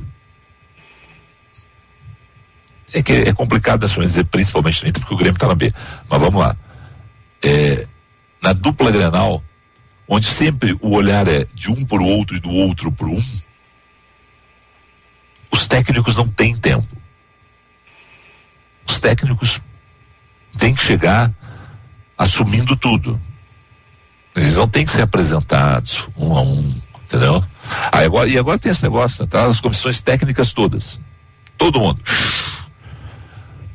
é 2.93 3.03
que 3.03 3.11
é 3.11 3.33
complicado 3.33 3.83
assim, 3.83 3.99
dizer 3.99 4.23
principalmente 4.23 4.83
no 4.83 4.87
Inter, 4.87 5.01
porque 5.01 5.13
o 5.13 5.17
Grêmio 5.17 5.35
está 5.35 5.49
na 5.49 5.55
B. 5.55 5.69
Mas 6.09 6.21
vamos 6.21 6.41
lá. 6.41 6.55
É, 7.43 7.85
na 8.41 8.53
dupla 8.53 8.89
Grenal, 8.89 9.43
onde 10.07 10.27
sempre 10.27 10.77
o 10.79 10.95
olhar 10.95 11.27
é 11.27 11.43
de 11.53 11.69
um 11.69 11.83
para 11.83 12.01
o 12.01 12.07
outro 12.07 12.37
e 12.37 12.39
do 12.39 12.51
outro 12.51 12.89
para 12.89 13.07
um, 13.07 13.21
os 15.51 15.67
técnicos 15.67 16.15
não 16.15 16.27
têm 16.29 16.55
tempo. 16.55 16.95
Os 18.87 18.97
técnicos 18.97 19.59
têm 20.57 20.73
que 20.73 20.81
chegar 20.81 21.33
assumindo 22.21 22.75
tudo. 22.75 23.19
Eles 24.35 24.55
não 24.55 24.67
têm 24.67 24.85
que 24.85 24.91
ser 24.91 25.01
apresentados 25.01 26.07
um 26.15 26.37
a 26.37 26.41
um, 26.41 26.75
entendeu? 27.03 27.43
Aí 27.91 28.05
agora, 28.05 28.29
e 28.29 28.37
agora 28.37 28.59
tem 28.59 28.71
esse 28.71 28.83
negócio, 28.83 29.23
né? 29.23 29.27
traz 29.27 29.49
as 29.49 29.59
comissões 29.59 30.01
técnicas 30.01 30.53
todas. 30.53 30.99
Todo 31.57 31.79
mundo. 31.79 31.99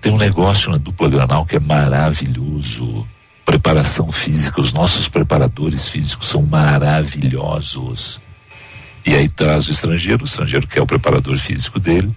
Tem 0.00 0.12
um 0.12 0.16
negócio 0.16 0.70
na 0.70 0.78
dupla 0.78 1.10
granal 1.10 1.44
que 1.44 1.56
é 1.56 1.60
maravilhoso 1.60 3.06
preparação 3.44 4.10
física, 4.10 4.60
os 4.60 4.72
nossos 4.72 5.08
preparadores 5.08 5.88
físicos 5.88 6.28
são 6.28 6.42
maravilhosos. 6.42 8.20
E 9.06 9.14
aí 9.14 9.28
traz 9.28 9.68
o 9.68 9.70
estrangeiro, 9.70 10.24
o 10.24 10.26
estrangeiro 10.26 10.66
que 10.66 10.80
é 10.80 10.82
o 10.82 10.86
preparador 10.86 11.38
físico 11.38 11.78
dele, 11.78 12.12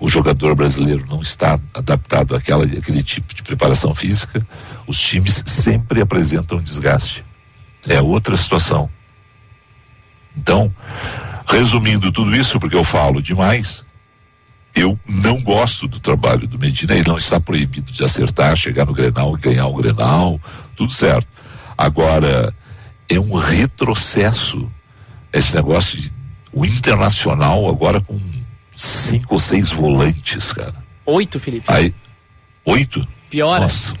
o 0.00 0.08
jogador 0.08 0.54
brasileiro 0.54 1.04
não 1.06 1.20
está 1.20 1.60
adaptado 1.74 2.34
àquela, 2.34 2.64
àquele 2.64 3.02
tipo 3.02 3.34
de 3.34 3.42
preparação 3.42 3.94
física, 3.94 4.44
os 4.86 4.98
times 4.98 5.42
sempre 5.46 6.00
apresentam 6.00 6.58
desgaste. 6.58 7.22
É 7.86 8.00
outra 8.00 8.38
situação. 8.38 8.88
Então, 10.34 10.74
resumindo 11.46 12.10
tudo 12.10 12.34
isso, 12.34 12.58
porque 12.58 12.76
eu 12.76 12.84
falo 12.84 13.20
demais, 13.20 13.84
eu 14.74 14.98
não 15.06 15.42
gosto 15.42 15.86
do 15.86 16.00
trabalho 16.00 16.48
do 16.48 16.58
Medina, 16.58 16.94
ele 16.94 17.06
não 17.06 17.18
está 17.18 17.38
proibido 17.38 17.92
de 17.92 18.02
acertar, 18.02 18.56
chegar 18.56 18.86
no 18.86 18.94
Grenal 18.94 19.36
e 19.36 19.40
ganhar 19.40 19.66
o 19.66 19.74
Grenal, 19.74 20.40
tudo 20.74 20.90
certo. 20.90 21.28
Agora, 21.76 22.54
é 23.10 23.20
um 23.20 23.34
retrocesso 23.34 24.70
esse 25.32 25.54
negócio 25.54 26.00
de 26.00 26.19
o 26.52 26.64
internacional 26.64 27.68
agora 27.68 28.00
com 28.00 28.18
cinco 28.76 29.34
ou 29.34 29.40
seis 29.40 29.70
volantes, 29.70 30.52
cara. 30.52 30.74
Oito, 31.06 31.38
Felipe. 31.38 31.66
Aí, 31.68 31.94
oito? 32.64 33.06
Piora. 33.28 33.60
Nossa. 33.60 33.94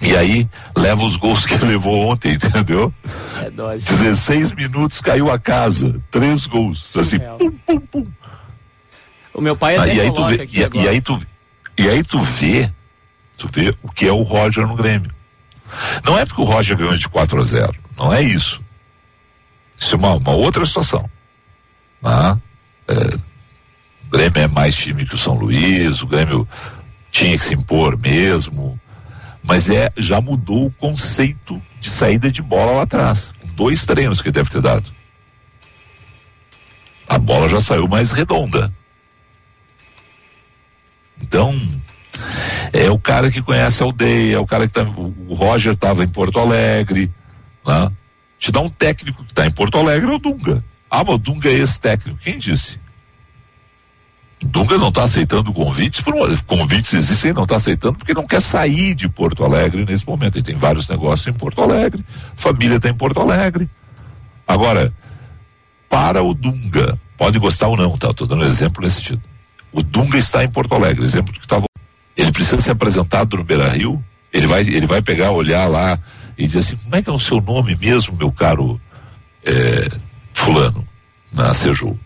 E 0.00 0.16
aí 0.16 0.48
leva 0.76 1.04
os 1.04 1.14
gols 1.14 1.46
que 1.46 1.54
levou 1.64 2.08
ontem, 2.08 2.32
entendeu? 2.34 2.92
É 3.40 3.50
dose. 3.50 3.86
16 3.86 4.52
minutos 4.52 5.00
caiu 5.00 5.30
a 5.30 5.38
casa, 5.38 6.02
três 6.10 6.46
gols. 6.46 6.94
Assim, 6.96 7.18
pum, 7.38 7.52
pum, 7.64 7.80
pum. 7.80 8.06
O 9.32 9.40
meu 9.40 9.56
pai 9.56 9.76
é 9.76 9.78
ah, 9.78 9.86
e 9.86 10.00
aí 10.00 10.12
tu 10.12 10.26
vê, 10.26 10.48
e, 10.50 10.82
e, 10.82 10.88
aí 10.88 11.00
tu 11.00 11.22
e 11.78 11.88
aí 11.88 12.02
tu 12.02 12.18
vê, 12.18 12.70
tu 13.38 13.48
vê 13.50 13.74
o 13.82 13.90
que 13.90 14.06
é 14.06 14.12
o 14.12 14.22
Roger 14.22 14.66
no 14.66 14.74
Grêmio. 14.74 15.10
Não 16.04 16.18
é 16.18 16.26
porque 16.26 16.42
o 16.42 16.44
Roger 16.44 16.76
ganhou 16.76 16.98
de 16.98 17.08
4 17.08 17.40
a 17.40 17.44
0, 17.44 17.74
não 17.96 18.12
é 18.12 18.20
isso. 18.20 18.60
Isso 19.82 19.96
é 19.96 19.98
uma, 19.98 20.14
uma 20.14 20.30
outra 20.30 20.64
situação. 20.64 21.10
Ah, 22.04 22.38
é, 22.86 22.94
o 24.06 24.10
Grêmio 24.10 24.42
é 24.42 24.46
mais 24.46 24.76
time 24.76 25.04
que 25.04 25.16
o 25.16 25.18
São 25.18 25.34
Luís, 25.34 26.02
o 26.02 26.06
Grêmio 26.06 26.48
tinha 27.10 27.36
que 27.36 27.44
se 27.44 27.54
impor 27.54 27.98
mesmo, 27.98 28.80
mas 29.44 29.68
é 29.68 29.90
já 29.96 30.20
mudou 30.20 30.66
o 30.66 30.72
conceito 30.72 31.60
de 31.80 31.90
saída 31.90 32.30
de 32.30 32.40
bola 32.40 32.76
lá 32.76 32.82
atrás. 32.82 33.34
Dois 33.56 33.84
treinos 33.84 34.22
que 34.22 34.30
deve 34.30 34.48
ter 34.48 34.60
dado. 34.60 34.88
A 37.08 37.18
bola 37.18 37.48
já 37.48 37.60
saiu 37.60 37.88
mais 37.88 38.12
redonda. 38.12 38.72
Então, 41.20 41.60
é 42.72 42.88
o 42.88 42.98
cara 42.98 43.32
que 43.32 43.42
conhece 43.42 43.82
a 43.82 43.86
aldeia, 43.86 44.36
é 44.36 44.38
o 44.38 44.46
cara 44.46 44.66
que 44.68 44.72
tá. 44.72 44.82
O 44.82 45.34
Roger 45.34 45.72
estava 45.72 46.04
em 46.04 46.08
Porto 46.08 46.38
Alegre, 46.38 47.12
né? 47.66 47.92
Te 48.42 48.50
dá 48.50 48.60
um 48.60 48.68
técnico 48.68 49.22
que 49.22 49.30
está 49.30 49.46
em 49.46 49.52
Porto 49.52 49.78
Alegre 49.78 50.10
é 50.10 50.14
o 50.16 50.18
Dunga. 50.18 50.64
Ah, 50.90 51.04
mas 51.04 51.14
o 51.14 51.18
Dunga 51.18 51.48
é 51.48 51.52
esse 51.52 51.80
técnico. 51.80 52.18
Quem 52.18 52.36
disse? 52.40 52.80
Dunga 54.44 54.76
não 54.78 54.88
está 54.88 55.04
aceitando 55.04 55.52
convites, 55.52 56.00
por, 56.00 56.12
convites 56.42 56.92
existem, 56.92 57.30
ele 57.30 57.36
não 57.36 57.44
está 57.44 57.54
aceitando 57.54 57.98
porque 57.98 58.12
não 58.12 58.26
quer 58.26 58.42
sair 58.42 58.96
de 58.96 59.08
Porto 59.08 59.44
Alegre 59.44 59.84
nesse 59.84 60.04
momento. 60.04 60.38
Ele 60.38 60.42
tem 60.44 60.56
vários 60.56 60.88
negócios 60.88 61.32
em 61.32 61.38
Porto 61.38 61.62
Alegre, 61.62 62.04
família 62.34 62.78
está 62.78 62.88
em 62.88 62.94
Porto 62.94 63.20
Alegre. 63.20 63.70
Agora, 64.44 64.92
para 65.88 66.20
o 66.20 66.34
Dunga, 66.34 66.98
pode 67.16 67.38
gostar 67.38 67.68
ou 67.68 67.76
não, 67.76 67.96
tá? 67.96 68.10
Estou 68.10 68.26
dando 68.26 68.42
um 68.42 68.48
exemplo 68.48 68.82
nesse 68.82 68.96
sentido. 68.96 69.22
O 69.70 69.84
Dunga 69.84 70.18
está 70.18 70.42
em 70.42 70.48
Porto 70.48 70.74
Alegre, 70.74 71.04
exemplo 71.04 71.32
do 71.32 71.38
que 71.38 71.46
estava. 71.46 71.66
Ele 72.16 72.32
precisa 72.32 72.58
ser 72.58 72.72
apresentado 72.72 73.36
no 73.36 73.44
Beira 73.44 73.68
Rio, 73.68 74.04
ele 74.32 74.48
vai, 74.48 74.62
ele 74.62 74.86
vai 74.88 75.00
pegar, 75.00 75.30
olhar 75.30 75.68
lá 75.68 75.96
e 76.36 76.46
dizer 76.46 76.60
assim: 76.60 76.76
como 76.76 76.96
é 76.96 77.02
que 77.02 77.10
é 77.10 77.12
o 77.12 77.18
seu 77.18 77.40
nome 77.40 77.76
mesmo, 77.76 78.16
meu 78.16 78.32
caro 78.32 78.80
é, 79.44 79.88
Fulano, 80.32 80.86
na 81.32 81.52
Seju? 81.54 81.98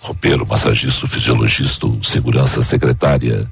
Roupeiro, 0.00 0.44
massagista, 0.48 1.06
fisiologista, 1.06 1.86
segurança 2.02 2.60
secretária. 2.60 3.50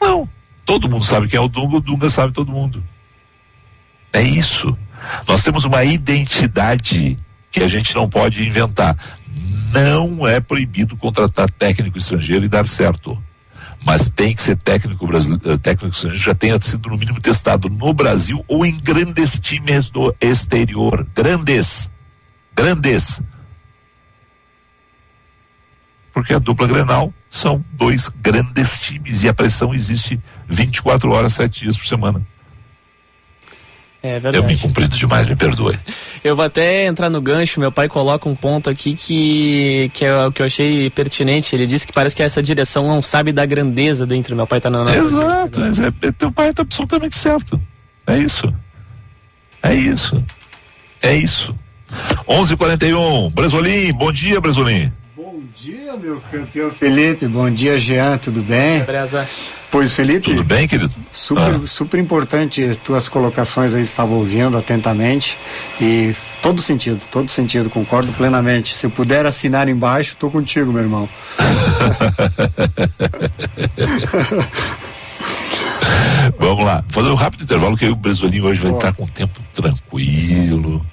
Não. 0.00 0.28
Todo 0.64 0.88
mundo 0.88 1.04
sabe 1.04 1.28
quem 1.28 1.38
é 1.38 1.40
o 1.40 1.48
Dunga, 1.48 1.76
o 1.76 1.80
Dunga 1.80 2.10
sabe 2.10 2.32
todo 2.32 2.50
mundo. 2.50 2.82
É 4.12 4.20
isso. 4.20 4.76
Nós 5.26 5.42
temos 5.44 5.64
uma 5.64 5.84
identidade 5.84 7.18
que 7.50 7.62
a 7.62 7.68
gente 7.68 7.94
não 7.94 8.08
pode 8.08 8.46
inventar. 8.46 8.96
Não 9.72 10.26
é 10.26 10.40
proibido 10.40 10.96
contratar 10.96 11.50
técnico 11.50 11.98
estrangeiro 11.98 12.44
e 12.44 12.48
dar 12.48 12.66
certo. 12.66 13.16
Mas 13.84 14.10
tem 14.10 14.34
que 14.34 14.40
ser 14.40 14.56
técnico 14.56 15.06
brasileiro, 15.06 15.52
eh, 15.52 15.58
técnico 15.58 15.94
estrangeiro 15.94 16.24
já 16.24 16.34
tenha 16.34 16.60
sido 16.60 16.88
no 16.88 16.98
mínimo 16.98 17.20
testado 17.20 17.68
no 17.68 17.92
Brasil 17.94 18.44
ou 18.48 18.66
em 18.66 18.76
grandes 18.76 19.38
times 19.38 19.88
do 19.90 20.14
exterior. 20.20 21.06
Grandes. 21.14 21.88
Grandes. 22.54 23.20
Porque 26.12 26.34
a 26.34 26.38
dupla 26.38 26.66
Grenal 26.66 27.14
são 27.30 27.64
dois 27.72 28.08
grandes 28.08 28.76
times 28.78 29.22
e 29.22 29.28
a 29.28 29.34
pressão 29.34 29.72
existe 29.72 30.20
24 30.48 31.10
horas, 31.10 31.34
7 31.34 31.60
dias 31.60 31.76
por 31.76 31.86
semana. 31.86 32.26
É 34.02 34.20
verdade. 34.20 34.36
Eu 34.36 34.44
me 34.44 34.56
cumprido 34.56 34.96
demais, 34.96 35.26
me 35.26 35.34
perdoe. 35.34 35.78
Eu 36.22 36.36
vou 36.36 36.44
até 36.44 36.86
entrar 36.86 37.10
no 37.10 37.20
gancho, 37.20 37.58
meu 37.58 37.72
pai 37.72 37.88
coloca 37.88 38.28
um 38.28 38.34
ponto 38.34 38.70
aqui 38.70 38.94
que, 38.94 39.90
que 39.92 40.04
é 40.04 40.26
o 40.26 40.30
que 40.30 40.40
eu 40.40 40.46
achei 40.46 40.88
pertinente. 40.90 41.54
Ele 41.54 41.66
disse 41.66 41.86
que 41.86 41.92
parece 41.92 42.14
que 42.14 42.22
essa 42.22 42.40
direção 42.40 42.86
não 42.86 43.02
sabe 43.02 43.32
da 43.32 43.44
grandeza 43.44 44.06
dentro. 44.06 44.36
Meu 44.36 44.46
pai 44.46 44.60
tá 44.60 44.70
na 44.70 44.84
nossa. 44.84 44.96
Exato, 44.96 45.60
mas 45.60 45.80
é, 45.80 45.88
é, 46.02 46.12
teu 46.12 46.30
pai 46.30 46.52
tá 46.52 46.62
absolutamente 46.62 47.16
certo. 47.16 47.60
É 48.06 48.18
isso. 48.18 48.54
É 49.62 49.74
isso. 49.74 50.24
É 51.02 51.16
isso. 51.16 51.54
11:41. 52.28 53.32
Bresolim, 53.34 53.92
bom 53.92 54.12
dia, 54.12 54.40
Bresolim. 54.40 54.92
Bom 55.38 55.44
dia, 55.54 55.96
meu 55.96 56.20
campeão 56.32 56.68
Felipe. 56.68 57.28
Bom 57.28 57.48
dia, 57.48 57.78
Jean. 57.78 58.18
Tudo 58.18 58.42
bem? 58.42 58.84
Preza. 58.84 59.24
Pois, 59.70 59.92
Felipe. 59.92 60.30
Tudo 60.30 60.42
bem, 60.42 60.66
querido? 60.66 60.92
Super, 61.12 61.54
ah. 61.54 61.60
super 61.64 62.00
importante 62.00 62.76
tuas 62.82 63.08
colocações 63.08 63.72
aí, 63.72 63.84
estava 63.84 64.12
ouvindo 64.14 64.58
atentamente 64.58 65.38
e 65.80 66.12
todo 66.42 66.60
sentido, 66.60 67.00
todo 67.12 67.30
sentido, 67.30 67.70
concordo 67.70 68.12
plenamente. 68.14 68.74
Se 68.74 68.86
eu 68.86 68.90
puder 68.90 69.26
assinar 69.26 69.68
embaixo, 69.68 70.16
tô 70.18 70.28
contigo, 70.28 70.72
meu 70.72 70.82
irmão. 70.82 71.08
Vamos 76.38 76.64
lá, 76.64 76.84
fazer 76.88 77.08
um 77.08 77.14
rápido 77.14 77.44
intervalo 77.44 77.76
que 77.76 77.84
aí 77.84 77.90
o 77.90 77.96
Bresolinho 77.96 78.46
hoje 78.46 78.60
vai 78.60 78.72
estar 78.72 78.92
com 78.92 79.04
um 79.04 79.08
tempo 79.08 79.40
tranquilo, 79.52 80.84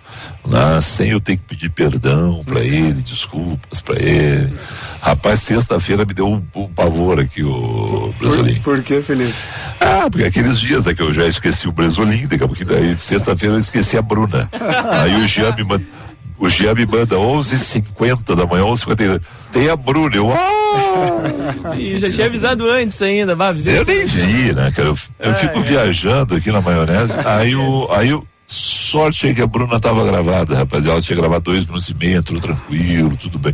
né? 0.48 0.82
sem 0.82 1.10
eu 1.10 1.20
ter 1.20 1.38
que 1.38 1.43
pedir 1.43 1.70
perdão 1.70 2.41
para 2.46 2.62
ele, 2.62 3.02
desculpas 3.02 3.82
para 3.82 4.02
ele. 4.02 4.54
Rapaz, 5.02 5.41
sexta-feira 5.41 6.06
me 6.06 6.14
deu 6.14 6.28
um, 6.28 6.43
um, 6.56 6.68
pavor 6.68 7.20
aqui 7.20 7.43
o 7.43 8.14
Bresolinho. 8.18 8.62
Por, 8.62 8.76
por 8.76 8.84
que, 8.84 9.02
Felipe? 9.02 9.34
Ah, 9.80 10.08
porque 10.10 10.26
aqueles 10.26 10.60
dias 10.60 10.84
né, 10.86 10.93
que 10.93 11.02
eu 11.02 11.12
já 11.12 11.26
esqueci 11.26 11.68
o 11.68 11.72
Bresolinho, 11.72 12.28
daqui 12.28 12.43
a 12.43 12.48
pouquinho 12.48 12.70
daí, 12.70 12.98
sexta-feira 12.98 13.56
eu 13.56 13.60
esqueci 13.60 13.98
a 13.98 14.02
Bruna. 14.02 14.50
aí 14.91 15.24
o 15.24 15.28
Jean 15.28 15.54
me 15.56 15.64
mandou 15.64 16.05
o 16.38 16.49
Jean 16.49 16.73
me 16.73 16.86
manda 16.86 17.15
11h50 17.15 18.36
da 18.36 18.45
manhã, 18.45 18.63
11h50. 18.63 19.21
Tem 19.51 19.69
a 19.69 19.75
Bruna. 19.75 20.15
Eu, 20.15 20.31
ah! 20.33 21.75
e 21.77 21.99
já 21.99 22.11
tinha 22.11 22.27
avisado 22.27 22.69
antes 22.69 23.01
ainda, 23.01 23.36
bah, 23.36 23.51
Eu 23.51 23.86
nem 23.86 24.05
vi, 24.05 24.53
né, 24.53 24.71
cara? 24.71 24.89
Eu, 24.89 24.97
eu 25.19 25.31
é, 25.31 25.36
fico 25.36 25.59
é. 25.59 25.61
viajando 25.61 26.36
aqui 26.36 26.51
na 26.51 26.61
maionese. 26.61 27.15
Aí 27.25 27.55
o. 27.55 27.88
Aí 27.91 28.13
o 28.13 28.25
sorte 28.47 29.27
é 29.27 29.33
que 29.33 29.41
a 29.41 29.47
Bruna 29.47 29.77
estava 29.77 30.05
gravada, 30.05 30.55
rapaz. 30.55 30.86
Ela 30.86 31.01
tinha 31.01 31.17
gravado 31.17 31.45
dois 31.45 31.65
minutos 31.65 31.89
e 31.89 31.93
meio, 31.95 32.21
tranquilo, 32.21 33.17
tudo 33.17 33.39
bem. 33.39 33.53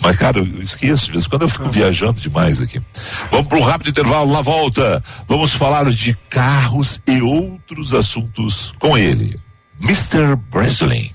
Mas, 0.00 0.16
cara, 0.16 0.38
eu 0.38 0.62
esqueço, 0.62 1.06
de 1.06 1.12
vez 1.12 1.24
em 1.24 1.28
quando 1.28 1.42
eu 1.42 1.48
fico 1.48 1.70
viajando 1.70 2.20
demais 2.20 2.60
aqui. 2.60 2.80
Vamos 3.30 3.46
para 3.46 3.58
um 3.58 3.62
rápido 3.62 3.90
intervalo, 3.90 4.32
na 4.32 4.42
volta. 4.42 5.02
Vamos 5.28 5.52
falar 5.52 5.90
de 5.92 6.16
carros 6.28 7.00
e 7.06 7.22
outros 7.22 7.94
assuntos 7.94 8.74
com 8.78 8.98
ele, 8.98 9.38
Mr. 9.80 10.36
Breslin. 10.50 11.12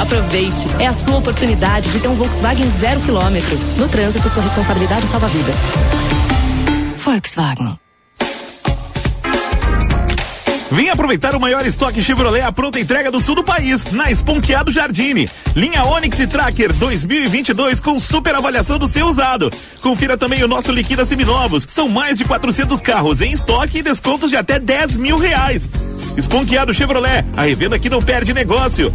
Aproveite, 0.00 0.68
é 0.78 0.86
a 0.86 0.94
sua 0.94 1.16
oportunidade 1.16 1.90
de 1.90 1.98
ter 1.98 2.06
um 2.06 2.14
Volkswagen 2.14 2.70
zero 2.80 3.00
quilômetro. 3.00 3.58
No 3.76 3.88
trânsito, 3.88 4.28
sua 4.28 4.44
responsabilidade 4.44 5.06
salva 5.08 5.26
vidas. 5.26 5.56
Volkswagen. 6.96 7.78
Vem 10.70 10.90
aproveitar 10.90 11.34
o 11.34 11.40
maior 11.40 11.66
estoque 11.66 12.02
Chevrolet 12.02 12.42
à 12.42 12.52
pronta 12.52 12.78
entrega 12.78 13.10
do 13.10 13.20
sul 13.20 13.34
do 13.34 13.42
país, 13.42 13.90
na 13.90 14.08
Esponqueado 14.08 14.70
Jardine. 14.70 15.28
Linha 15.56 15.82
Onix 15.82 16.20
e 16.20 16.26
Tracker 16.28 16.72
2022 16.74 17.80
com 17.80 17.98
super 17.98 18.36
avaliação 18.36 18.78
do 18.78 18.86
seu 18.86 19.06
usado. 19.06 19.50
Confira 19.82 20.16
também 20.16 20.44
o 20.44 20.48
nosso 20.48 20.70
Liquida 20.70 21.04
Seminovos. 21.04 21.66
São 21.68 21.88
mais 21.88 22.18
de 22.18 22.24
400 22.24 22.80
carros 22.80 23.20
em 23.20 23.32
estoque 23.32 23.78
e 23.78 23.82
descontos 23.82 24.30
de 24.30 24.36
até 24.36 24.60
10 24.60 24.96
mil 24.96 25.18
reais. 25.18 25.68
Esponqueado 26.16 26.72
Chevrolet, 26.72 27.24
a 27.36 27.42
revenda 27.42 27.78
que 27.78 27.90
não 27.90 28.00
perde 28.00 28.32
negócio. 28.32 28.94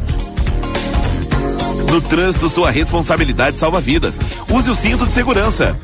No 1.93 2.01
trânsito, 2.01 2.49
sua 2.49 2.71
responsabilidade 2.71 3.59
salva 3.59 3.79
vidas. 3.79 4.19
Use 4.49 4.67
o 4.67 4.73
cinto 4.73 5.05
de 5.05 5.11
segurança. 5.11 5.77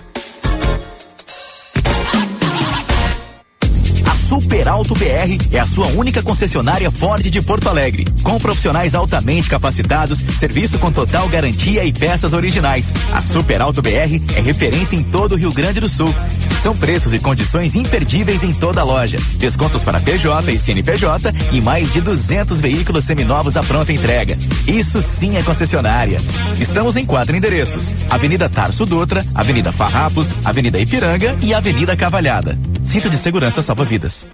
Super 4.60 4.72
Alto 4.72 4.94
BR 4.94 5.56
é 5.56 5.60
a 5.60 5.66
sua 5.66 5.88
única 5.88 6.22
concessionária 6.22 6.92
Ford 6.92 7.24
de 7.24 7.42
Porto 7.42 7.70
Alegre. 7.70 8.06
Com 8.22 8.38
profissionais 8.38 8.94
altamente 8.94 9.48
capacitados, 9.48 10.20
serviço 10.20 10.78
com 10.78 10.92
total 10.92 11.30
garantia 11.30 11.86
e 11.86 11.94
peças 11.94 12.34
originais. 12.34 12.94
A 13.14 13.22
Super 13.22 13.62
Alto 13.62 13.82
BR 13.82 14.20
é 14.36 14.42
referência 14.42 14.98
em 14.98 15.04
todo 15.04 15.32
o 15.32 15.36
Rio 15.38 15.54
Grande 15.54 15.80
do 15.80 15.88
Sul. 15.88 16.14
São 16.62 16.76
preços 16.76 17.14
e 17.14 17.20
condições 17.20 17.74
imperdíveis 17.74 18.44
em 18.44 18.54
toda 18.54 18.82
a 18.82 18.84
loja. 18.84 19.18
Descontos 19.38 19.82
para 19.82 20.02
PJ 20.02 20.52
e 20.52 20.60
CNPJ 20.60 21.32
e 21.54 21.62
mais 21.62 21.94
de 21.94 22.02
200 22.02 22.60
veículos 22.60 23.06
seminovos 23.06 23.56
à 23.56 23.64
pronta 23.64 23.94
entrega. 23.94 24.38
Isso 24.68 25.02
sim 25.02 25.38
é 25.38 25.42
concessionária. 25.42 26.22
Estamos 26.60 26.98
em 26.98 27.06
quatro 27.06 27.34
endereços: 27.34 27.90
Avenida 28.10 28.50
Tarso 28.50 28.86
Dutra, 28.86 29.26
Avenida 29.34 29.72
Farrapos, 29.72 30.34
Avenida 30.44 30.78
Ipiranga 30.78 31.38
e 31.42 31.54
Avenida 31.54 31.96
Cavalhada. 31.96 32.60
Cinto 32.84 33.10
de 33.10 33.18
segurança 33.18 33.62
salva 33.62 33.86
vidas. 33.86 34.28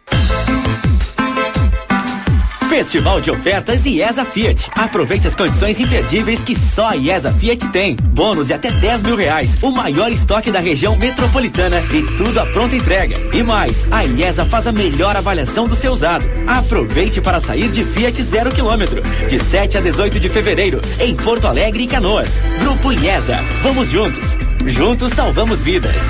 Festival 2.76 3.22
de 3.22 3.32
ofertas 3.32 3.86
IESA 3.86 4.26
Fiat. 4.26 4.70
Aproveite 4.76 5.26
as 5.26 5.34
condições 5.34 5.80
imperdíveis 5.80 6.44
que 6.44 6.60
só 6.60 6.90
a 6.90 6.98
IESA 6.98 7.32
Fiat 7.32 7.70
tem. 7.70 7.96
Bônus 7.96 8.48
de 8.48 8.54
até 8.54 8.70
10 8.70 9.02
mil 9.02 9.16
reais. 9.16 9.58
O 9.62 9.72
maior 9.72 10.12
estoque 10.12 10.52
da 10.52 10.60
região 10.60 10.94
metropolitana 10.98 11.82
e 11.94 12.02
tudo 12.18 12.38
à 12.38 12.46
pronta 12.46 12.76
entrega. 12.76 13.16
E 13.34 13.42
mais, 13.42 13.88
a 13.90 14.04
IESA 14.04 14.44
faz 14.44 14.68
a 14.68 14.74
melhor 14.74 15.16
avaliação 15.16 15.70
do 15.70 15.74
seu 15.74 15.94
usado. 15.94 16.26
Aproveite 16.46 17.22
para 17.22 17.40
sair 17.40 17.72
de 17.72 17.86
Fiat 17.86 18.22
zero 18.22 18.52
quilômetro. 18.52 19.02
De 19.30 19.40
7 19.40 19.78
a 19.78 19.82
18 19.82 20.20
de 20.20 20.28
fevereiro, 20.28 20.82
em 21.00 21.16
Porto 21.16 21.48
Alegre 21.48 21.86
e 21.86 21.88
Canoas. 21.88 22.42
Grupo 22.60 22.92
IESA. 22.92 23.40
Vamos 23.64 23.90
juntos. 23.90 24.38
Juntos 24.66 25.14
salvamos 25.14 25.62
vidas. 25.62 26.04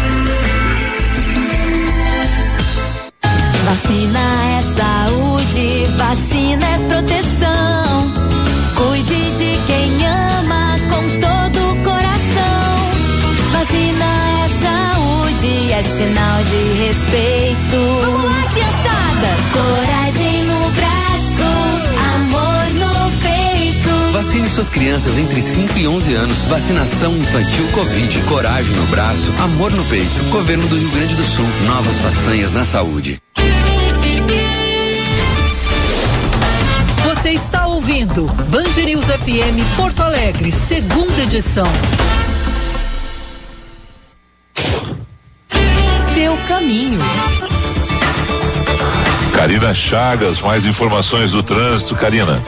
Vacina 3.66 4.20
é 4.20 4.62
saúde, 4.62 5.86
vacina 5.98 6.66
é 6.68 6.78
proteção. 6.88 8.14
Cuide 8.76 9.32
de 9.32 9.60
quem 9.66 10.06
ama 10.06 10.76
com 10.88 11.20
todo 11.20 11.72
o 11.72 11.84
coração. 11.84 12.76
Vacina 13.52 14.06
é 14.44 14.48
saúde, 14.62 15.72
é 15.72 15.82
sinal 15.82 16.44
de 16.44 16.84
respeito. 16.84 17.78
Vamos 18.02 18.26
lá, 18.26 18.44
criançada! 18.54 19.30
Coragem 19.52 20.44
no 20.44 20.72
braço, 20.72 21.50
amor 22.14 22.74
no 22.76 23.06
Vacine 24.12 24.48
suas 24.48 24.70
crianças 24.70 25.18
entre 25.18 25.42
5 25.42 25.80
e 25.80 25.88
11 25.88 26.14
anos. 26.14 26.44
Vacinação 26.46 27.18
infantil 27.18 27.68
Covid. 27.72 28.22
Coragem 28.28 28.76
no 28.76 28.86
braço, 28.86 29.34
amor 29.40 29.72
no 29.72 29.84
peito. 29.86 30.24
Governo 30.30 30.68
do 30.68 30.78
Rio 30.78 30.92
Grande 30.92 31.16
do 31.16 31.24
Sul. 31.24 31.46
Novas 31.66 31.98
façanhas 31.98 32.54
na 32.54 32.64
saúde. 32.64 33.25
Você 37.26 37.32
está 37.32 37.66
ouvindo 37.66 38.28
Band 38.52 38.84
News 38.86 39.06
FM 39.06 39.76
Porto 39.76 40.04
Alegre, 40.04 40.52
segunda 40.52 41.24
edição. 41.24 41.66
Seu 46.14 46.38
caminho. 46.48 47.00
Karina 49.34 49.74
Chagas, 49.74 50.40
mais 50.40 50.68
informações 50.68 51.32
do 51.32 51.42
trânsito, 51.42 51.96
Karina. 51.96 52.44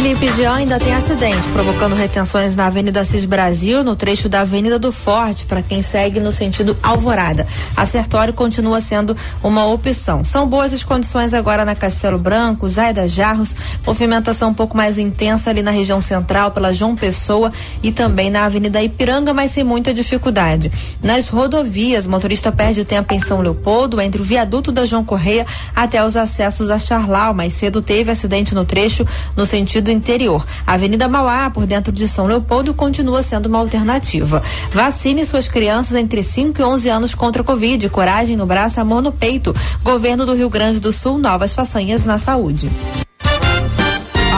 Felipe 0.00 0.32
Jean 0.32 0.54
ainda 0.54 0.78
tem 0.78 0.94
acidente, 0.94 1.46
provocando 1.50 1.94
retenções 1.94 2.56
na 2.56 2.68
Avenida 2.68 3.04
Cis 3.04 3.26
Brasil, 3.26 3.84
no 3.84 3.94
trecho 3.94 4.30
da 4.30 4.40
Avenida 4.40 4.78
do 4.78 4.90
Forte, 4.90 5.44
para 5.44 5.60
quem 5.60 5.82
segue 5.82 6.18
no 6.18 6.32
sentido 6.32 6.74
Alvorada. 6.82 7.46
A 7.76 7.84
Sertório 7.84 8.32
continua 8.32 8.80
sendo 8.80 9.14
uma 9.42 9.66
opção. 9.66 10.24
São 10.24 10.48
boas 10.48 10.72
as 10.72 10.82
condições 10.82 11.34
agora 11.34 11.66
na 11.66 11.74
Castelo 11.74 12.18
Branco, 12.18 12.66
Zaida 12.66 13.06
Jarros, 13.06 13.54
movimentação 13.86 14.48
um 14.48 14.54
pouco 14.54 14.74
mais 14.74 14.96
intensa 14.96 15.50
ali 15.50 15.62
na 15.62 15.70
região 15.70 16.00
central, 16.00 16.50
pela 16.50 16.72
João 16.72 16.96
Pessoa 16.96 17.52
e 17.82 17.92
também 17.92 18.30
na 18.30 18.46
Avenida 18.46 18.82
Ipiranga, 18.82 19.34
mas 19.34 19.50
sem 19.50 19.64
muita 19.64 19.92
dificuldade. 19.92 20.72
Nas 21.02 21.28
rodovias, 21.28 22.06
motorista 22.06 22.50
perde 22.50 22.86
tempo 22.86 23.12
em 23.12 23.20
São 23.20 23.42
Leopoldo, 23.42 24.00
entre 24.00 24.22
o 24.22 24.24
viaduto 24.24 24.72
da 24.72 24.86
João 24.86 25.04
Correia 25.04 25.46
até 25.76 26.02
os 26.02 26.16
acessos 26.16 26.70
a 26.70 26.78
Charlau. 26.78 27.34
Mais 27.34 27.52
cedo 27.52 27.82
teve 27.82 28.10
acidente 28.10 28.54
no 28.54 28.64
trecho 28.64 29.06
no 29.36 29.44
sentido 29.44 29.89
do 29.90 29.92
interior. 29.92 30.44
A 30.66 30.74
Avenida 30.74 31.08
Mauá, 31.08 31.50
por 31.50 31.66
dentro 31.66 31.92
de 31.92 32.06
São 32.06 32.26
Leopoldo, 32.26 32.72
continua 32.72 33.22
sendo 33.22 33.46
uma 33.46 33.58
alternativa. 33.58 34.42
Vacine 34.72 35.24
suas 35.24 35.48
crianças 35.48 35.96
entre 35.96 36.22
5 36.22 36.60
e 36.60 36.64
11 36.64 36.88
anos 36.88 37.14
contra 37.14 37.42
a 37.42 37.44
Covid. 37.44 37.88
Coragem 37.88 38.36
no 38.36 38.46
braço, 38.46 38.80
amor 38.80 39.02
no 39.02 39.12
peito. 39.12 39.54
Governo 39.82 40.24
do 40.24 40.34
Rio 40.34 40.48
Grande 40.48 40.78
do 40.78 40.92
Sul, 40.92 41.18
novas 41.18 41.52
façanhas 41.52 42.06
na 42.06 42.18
saúde. 42.18 42.70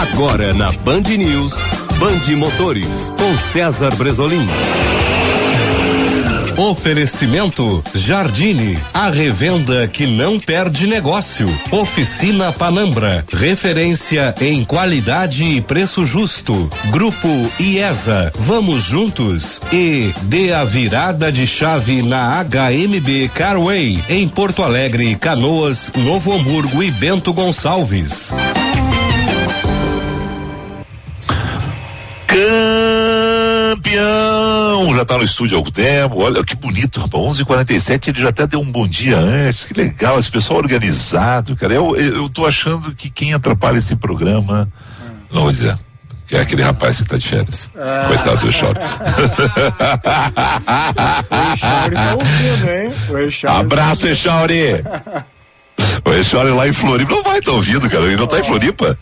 Agora 0.00 0.52
na 0.54 0.72
Band 0.72 1.02
News, 1.02 1.52
Band 1.98 2.36
Motores, 2.36 3.12
com 3.16 3.36
César 3.36 3.94
Bresolim. 3.94 4.48
Oferecimento 6.56 7.82
Jardine, 7.94 8.78
a 8.92 9.10
revenda 9.10 9.86
que 9.88 10.06
não 10.06 10.38
perde 10.38 10.86
negócio. 10.86 11.46
Oficina 11.70 12.52
Panambra, 12.52 13.24
referência 13.32 14.34
em 14.40 14.64
qualidade 14.64 15.44
e 15.44 15.60
preço 15.60 16.04
justo. 16.04 16.70
Grupo 16.90 17.28
IESA, 17.58 18.32
vamos 18.38 18.84
juntos. 18.84 19.60
E 19.72 20.12
dê 20.22 20.52
a 20.52 20.64
virada 20.64 21.30
de 21.32 21.46
chave 21.46 22.02
na 22.02 22.42
HMB 22.44 23.30
Carway, 23.34 24.02
em 24.08 24.28
Porto 24.28 24.62
Alegre, 24.62 25.16
Canoas, 25.16 25.90
Novo 25.96 26.32
Hamburgo 26.32 26.82
e 26.82 26.90
Bento 26.90 27.32
Gonçalves. 27.32 28.32
Campeão! 33.92 34.94
Já 34.94 35.04
tá 35.04 35.18
no 35.18 35.24
estúdio 35.24 35.56
há 35.56 35.58
algum 35.58 35.70
tempo. 35.70 36.20
Olha 36.20 36.42
que 36.44 36.56
bonito, 36.56 37.00
rapaz. 37.00 37.38
11:47 37.38 38.08
ele 38.08 38.20
já 38.20 38.28
até 38.30 38.46
deu 38.46 38.60
um 38.60 38.70
bom 38.70 38.86
dia 38.86 39.18
antes. 39.18 39.64
Que 39.64 39.74
legal, 39.74 40.18
esse 40.18 40.30
pessoal 40.30 40.58
organizado, 40.58 41.54
cara. 41.56 41.74
Eu, 41.74 41.96
eu, 41.96 42.28
tô 42.28 42.46
achando 42.46 42.94
que 42.94 43.10
quem 43.10 43.34
atrapalha 43.34 43.78
esse 43.78 43.96
programa, 43.96 44.68
não 45.32 45.42
vou 45.42 45.50
dizer, 45.50 45.74
que 46.26 46.36
é 46.36 46.40
aquele 46.40 46.62
rapaz 46.62 46.98
que 46.98 47.04
tá 47.04 47.16
de 47.16 47.28
férias. 47.28 47.70
Ah. 47.76 48.04
Coitado 48.08 48.38
do 48.38 48.48
Echauri. 48.48 48.78
O 51.30 51.52
Echauri 51.52 51.94
tá 51.94 52.14
ouvindo, 52.14 52.70
hein? 52.70 52.92
O 53.10 53.18
Echauri 53.18 53.60
Abraço, 53.60 54.08
Echauri! 54.08 54.84
O 56.04 56.12
Echauri 56.12 56.50
lá 56.50 56.68
em 56.68 56.72
Floripa 56.72 57.12
não 57.12 57.22
vai 57.22 57.38
estar 57.38 57.52
ouvindo, 57.52 57.88
cara. 57.88 58.04
Ele 58.04 58.16
não 58.16 58.26
tá 58.26 58.38
em 58.38 58.42
Floripa. 58.42 58.96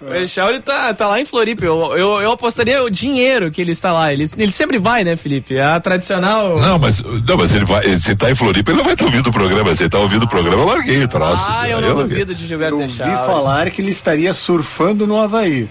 O 0.00 0.14
Echauri 0.14 0.60
tá, 0.60 0.94
tá 0.94 1.06
lá 1.06 1.20
em 1.20 1.26
Floripa. 1.26 1.64
Eu, 1.64 1.94
eu, 1.96 2.20
eu 2.22 2.32
apostaria 2.32 2.82
o 2.82 2.88
dinheiro 2.88 3.50
que 3.50 3.60
ele 3.60 3.72
está 3.72 3.92
lá. 3.92 4.12
Ele, 4.12 4.26
ele 4.38 4.50
sempre 4.50 4.78
vai, 4.78 5.04
né, 5.04 5.14
Felipe? 5.14 5.56
É 5.56 5.62
a 5.62 5.78
tradicional. 5.80 6.58
Não, 6.58 6.78
mas, 6.78 7.00
não, 7.02 7.36
mas 7.36 7.54
ele 7.54 7.66
vai, 7.66 7.86
se 7.98 8.16
tá 8.16 8.30
em 8.30 8.34
Floripa, 8.34 8.70
ele 8.70 8.78
não 8.78 8.84
vai 8.84 8.94
estar 8.94 9.04
ouvindo 9.04 9.26
o 9.28 9.32
programa. 9.32 9.74
Se 9.74 9.82
ele 9.82 9.90
tá 9.90 9.98
ouvindo 9.98 10.22
o 10.22 10.28
programa, 10.28 10.62
eu 10.62 10.66
larguei 10.66 11.04
o 11.04 11.08
troço. 11.08 11.44
Ah, 11.48 11.68
eu 11.68 11.76
Aí 11.76 11.82
não 11.82 11.88
larguei. 11.94 12.08
duvido 12.08 12.34
de 12.34 12.46
Gilberto 12.46 12.80
Eu 12.80 12.88
vi 12.88 12.94
Echauri. 12.94 13.26
falar 13.26 13.70
que 13.70 13.82
ele 13.82 13.90
estaria 13.90 14.32
surfando 14.32 15.06
no 15.06 15.20
Havaí. 15.20 15.68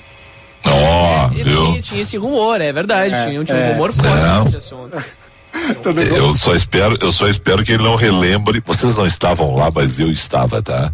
Ó, 0.66 1.30
Ele 1.32 1.44
viu? 1.44 1.66
tinha, 1.68 1.82
tinha 1.82 2.02
esse 2.04 2.18
rumor, 2.18 2.60
é 2.62 2.72
verdade. 2.72 3.14
É, 3.14 3.30
tinha, 3.30 3.44
tinha 3.46 3.58
um 3.58 3.62
é. 3.62 3.72
rumor 3.72 3.94
forte 3.94 4.44
nesse 4.44 4.58
assunto. 4.58 5.04
Eu 6.16 6.34
só 6.36 6.54
espero, 6.54 6.96
eu 7.02 7.12
só 7.12 7.28
espero 7.28 7.64
que 7.64 7.72
ele 7.74 7.84
não 7.84 7.96
relembre. 7.96 8.62
Vocês 8.66 8.96
não 8.96 9.06
estavam 9.06 9.56
lá, 9.56 9.72
mas 9.74 10.00
eu 10.00 10.10
estava, 10.12 10.62
tá? 10.62 10.94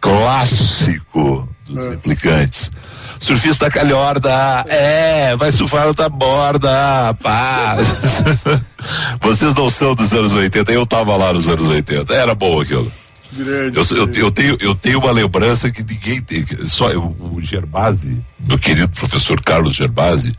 Clássico 0.00 1.48
dos 1.66 1.84
replicantes. 1.84 2.70
Surfista 3.20 3.70
calhorda, 3.70 4.64
é, 4.66 5.36
vai 5.36 5.52
surfar 5.52 5.86
outra 5.86 6.08
borda, 6.08 7.14
pá. 7.22 7.76
Vocês 9.20 9.54
não 9.54 9.68
são 9.68 9.94
dos 9.94 10.12
anos 10.14 10.32
80, 10.32 10.72
eu 10.72 10.86
tava 10.86 11.14
lá 11.16 11.32
nos 11.32 11.46
anos 11.46 11.62
80, 11.68 12.14
era 12.14 12.34
bom 12.34 12.60
aquilo. 12.60 12.90
Eu, 13.76 13.84
sou- 13.84 13.96
eu, 13.98 14.10
eu 14.14 14.30
tenho, 14.30 14.56
eu 14.58 14.74
tenho 14.74 14.98
uma 14.98 15.12
lembrança 15.12 15.70
que 15.70 15.82
ninguém 15.84 16.20
tem, 16.22 16.44
só 16.66 16.90
eu, 16.90 17.14
o 17.20 17.40
Gerbasi, 17.42 18.24
meu 18.40 18.58
querido 18.58 18.88
professor 18.88 19.40
Carlos 19.42 19.76
Gerbasi, 19.76 20.32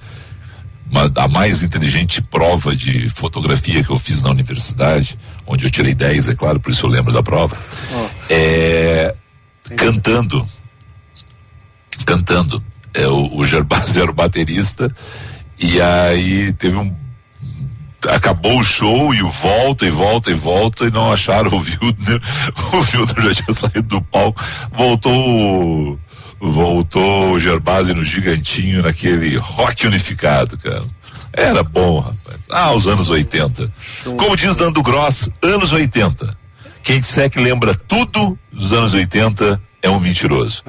uma, 0.89 1.09
a 1.15 1.27
mais 1.27 1.61
inteligente 1.63 2.21
prova 2.21 2.75
de 2.75 3.07
fotografia 3.09 3.83
que 3.83 3.91
eu 3.91 3.99
fiz 3.99 4.23
na 4.23 4.31
universidade, 4.31 5.17
onde 5.47 5.65
eu 5.67 5.69
tirei 5.71 5.93
10, 5.93 6.29
é 6.29 6.35
claro, 6.35 6.59
por 6.59 6.71
isso 6.71 6.85
eu 6.85 6.89
lembro 6.89 7.13
da 7.13 7.21
prova, 7.23 7.55
é, 8.29 9.15
cantando, 9.77 10.45
cantando. 12.05 12.63
É, 12.93 13.07
o, 13.07 13.35
o 13.37 13.45
Gerbasi 13.45 13.99
era 14.01 14.11
o 14.11 14.13
baterista, 14.13 14.93
e 15.59 15.79
aí 15.81 16.53
teve 16.53 16.75
um 16.77 16.93
acabou 18.09 18.59
o 18.59 18.63
show 18.63 19.13
e 19.13 19.21
volta 19.21 19.85
e 19.85 19.91
volta 19.91 20.31
e 20.31 20.33
volta 20.33 20.85
e 20.85 20.91
não 20.91 21.11
acharam 21.13 21.51
o 21.51 21.59
Wildner. 21.61 22.19
O 22.73 22.77
Wildner 22.97 23.33
já 23.33 23.43
tinha 23.43 23.53
saído 23.53 23.83
do 23.83 24.01
palco. 24.01 24.43
Voltou 24.71 25.13
o- 25.13 25.99
voltou 26.39 27.33
o 27.33 27.39
Gerbasi 27.39 27.93
no 27.93 28.03
gigantinho 28.03 28.81
naquele 28.81 29.37
rock 29.37 29.85
unificado, 29.85 30.57
cara. 30.57 30.83
Era 31.31 31.61
bom, 31.63 31.99
rapaz. 31.99 32.39
Ah, 32.49 32.71
os 32.71 32.87
anos 32.87 33.07
80. 33.09 33.71
Como 34.17 34.35
diz 34.35 34.57
Nando 34.57 34.81
Gross, 34.81 35.29
anos 35.43 35.71
80. 35.71 36.35
Quem 36.83 36.99
disser 36.99 37.29
que 37.29 37.39
lembra 37.39 37.73
tudo 37.75 38.37
dos 38.51 38.73
anos 38.73 38.93
80 38.93 39.61
é 39.81 39.89
um 39.89 39.99
mentiroso. 39.99 40.63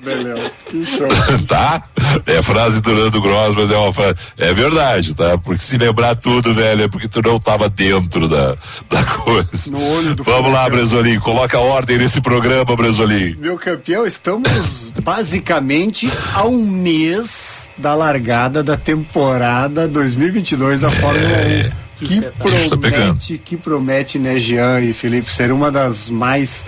Beleza, 0.00 0.52
que 0.70 0.86
show. 0.86 1.08
tá? 1.48 1.82
É 2.24 2.40
frase 2.40 2.80
do 2.80 2.94
Nando 2.94 3.20
Gross, 3.20 3.54
mas 3.56 3.70
é 3.70 3.76
uma 3.76 3.92
frase. 3.92 4.14
É 4.36 4.52
verdade, 4.52 5.12
tá? 5.14 5.36
Porque 5.36 5.60
se 5.60 5.76
lembrar 5.76 6.14
tudo, 6.14 6.54
velho, 6.54 6.84
é 6.84 6.88
porque 6.88 7.08
tu 7.08 7.20
não 7.20 7.40
tava 7.40 7.68
dentro 7.68 8.28
da, 8.28 8.56
da 8.88 9.02
coisa. 9.02 9.70
No 9.70 9.84
olho 9.96 10.14
do 10.14 10.22
Vamos 10.22 10.52
lá. 10.52 10.68
Bresolim, 10.70 11.18
coloca 11.18 11.58
ordem 11.58 11.98
nesse 11.98 12.20
programa, 12.20 12.76
Bresolim. 12.76 13.34
Meu 13.38 13.58
campeão, 13.58 14.06
estamos 14.06 14.92
basicamente 15.02 16.08
a 16.34 16.44
um 16.44 16.64
mês 16.64 17.68
da 17.76 17.94
largada 17.94 18.62
da 18.62 18.76
temporada 18.76 19.88
2022 19.88 20.82
da 20.82 20.90
Fórmula 20.92 21.38
1. 21.74 21.87
Que 21.98 22.20
tá 22.20 22.30
pegando. 22.42 22.78
promete, 22.78 23.38
que 23.38 23.56
promete, 23.56 24.18
né, 24.18 24.38
Jean 24.38 24.80
e 24.80 24.92
Felipe, 24.92 25.30
ser 25.30 25.52
uma 25.52 25.70
das 25.70 26.08
mais 26.08 26.64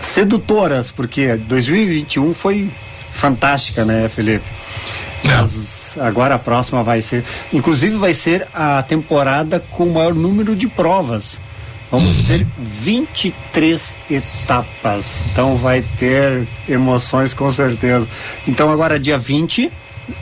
sedutoras, 0.00 0.90
porque 0.90 1.36
2021 1.36 2.34
foi 2.34 2.70
fantástica, 3.12 3.84
né, 3.84 4.08
Felipe? 4.08 4.44
Mas 5.24 5.96
agora 6.00 6.34
a 6.34 6.38
próxima 6.38 6.82
vai 6.82 7.00
ser, 7.00 7.24
inclusive 7.52 7.96
vai 7.96 8.12
ser 8.12 8.48
a 8.52 8.82
temporada 8.82 9.60
com 9.60 9.84
o 9.84 9.94
maior 9.94 10.14
número 10.14 10.56
de 10.56 10.66
provas. 10.66 11.40
Vamos 11.90 12.24
ter 12.24 12.46
23 12.58 13.96
etapas. 14.10 15.26
Então 15.30 15.56
vai 15.56 15.82
ter 15.82 16.48
emoções 16.66 17.34
com 17.34 17.50
certeza. 17.50 18.08
Então 18.48 18.70
agora 18.70 18.98
dia 18.98 19.18
20 19.18 19.70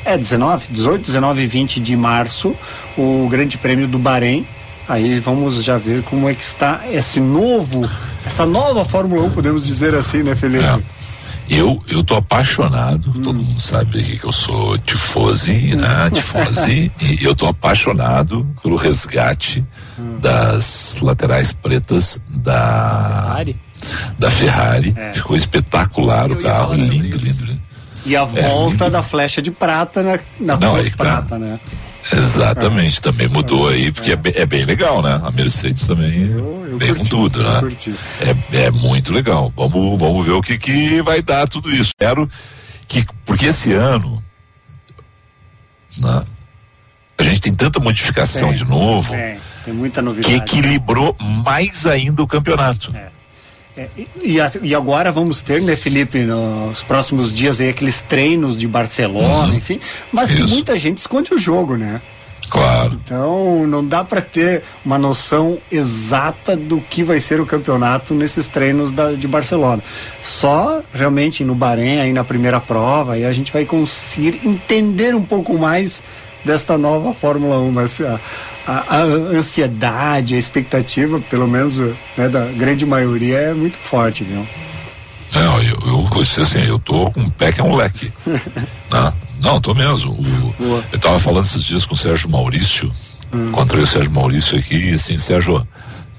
é 0.04 0.16
19, 0.16 0.68
18, 0.70 1.06
19 1.06 1.42
e 1.42 1.46
20 1.46 1.80
de 1.80 1.96
março, 1.96 2.54
o 2.96 3.28
Grande 3.28 3.58
Prêmio 3.58 3.88
do 3.88 3.98
Bahrein. 3.98 4.46
Aí 4.88 5.20
vamos 5.20 5.62
já 5.62 5.78
ver 5.78 6.02
como 6.02 6.28
é 6.28 6.34
que 6.34 6.42
está 6.42 6.80
esse 6.90 7.20
novo, 7.20 7.88
essa 8.26 8.44
nova 8.44 8.84
Fórmula 8.84 9.22
1, 9.22 9.30
podemos 9.30 9.64
dizer 9.64 9.94
assim, 9.94 10.22
né, 10.22 10.34
Felipe? 10.34 10.64
É. 10.64 10.80
Eu, 11.50 11.82
eu 11.88 12.04
tô 12.04 12.14
apaixonado, 12.14 13.12
todo 13.12 13.42
mundo 13.42 13.58
sabe 13.58 13.98
aqui 13.98 14.16
que 14.16 14.24
eu 14.24 14.30
sou 14.30 14.78
tifose, 14.78 15.74
né? 15.74 16.08
Tifose, 16.14 16.92
e 17.00 17.24
eu 17.24 17.34
tô 17.34 17.46
apaixonado 17.46 18.46
pelo 18.62 18.76
resgate 18.76 19.64
das 20.20 20.98
laterais 21.02 21.52
pretas 21.52 22.20
da 22.28 23.24
Ferrari? 23.26 23.60
da 24.16 24.30
Ferrari. 24.30 24.94
É. 24.96 25.12
Ficou 25.12 25.36
espetacular 25.36 26.30
Eu 26.30 26.36
o 26.36 26.42
carro, 26.42 26.74
lindo, 26.74 27.16
lindo, 27.16 27.44
lindo. 27.44 27.59
E 28.05 28.16
a 28.16 28.24
volta 28.24 28.86
é, 28.86 28.90
da 28.90 29.03
flecha 29.03 29.42
de 29.42 29.51
prata 29.51 30.03
na, 30.03 30.18
na 30.38 30.57
não, 30.57 30.74
cor 30.74 30.84
de 30.84 30.90
tá. 30.90 31.05
prata, 31.05 31.38
né? 31.38 31.61
Exatamente, 32.12 32.98
é. 32.98 33.03
também 33.03 33.28
mudou 33.28 33.68
aí, 33.68 33.92
porque 33.92 34.12
é. 34.12 34.42
É, 34.42 34.46
bem 34.46 34.64
legal, 34.64 35.03
né? 35.03 35.20
A 35.22 35.30
Mercedes 35.30 35.86
também 35.86 36.30
eu, 36.30 36.66
eu 36.70 36.78
vem 36.78 36.94
com 36.94 37.05
tudo, 37.05 37.42
né? 37.42 37.61
É, 38.20 38.64
é 38.64 38.70
muito 38.70 39.12
legal. 39.12 39.53
Vamos, 39.55 39.98
vamos 39.98 40.26
ver 40.26 40.32
o 40.32 40.40
que, 40.40 40.57
que 40.57 41.03
vai 41.03 41.22
dar 41.22 41.46
tudo 41.46 41.70
isso. 41.70 41.92
Quero 41.98 42.28
que, 42.88 43.05
porque 43.24 43.46
esse 43.46 43.72
ano, 43.72 44.22
né? 45.98 46.24
A 47.18 47.22
gente 47.22 47.40
tem 47.42 47.55
tanta 47.55 47.78
modificação 47.80 48.53
de 48.53 48.64
novo. 48.64 49.12
tem 49.62 49.74
muita 49.74 50.01
novidade. 50.01 50.26
Que 50.26 50.40
equilibrou 50.40 51.14
mais 51.20 51.86
ainda 51.86 52.22
o 52.22 52.26
campeonato. 52.26 52.90
É. 52.96 53.19
É, 53.80 53.88
e, 54.22 54.38
e, 54.62 54.74
agora 54.74 55.10
vamos 55.10 55.40
ter, 55.40 55.62
né, 55.62 55.74
Felipe, 55.74 56.18
nos 56.18 56.82
próximos 56.82 57.34
dias 57.34 57.62
aí 57.62 57.70
aqueles 57.70 58.02
treinos 58.02 58.58
de 58.58 58.68
Barcelona, 58.68 59.52
uhum. 59.52 59.54
enfim, 59.54 59.80
mas 60.12 60.28
Isso. 60.28 60.44
que 60.44 60.52
muita 60.52 60.76
gente 60.76 60.98
esconde 60.98 61.32
o 61.32 61.38
jogo, 61.38 61.76
né? 61.76 62.02
Claro. 62.50 63.00
Então 63.02 63.66
não 63.66 63.86
dá 63.86 64.04
para 64.04 64.20
ter 64.20 64.64
uma 64.84 64.98
noção 64.98 65.56
exata 65.72 66.56
do 66.56 66.78
que 66.78 67.02
vai 67.02 67.20
ser 67.20 67.40
o 67.40 67.46
campeonato 67.46 68.12
nesses 68.12 68.48
treinos 68.48 68.92
da, 68.92 69.12
de 69.12 69.26
Barcelona. 69.26 69.82
Só 70.20 70.82
realmente 70.92 71.42
no 71.42 71.54
Bahrein, 71.54 72.00
aí 72.00 72.12
na 72.12 72.24
primeira 72.24 72.60
prova, 72.60 73.14
aí 73.14 73.24
a 73.24 73.32
gente 73.32 73.50
vai 73.50 73.64
conseguir 73.64 74.40
entender 74.44 75.14
um 75.14 75.22
pouco 75.22 75.56
mais 75.56 76.02
desta 76.44 76.76
nova 76.76 77.14
Fórmula 77.14 77.58
1. 77.60 77.70
Mas 77.70 78.00
a, 78.00 78.20
a, 78.66 78.96
a 78.96 79.02
ansiedade, 79.02 80.34
a 80.34 80.38
expectativa, 80.38 81.20
pelo 81.20 81.48
menos 81.48 81.78
né, 82.16 82.28
da 82.28 82.46
grande 82.46 82.84
maioria, 82.84 83.36
é 83.36 83.54
muito 83.54 83.78
forte, 83.78 84.24
viu? 84.24 84.46
É, 85.32 85.46
eu, 85.70 85.86
eu, 85.86 86.42
assim, 86.42 86.61
eu 86.61 86.78
tô 86.78 87.11
com 87.11 87.20
um 87.20 87.30
pé 87.30 87.52
que 87.52 87.61
é 87.61 87.64
um 87.64 87.74
leque. 87.74 88.12
né? 88.26 89.12
Não, 89.40 89.61
tô 89.61 89.74
mesmo. 89.74 90.12
O, 90.12 90.84
eu 90.92 90.98
tava 90.98 91.18
falando 91.18 91.44
esses 91.44 91.62
dias 91.62 91.84
com 91.84 91.94
o 91.94 91.96
Sérgio 91.96 92.28
Maurício, 92.28 92.90
hum. 93.32 93.46
encontrei 93.46 93.82
o 93.82 93.86
Sérgio 93.86 94.11
Maurício 94.11 94.58
aqui, 94.58 94.90
e 94.90 94.94
assim, 94.94 95.16
Sérgio, 95.16 95.66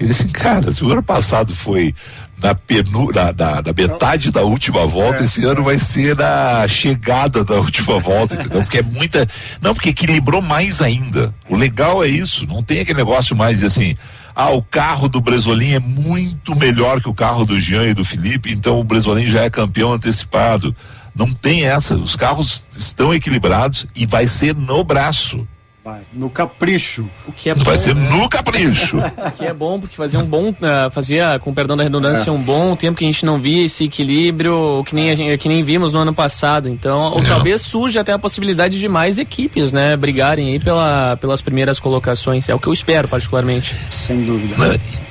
ele 0.02 0.10
disse, 0.10 0.30
cara, 0.30 0.72
se 0.72 0.84
o 0.84 0.92
ano 0.92 1.04
passado 1.04 1.56
foi 1.56 1.94
na, 2.42 2.56
penu, 2.56 3.12
na, 3.14 3.26
na, 3.32 3.62
na 3.62 3.72
metade 3.72 4.32
da 4.32 4.42
última 4.42 4.84
volta, 4.88 5.22
é. 5.22 5.26
esse 5.26 5.46
ano 5.46 5.64
vai 5.64 5.78
ser 5.78 6.18
na 6.18 6.68
chegada 6.68 7.44
da 7.44 7.54
última 7.62 8.00
volta, 8.00 8.34
entendeu? 8.34 8.64
Porque 8.64 8.80
é 8.80 8.82
muita. 8.82 9.28
Não, 9.62 9.76
porque 9.76 9.90
equilibrou 9.90 10.42
mais 10.42 10.82
ainda. 10.82 11.32
O 11.48 11.56
legal 11.56 12.04
é 12.04 12.08
isso, 12.08 12.48
não 12.48 12.64
tem 12.64 12.80
aquele 12.80 12.98
negócio 12.98 13.36
mais 13.36 13.64
assim. 13.64 13.96
Ah, 14.36 14.50
o 14.50 14.64
carro 14.64 15.08
do 15.08 15.22
Bresolim 15.22 15.74
é 15.74 15.80
muito 15.80 16.56
melhor 16.56 17.00
que 17.00 17.10
o 17.10 17.14
carro 17.14 17.46
do 17.46 17.62
Jean 17.62 17.90
e 17.90 17.94
do 17.94 18.04
Felipe, 18.04 18.52
então 18.52 18.80
o 18.80 18.84
Bresolim 18.84 19.28
já 19.28 19.44
é 19.44 19.52
campeão 19.52 19.94
antecipado. 19.94 20.76
Não 21.14 21.32
tem 21.32 21.66
essa. 21.66 21.94
Os 21.94 22.16
carros 22.16 22.66
estão 22.76 23.14
equilibrados 23.14 23.86
e 23.96 24.08
vai 24.08 24.26
ser 24.26 24.56
no 24.56 24.84
braço. 24.84 25.48
Vai, 25.84 26.02
no 26.14 26.30
capricho. 26.30 27.10
O 27.28 27.32
que 27.32 27.50
é 27.50 27.56
Vai 27.56 27.76
ser 27.76 27.96
no 27.96 28.30
capricho. 28.30 29.00
o 29.00 29.32
que 29.32 29.44
é 29.44 29.52
bom, 29.52 29.80
porque 29.80 29.96
fazia 29.96 30.20
um 30.20 30.26
bom, 30.26 30.50
uh, 30.50 30.92
fazia, 30.92 31.40
com 31.40 31.52
perdão 31.52 31.76
da 31.76 31.82
redundância, 31.82 32.30
é. 32.30 32.34
um 32.34 32.42
bom 32.42 32.76
tempo 32.76 33.00
que 33.00 33.04
a 33.04 33.08
gente 33.08 33.26
não 33.26 33.40
via 33.40 33.66
esse 33.66 33.86
equilíbrio, 33.86 34.84
que 34.86 34.94
nem, 34.94 35.10
a 35.10 35.16
gente, 35.16 35.36
que 35.40 35.50
nem 35.50 35.64
vimos 35.64 35.92
no 35.92 35.98
ano 35.98 36.14
passado. 36.14 36.70
Então, 36.70 37.12
ou 37.12 37.24
talvez 37.24 37.64
surja 37.64 38.02
até 38.02 38.14
a 38.14 38.20
possibilidade 38.20 38.80
de 38.80 38.88
mais 38.88 39.18
equipes, 39.18 39.72
né, 39.72 39.98
brigarem 39.98 40.50
aí 40.50 40.60
pela, 40.60 41.18
pelas 41.18 41.42
primeiras 41.42 41.80
colocações. 41.80 42.48
É 42.48 42.54
o 42.54 42.60
que 42.60 42.68
eu 42.68 42.74
espero, 42.74 43.08
particularmente. 43.08 43.76
Sem 43.90 44.24
dúvida. 44.24 44.56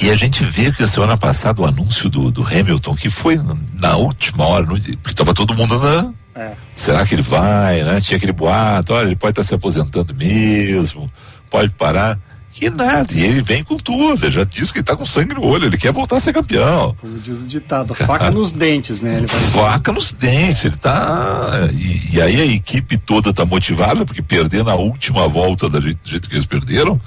E 0.01 0.09
a 0.09 0.15
gente 0.15 0.45
vê 0.45 0.71
que 0.71 0.85
a 0.85 0.89
semana 0.89 1.17
passada 1.17 1.61
o 1.61 1.67
anúncio 1.67 2.09
do, 2.09 2.31
do 2.31 2.47
Hamilton, 2.47 2.95
que 2.95 3.11
foi 3.11 3.41
na 3.81 3.97
última 3.97 4.47
hora, 4.47 4.67
porque 4.67 4.91
estava 5.05 5.35
todo 5.35 5.53
mundo 5.53 5.77
na 5.81 6.15
é. 6.41 6.57
Será 6.75 7.05
que 7.07 7.15
ele 7.15 7.23
vai, 7.23 7.83
né? 7.83 8.01
Tinha 8.01 8.17
aquele 8.17 8.33
boato, 8.33 8.95
olha, 8.95 9.07
ele 9.07 9.17
pode 9.17 9.33
estar 9.33 9.43
tá 9.43 9.49
se 9.49 9.55
aposentando 9.55 10.15
mesmo, 10.15 11.11
pode 11.51 11.73
parar. 11.75 12.19
Que 12.51 12.69
nada, 12.69 13.15
e 13.15 13.23
ele 13.23 13.41
vem 13.43 13.63
com 13.63 13.77
tudo, 13.77 14.25
ele 14.25 14.31
já 14.31 14.43
disse 14.43 14.73
que 14.73 14.81
está 14.81 14.97
com 14.97 15.05
sangue 15.05 15.35
no 15.35 15.45
olho, 15.45 15.67
ele 15.67 15.79
quer 15.79 15.93
voltar 15.93 16.17
a 16.17 16.21
ser 16.21 16.33
campeão. 16.33 16.97
Como 17.01 17.17
diz 17.21 17.39
o 17.39 17.47
ditado, 17.47 17.95
faca 17.95 18.29
nos 18.33 18.51
dentes, 18.51 19.01
né? 19.01 19.19
Ele 19.19 19.27
vai... 19.27 19.39
Faca 19.39 19.93
nos 19.93 20.11
dentes, 20.11 20.65
ele 20.65 20.77
tá. 20.77 21.69
E, 21.73 22.17
e, 22.17 22.21
aí 22.21 22.41
a 22.41 22.47
equipe 22.47 22.99
toda 22.99 23.33
tá 23.33 23.45
motivada, 23.45 24.05
porque 24.05 24.21
perder 24.21 24.65
na 24.65 24.75
última 24.75 25.29
volta 25.29 25.69
do 25.69 25.81
jeito, 25.81 26.03
do 26.03 26.11
jeito 26.11 26.29
que 26.29 26.35
eles 26.35 26.47
perderam, 26.47 27.01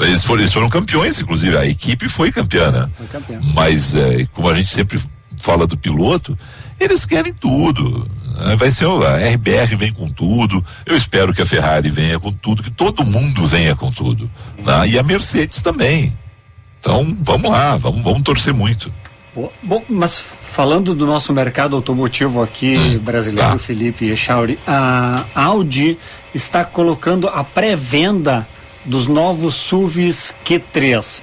eles 0.00 0.24
foram, 0.24 0.40
eles 0.42 0.52
foram 0.52 0.68
campeões, 0.68 1.20
inclusive, 1.20 1.56
a 1.56 1.64
equipe 1.64 2.08
foi 2.08 2.32
campeã, 2.32 2.72
né? 2.72 2.90
Foi 2.96 3.06
campeã. 3.06 3.40
Mas, 3.54 3.94
é, 3.94 4.26
como 4.32 4.48
a 4.48 4.54
gente 4.54 4.68
sempre 4.68 5.00
fala 5.36 5.64
do 5.64 5.76
piloto, 5.76 6.36
eles 6.80 7.04
querem 7.04 7.32
tudo. 7.32 8.08
Né? 8.32 8.56
Vai 8.56 8.70
ser 8.70 8.86
a 8.86 9.16
RBR 9.16 9.76
vem 9.76 9.92
com 9.92 10.08
tudo. 10.08 10.64
Eu 10.86 10.96
espero 10.96 11.32
que 11.32 11.42
a 11.42 11.46
Ferrari 11.46 11.90
venha 11.90 12.18
com 12.18 12.30
tudo, 12.30 12.62
que 12.62 12.70
todo 12.70 13.04
mundo 13.04 13.46
venha 13.46 13.74
com 13.74 13.90
tudo. 13.90 14.30
Né? 14.64 14.88
E 14.88 14.98
a 14.98 15.02
Mercedes 15.02 15.62
também. 15.62 16.16
Então, 16.80 17.16
vamos 17.20 17.50
lá, 17.50 17.76
vamos, 17.76 18.02
vamos 18.02 18.22
torcer 18.22 18.52
muito. 18.52 18.92
Bom, 19.62 19.82
mas 19.88 20.18
falando 20.20 20.94
do 20.94 21.06
nosso 21.06 21.32
mercado 21.32 21.74
automotivo 21.74 22.42
aqui 22.42 22.76
hum, 22.76 22.98
brasileiro, 22.98 23.52
tá. 23.52 23.58
Felipe 23.58 24.10
Echauri, 24.10 24.58
a 24.66 25.24
Audi 25.34 25.96
está 26.34 26.64
colocando 26.64 27.28
a 27.28 27.42
pré-venda 27.42 28.46
dos 28.84 29.06
novos 29.06 29.54
SUVs 29.54 30.34
Q3 30.44 31.22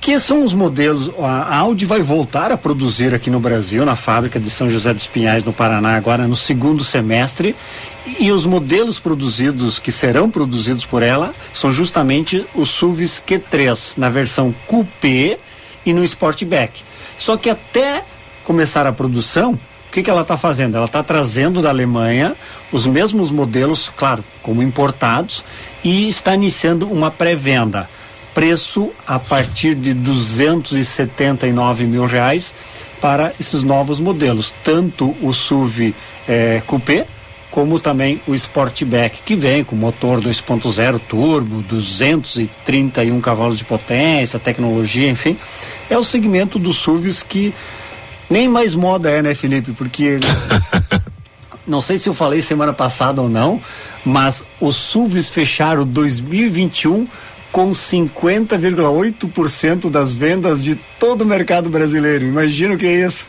que 0.00 0.18
são 0.20 0.44
os 0.44 0.54
modelos. 0.54 1.10
A 1.20 1.56
Audi 1.56 1.84
vai 1.84 2.00
voltar 2.00 2.52
a 2.52 2.56
produzir 2.56 3.14
aqui 3.14 3.30
no 3.30 3.40
Brasil, 3.40 3.84
na 3.84 3.96
fábrica 3.96 4.38
de 4.38 4.50
São 4.50 4.68
José 4.68 4.92
dos 4.94 5.06
Pinhais, 5.06 5.44
no 5.44 5.52
Paraná, 5.52 5.96
agora 5.96 6.28
no 6.28 6.36
segundo 6.36 6.84
semestre. 6.84 7.54
E 8.20 8.30
os 8.30 8.46
modelos 8.46 9.00
produzidos, 9.00 9.78
que 9.78 9.90
serão 9.90 10.30
produzidos 10.30 10.86
por 10.86 11.02
ela, 11.02 11.34
são 11.52 11.72
justamente 11.72 12.46
os 12.54 12.70
SUVs 12.70 13.22
Q3, 13.26 13.94
na 13.96 14.08
versão 14.08 14.54
Coupé 14.66 15.38
e 15.84 15.92
no 15.92 16.04
Sportback. 16.04 16.82
Só 17.18 17.36
que 17.36 17.50
até 17.50 18.04
começar 18.44 18.86
a 18.86 18.92
produção, 18.92 19.54
o 19.54 19.92
que, 19.92 20.04
que 20.04 20.10
ela 20.10 20.22
está 20.22 20.36
fazendo? 20.36 20.76
Ela 20.76 20.86
está 20.86 21.02
trazendo 21.02 21.60
da 21.60 21.70
Alemanha 21.70 22.36
os 22.70 22.86
mesmos 22.86 23.32
modelos, 23.32 23.90
claro, 23.96 24.22
como 24.40 24.62
importados, 24.62 25.44
e 25.82 26.08
está 26.08 26.34
iniciando 26.34 26.86
uma 26.86 27.10
pré-venda 27.10 27.88
preço 28.36 28.92
a 29.06 29.18
partir 29.18 29.74
de 29.74 29.94
279 29.94 31.86
mil 31.86 32.04
reais 32.04 32.54
para 33.00 33.32
esses 33.40 33.62
novos 33.62 33.98
modelos, 33.98 34.54
tanto 34.62 35.16
o 35.22 35.32
SUV 35.32 35.94
eh, 36.28 36.62
Coupé 36.66 37.06
como 37.50 37.80
também 37.80 38.20
o 38.26 38.34
Sportback, 38.34 39.22
que 39.24 39.34
vem 39.34 39.64
com 39.64 39.74
motor 39.74 40.20
2.0 40.20 41.00
turbo, 41.08 41.62
231 41.62 43.18
cavalos 43.22 43.56
de 43.56 43.64
potência, 43.64 44.38
tecnologia, 44.38 45.08
enfim. 45.08 45.38
É 45.88 45.96
o 45.96 46.04
segmento 46.04 46.58
dos 46.58 46.76
SUVs 46.76 47.22
que 47.22 47.54
nem 48.28 48.46
mais 48.46 48.74
moda 48.74 49.08
é, 49.10 49.22
né, 49.22 49.32
Felipe? 49.32 49.72
Porque 49.72 50.20
não 51.66 51.80
sei 51.80 51.96
se 51.96 52.10
eu 52.10 52.12
falei 52.12 52.42
semana 52.42 52.74
passada 52.74 53.22
ou 53.22 53.28
não, 53.30 53.58
mas 54.04 54.44
os 54.60 54.76
SUVs 54.76 55.30
fecharam 55.30 55.86
2021 55.86 57.08
com 57.52 57.70
50,8% 57.70 59.90
das 59.90 60.14
vendas 60.14 60.62
de 60.62 60.76
todo 60.98 61.22
o 61.22 61.26
mercado 61.26 61.70
brasileiro. 61.70 62.26
Imagina 62.26 62.74
o 62.74 62.78
que 62.78 62.86
é 62.86 63.06
isso. 63.06 63.26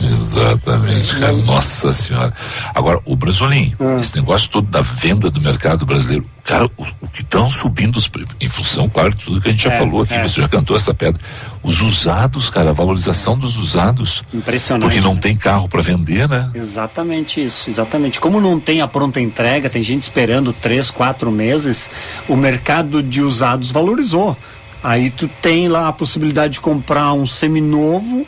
Exatamente, 0.00 1.18
cara. 1.18 1.32
Nossa 1.32 1.92
senhora. 1.92 2.32
Agora, 2.74 3.00
o 3.04 3.14
Brasolim, 3.14 3.72
ah. 3.78 3.96
esse 3.98 4.16
negócio 4.16 4.48
todo 4.48 4.66
da 4.68 4.80
venda 4.80 5.30
do 5.30 5.40
mercado 5.40 5.84
brasileiro, 5.84 6.24
cara, 6.42 6.64
o, 6.64 6.86
o 7.00 7.08
que 7.08 7.20
estão 7.20 7.50
subindo 7.50 7.96
os 7.96 8.10
em 8.40 8.48
função, 8.48 8.88
claro, 8.88 9.14
de 9.14 9.24
tudo 9.24 9.40
que 9.40 9.48
a 9.48 9.52
gente 9.52 9.62
já 9.62 9.72
é, 9.72 9.78
falou 9.78 10.02
aqui, 10.02 10.14
é. 10.14 10.22
você 10.22 10.40
já 10.40 10.48
cantou 10.48 10.76
essa 10.76 10.94
pedra. 10.94 11.20
Os 11.62 11.80
usados, 11.82 12.48
cara, 12.50 12.70
a 12.70 12.72
valorização 12.72 13.38
dos 13.38 13.56
usados. 13.56 14.22
Impressionante. 14.32 14.84
Porque 14.84 15.00
não 15.00 15.14
né? 15.14 15.20
tem 15.20 15.36
carro 15.36 15.68
para 15.68 15.82
vender, 15.82 16.28
né? 16.28 16.50
Exatamente 16.54 17.44
isso, 17.44 17.68
exatamente. 17.68 18.18
Como 18.18 18.40
não 18.40 18.58
tem 18.58 18.80
a 18.80 18.88
pronta 18.88 19.20
entrega, 19.20 19.68
tem 19.68 19.82
gente 19.82 20.02
esperando 20.02 20.52
três, 20.52 20.90
quatro 20.90 21.30
meses, 21.30 21.90
o 22.28 22.36
mercado 22.36 23.02
de 23.02 23.20
usados 23.20 23.70
valorizou. 23.70 24.36
Aí 24.82 25.08
tu 25.10 25.28
tem 25.40 25.68
lá 25.68 25.88
a 25.88 25.92
possibilidade 25.92 26.54
de 26.54 26.60
comprar 26.60 27.12
um 27.12 27.26
seminovo 27.26 28.26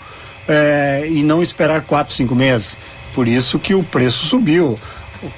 é, 0.48 1.06
e 1.08 1.22
não 1.22 1.42
esperar 1.42 1.82
quatro, 1.82 2.14
cinco 2.14 2.34
meses. 2.34 2.78
Por 3.14 3.26
isso 3.26 3.58
que 3.58 3.74
o 3.74 3.82
preço 3.82 4.26
subiu. 4.26 4.78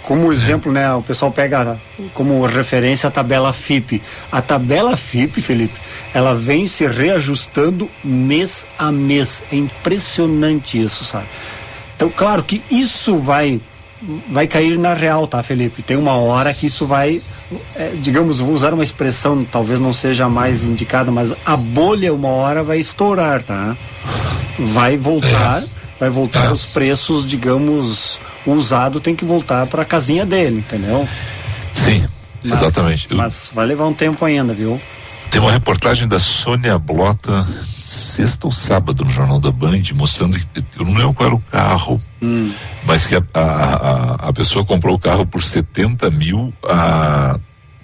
Como 0.03 0.33
exemplo, 0.33 0.73
né, 0.73 0.93
o 0.93 1.03
pessoal 1.03 1.31
pega 1.31 1.81
como 2.13 2.45
referência 2.45 3.09
a 3.09 3.11
tabela 3.11 3.53
FIP. 3.53 4.03
A 4.31 4.43
tabela 4.43 4.97
FIP, 4.97 5.41
Felipe, 5.41 5.79
ela 6.13 6.35
vem 6.35 6.67
se 6.67 6.87
reajustando 6.87 7.89
mês 8.03 8.67
a 8.77 8.91
mês. 8.91 9.45
É 9.53 9.57
impressionante 9.57 10.83
isso, 10.83 11.05
sabe? 11.05 11.27
Então, 11.95 12.11
claro 12.11 12.43
que 12.43 12.63
isso 12.71 13.17
vai 13.17 13.61
vai 14.29 14.47
cair 14.47 14.79
na 14.79 14.95
real, 14.95 15.27
tá, 15.27 15.43
Felipe? 15.43 15.83
Tem 15.83 15.97
uma 15.97 16.17
hora 16.17 16.55
que 16.55 16.67
isso 16.67 16.87
vai, 16.87 17.21
é, 17.75 17.91
digamos, 17.97 18.39
vou 18.39 18.53
usar 18.53 18.73
uma 18.73 18.85
expressão, 18.85 19.45
talvez 19.45 19.81
não 19.81 19.93
seja 19.93 20.29
mais 20.29 20.65
indicada, 20.65 21.11
mas 21.11 21.35
a 21.45 21.57
bolha 21.57 22.15
uma 22.15 22.29
hora 22.29 22.63
vai 22.63 22.79
estourar, 22.79 23.43
tá? 23.43 23.77
Vai 24.59 24.97
voltar, 24.97 25.63
vai 26.01 26.11
voltar 26.11 26.53
os 26.53 26.67
preços, 26.67 27.27
digamos, 27.27 28.19
o 28.45 28.53
usado 28.53 29.01
tem 29.01 29.15
que 29.15 29.25
voltar 29.25 29.67
para 29.67 29.83
a 29.83 29.85
casinha 29.85 30.27
dele, 30.27 30.59
entendeu? 30.59 31.07
Sim, 31.73 32.05
Mas- 32.45 32.61
exatamente. 32.63 33.09
Mas 33.15 33.51
vai 33.55 33.67
levar 33.67 33.87
um 33.87 33.95
tempo 33.95 34.25
ainda, 34.25 34.53
viu? 34.53 34.81
Tem 35.31 35.41
uma 35.43 35.53
reportagem 35.53 36.09
da 36.09 36.19
Sônia 36.19 36.79
Blota, 36.79 37.45
sexta 37.45 38.47
ou 38.47 38.53
sábado, 38.53 39.05
no 39.05 39.11
Jornal 39.11 39.39
da 39.39 39.53
Band, 39.53 39.83
mostrando 39.95 40.39
que, 40.39 40.65
eu 40.79 40.87
não 40.87 40.95
lembro 40.95 41.13
qual 41.13 41.27
era 41.27 41.37
o 41.37 41.41
carro, 41.41 41.99
mas 42.87 43.07
que 43.07 43.15
a, 43.15 43.23
a, 43.35 43.43
a, 43.43 44.15
a 44.29 44.33
pessoa 44.33 44.65
comprou 44.65 44.97
o 44.97 44.99
carro 44.99 45.27
por 45.27 45.43
70 45.43 46.11
mil 46.13 46.53
há 46.65 47.39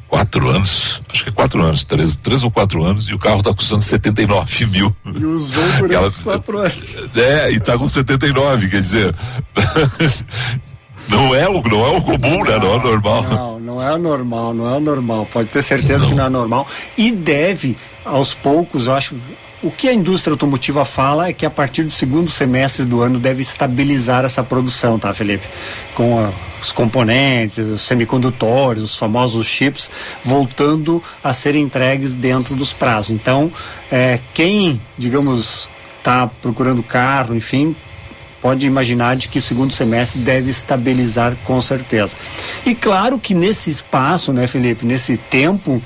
quatro 0.09 0.48
anos, 0.48 1.00
acho 1.09 1.24
que 1.24 1.30
é 1.30 1.32
quatro 1.32 1.62
anos, 1.62 1.84
três, 1.84 2.16
três 2.16 2.42
ou 2.42 2.50
quatro 2.50 2.84
anos, 2.84 3.09
e 3.09 3.14
o 3.14 3.18
carro 3.18 3.38
está 3.38 3.52
custando 3.52 3.82
79 3.82 4.66
mil. 4.66 4.94
E 5.14 5.24
usou 5.24 5.62
por 5.78 5.90
Ela- 5.92 6.09
esses 6.09 6.20
quatro 6.20 6.59
anos. 6.59 6.96
É, 7.16 7.50
e 7.50 7.61
tá 7.61 7.76
com 7.78 7.86
79, 7.86 8.68
quer 8.68 8.80
dizer. 8.80 9.14
não 11.09 11.34
é 11.34 11.48
o, 11.48 11.62
não 11.62 11.84
é 11.84 11.96
o 11.96 12.00
comum, 12.02 12.44
né? 12.44 12.59
Não 12.59 12.72
é 12.72 12.76
o 12.76 12.82
normal. 12.82 13.22
Não, 13.22 13.61
não 13.61 13.80
é 13.82 13.92
o 13.94 13.98
normal, 13.98 14.55
não 14.55 14.74
é 14.74 14.76
o 14.76 14.80
normal. 14.80 15.28
Pode 15.32 15.48
ter 15.48 15.62
certeza 15.62 16.07
que 16.07 16.14
não 16.14 16.26
é 16.26 16.28
normal. 16.30 16.66
E 16.96 17.11
deve, 17.11 17.76
aos 18.05 18.32
poucos, 18.34 18.88
acho. 18.88 19.14
O 19.64 19.70
que 19.70 19.88
a 19.88 19.94
indústria 19.94 20.30
automotiva 20.32 20.84
fala 20.84 21.28
é 21.28 21.32
que 21.32 21.46
a 21.46 21.50
partir 21.50 21.84
do 21.84 21.90
segundo 21.90 22.30
semestre 22.30 22.84
do 22.84 23.00
ano 23.00 23.18
deve 23.18 23.40
estabilizar 23.40 24.22
essa 24.22 24.42
produção, 24.42 24.98
tá, 24.98 25.14
Felipe? 25.14 25.46
Com 25.94 26.18
a- 26.22 26.30
os 26.60 26.70
componentes, 26.70 27.56
os 27.66 27.80
semicondutores, 27.80 28.82
os 28.82 28.94
famosos 28.94 29.46
chips, 29.46 29.88
voltando 30.22 31.02
a 31.22 31.32
serem 31.32 31.62
entregues 31.62 32.12
dentro 32.12 32.54
dos 32.54 32.74
prazos. 32.74 33.10
Então, 33.12 33.50
é, 33.90 34.20
quem, 34.34 34.78
digamos, 34.98 35.66
está 35.98 36.26
procurando 36.26 36.82
carro, 36.82 37.34
enfim, 37.34 37.74
pode 38.42 38.66
imaginar 38.66 39.16
de 39.16 39.28
que 39.28 39.38
o 39.38 39.42
segundo 39.42 39.72
semestre 39.72 40.20
deve 40.20 40.50
estabilizar 40.50 41.34
com 41.44 41.58
certeza. 41.62 42.14
E 42.66 42.74
claro 42.74 43.18
que 43.18 43.32
nesse 43.32 43.70
espaço, 43.70 44.30
né, 44.30 44.46
Felipe, 44.46 44.84
nesse 44.84 45.16
tempo, 45.16 45.80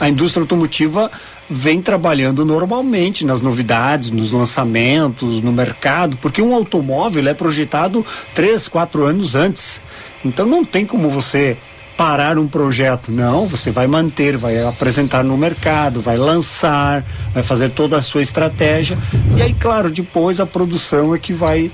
a 0.00 0.08
indústria 0.08 0.42
automotiva 0.42 1.08
vem 1.50 1.82
trabalhando 1.82 2.44
normalmente 2.44 3.26
nas 3.26 3.40
novidades, 3.40 4.10
nos 4.10 4.30
lançamentos, 4.30 5.42
no 5.42 5.50
mercado, 5.50 6.16
porque 6.18 6.40
um 6.40 6.54
automóvel 6.54 7.26
é 7.26 7.34
projetado 7.34 8.06
três, 8.34 8.68
quatro 8.68 9.04
anos 9.04 9.34
antes. 9.34 9.82
Então 10.24 10.46
não 10.46 10.64
tem 10.64 10.86
como 10.86 11.10
você 11.10 11.58
parar 11.96 12.38
um 12.38 12.46
projeto. 12.46 13.10
Não, 13.10 13.46
você 13.46 13.70
vai 13.72 13.88
manter, 13.88 14.36
vai 14.36 14.62
apresentar 14.64 15.24
no 15.24 15.36
mercado, 15.36 16.00
vai 16.00 16.16
lançar, 16.16 17.04
vai 17.34 17.42
fazer 17.42 17.70
toda 17.70 17.96
a 17.96 18.02
sua 18.02 18.22
estratégia. 18.22 18.96
E 19.36 19.42
aí, 19.42 19.52
claro, 19.52 19.90
depois 19.90 20.38
a 20.38 20.46
produção 20.46 21.14
é 21.14 21.18
que 21.18 21.32
vai 21.32 21.70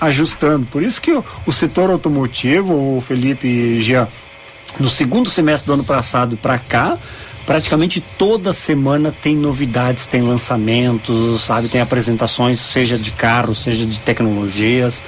ajustando. 0.00 0.66
Por 0.66 0.82
isso 0.82 1.00
que 1.02 1.12
o, 1.12 1.24
o 1.46 1.52
setor 1.52 1.90
automotivo, 1.90 2.96
o 2.96 3.00
Felipe 3.00 3.46
e 3.46 3.80
Jean, 3.80 4.08
no 4.80 4.88
segundo 4.88 5.28
semestre 5.28 5.66
do 5.66 5.74
ano 5.74 5.84
passado 5.84 6.36
para 6.36 6.58
cá, 6.58 6.98
praticamente 7.48 7.98
toda 7.98 8.52
semana 8.52 9.10
tem 9.10 9.34
novidades, 9.34 10.06
tem 10.06 10.20
lançamentos, 10.20 11.40
sabe, 11.40 11.66
tem 11.66 11.80
apresentações, 11.80 12.60
seja 12.60 12.98
de 12.98 13.10
carros, 13.10 13.62
seja 13.62 13.86
de 13.86 13.98
tecnologias. 14.00 15.02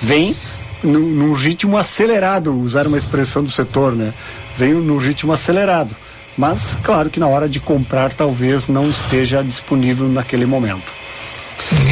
Vem 0.00 0.34
num, 0.82 1.00
num 1.00 1.34
ritmo 1.34 1.76
acelerado, 1.76 2.58
usar 2.58 2.86
uma 2.86 2.96
expressão 2.96 3.44
do 3.44 3.50
setor, 3.50 3.94
né? 3.94 4.14
Vem 4.56 4.72
num 4.72 4.96
ritmo 4.96 5.34
acelerado. 5.34 5.94
Mas 6.34 6.78
claro 6.82 7.10
que 7.10 7.20
na 7.20 7.28
hora 7.28 7.46
de 7.46 7.60
comprar 7.60 8.14
talvez 8.14 8.68
não 8.68 8.88
esteja 8.88 9.44
disponível 9.44 10.08
naquele 10.08 10.46
momento. 10.46 10.90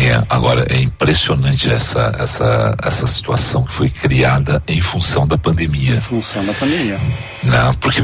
É, 0.03 0.25
agora 0.31 0.67
é 0.71 0.81
impressionante 0.81 1.71
essa, 1.71 2.11
essa, 2.19 2.75
essa 2.83 3.07
situação 3.07 3.65
que 3.65 3.73
foi 3.73 3.91
criada 3.91 4.63
em 4.67 4.81
função 4.81 5.27
da 5.27 5.37
pandemia. 5.37 5.97
Em 5.97 6.01
função 6.01 6.43
da 6.47 6.55
pandemia. 6.55 6.99
Né? 7.43 7.71
Porque 7.79 8.03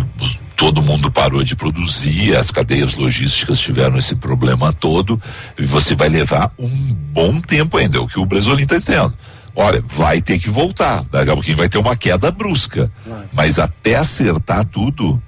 todo 0.57 0.83
mundo 0.83 1.11
parou 1.11 1.45
de 1.45 1.55
produzir, 1.55 2.35
as 2.35 2.51
cadeias 2.51 2.95
logísticas 2.95 3.59
tiveram 3.61 3.99
esse 3.99 4.17
problema 4.17 4.73
todo, 4.73 5.21
e 5.59 5.65
você 5.65 5.95
vai 5.95 6.09
levar 6.09 6.53
um 6.59 6.69
bom 7.13 7.39
tempo 7.41 7.77
ainda, 7.77 7.99
é 7.99 8.01
o 8.01 8.07
que 8.07 8.19
o 8.19 8.27
Brasolim 8.27 8.63
está 8.63 8.79
dizendo. 8.79 9.15
Olha, 9.55 9.83
vai 9.87 10.21
ter 10.21 10.39
que 10.39 10.51
voltar, 10.51 11.05
daqui 11.11 11.31
a 11.31 11.35
pouquinho 11.35 11.57
vai 11.57 11.69
ter 11.69 11.79
uma 11.79 11.97
queda 11.97 12.31
brusca, 12.31 12.91
mas 13.33 13.59
até 13.59 13.97
acertar 13.97 14.65
tudo, 14.67 15.23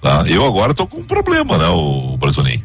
tá? 0.00 0.24
eu 0.26 0.44
agora 0.44 0.74
tô 0.74 0.86
com 0.86 0.98
um 0.98 1.04
problema, 1.04 1.56
né, 1.56 1.68
o 1.68 2.16
Brasolim? 2.16 2.62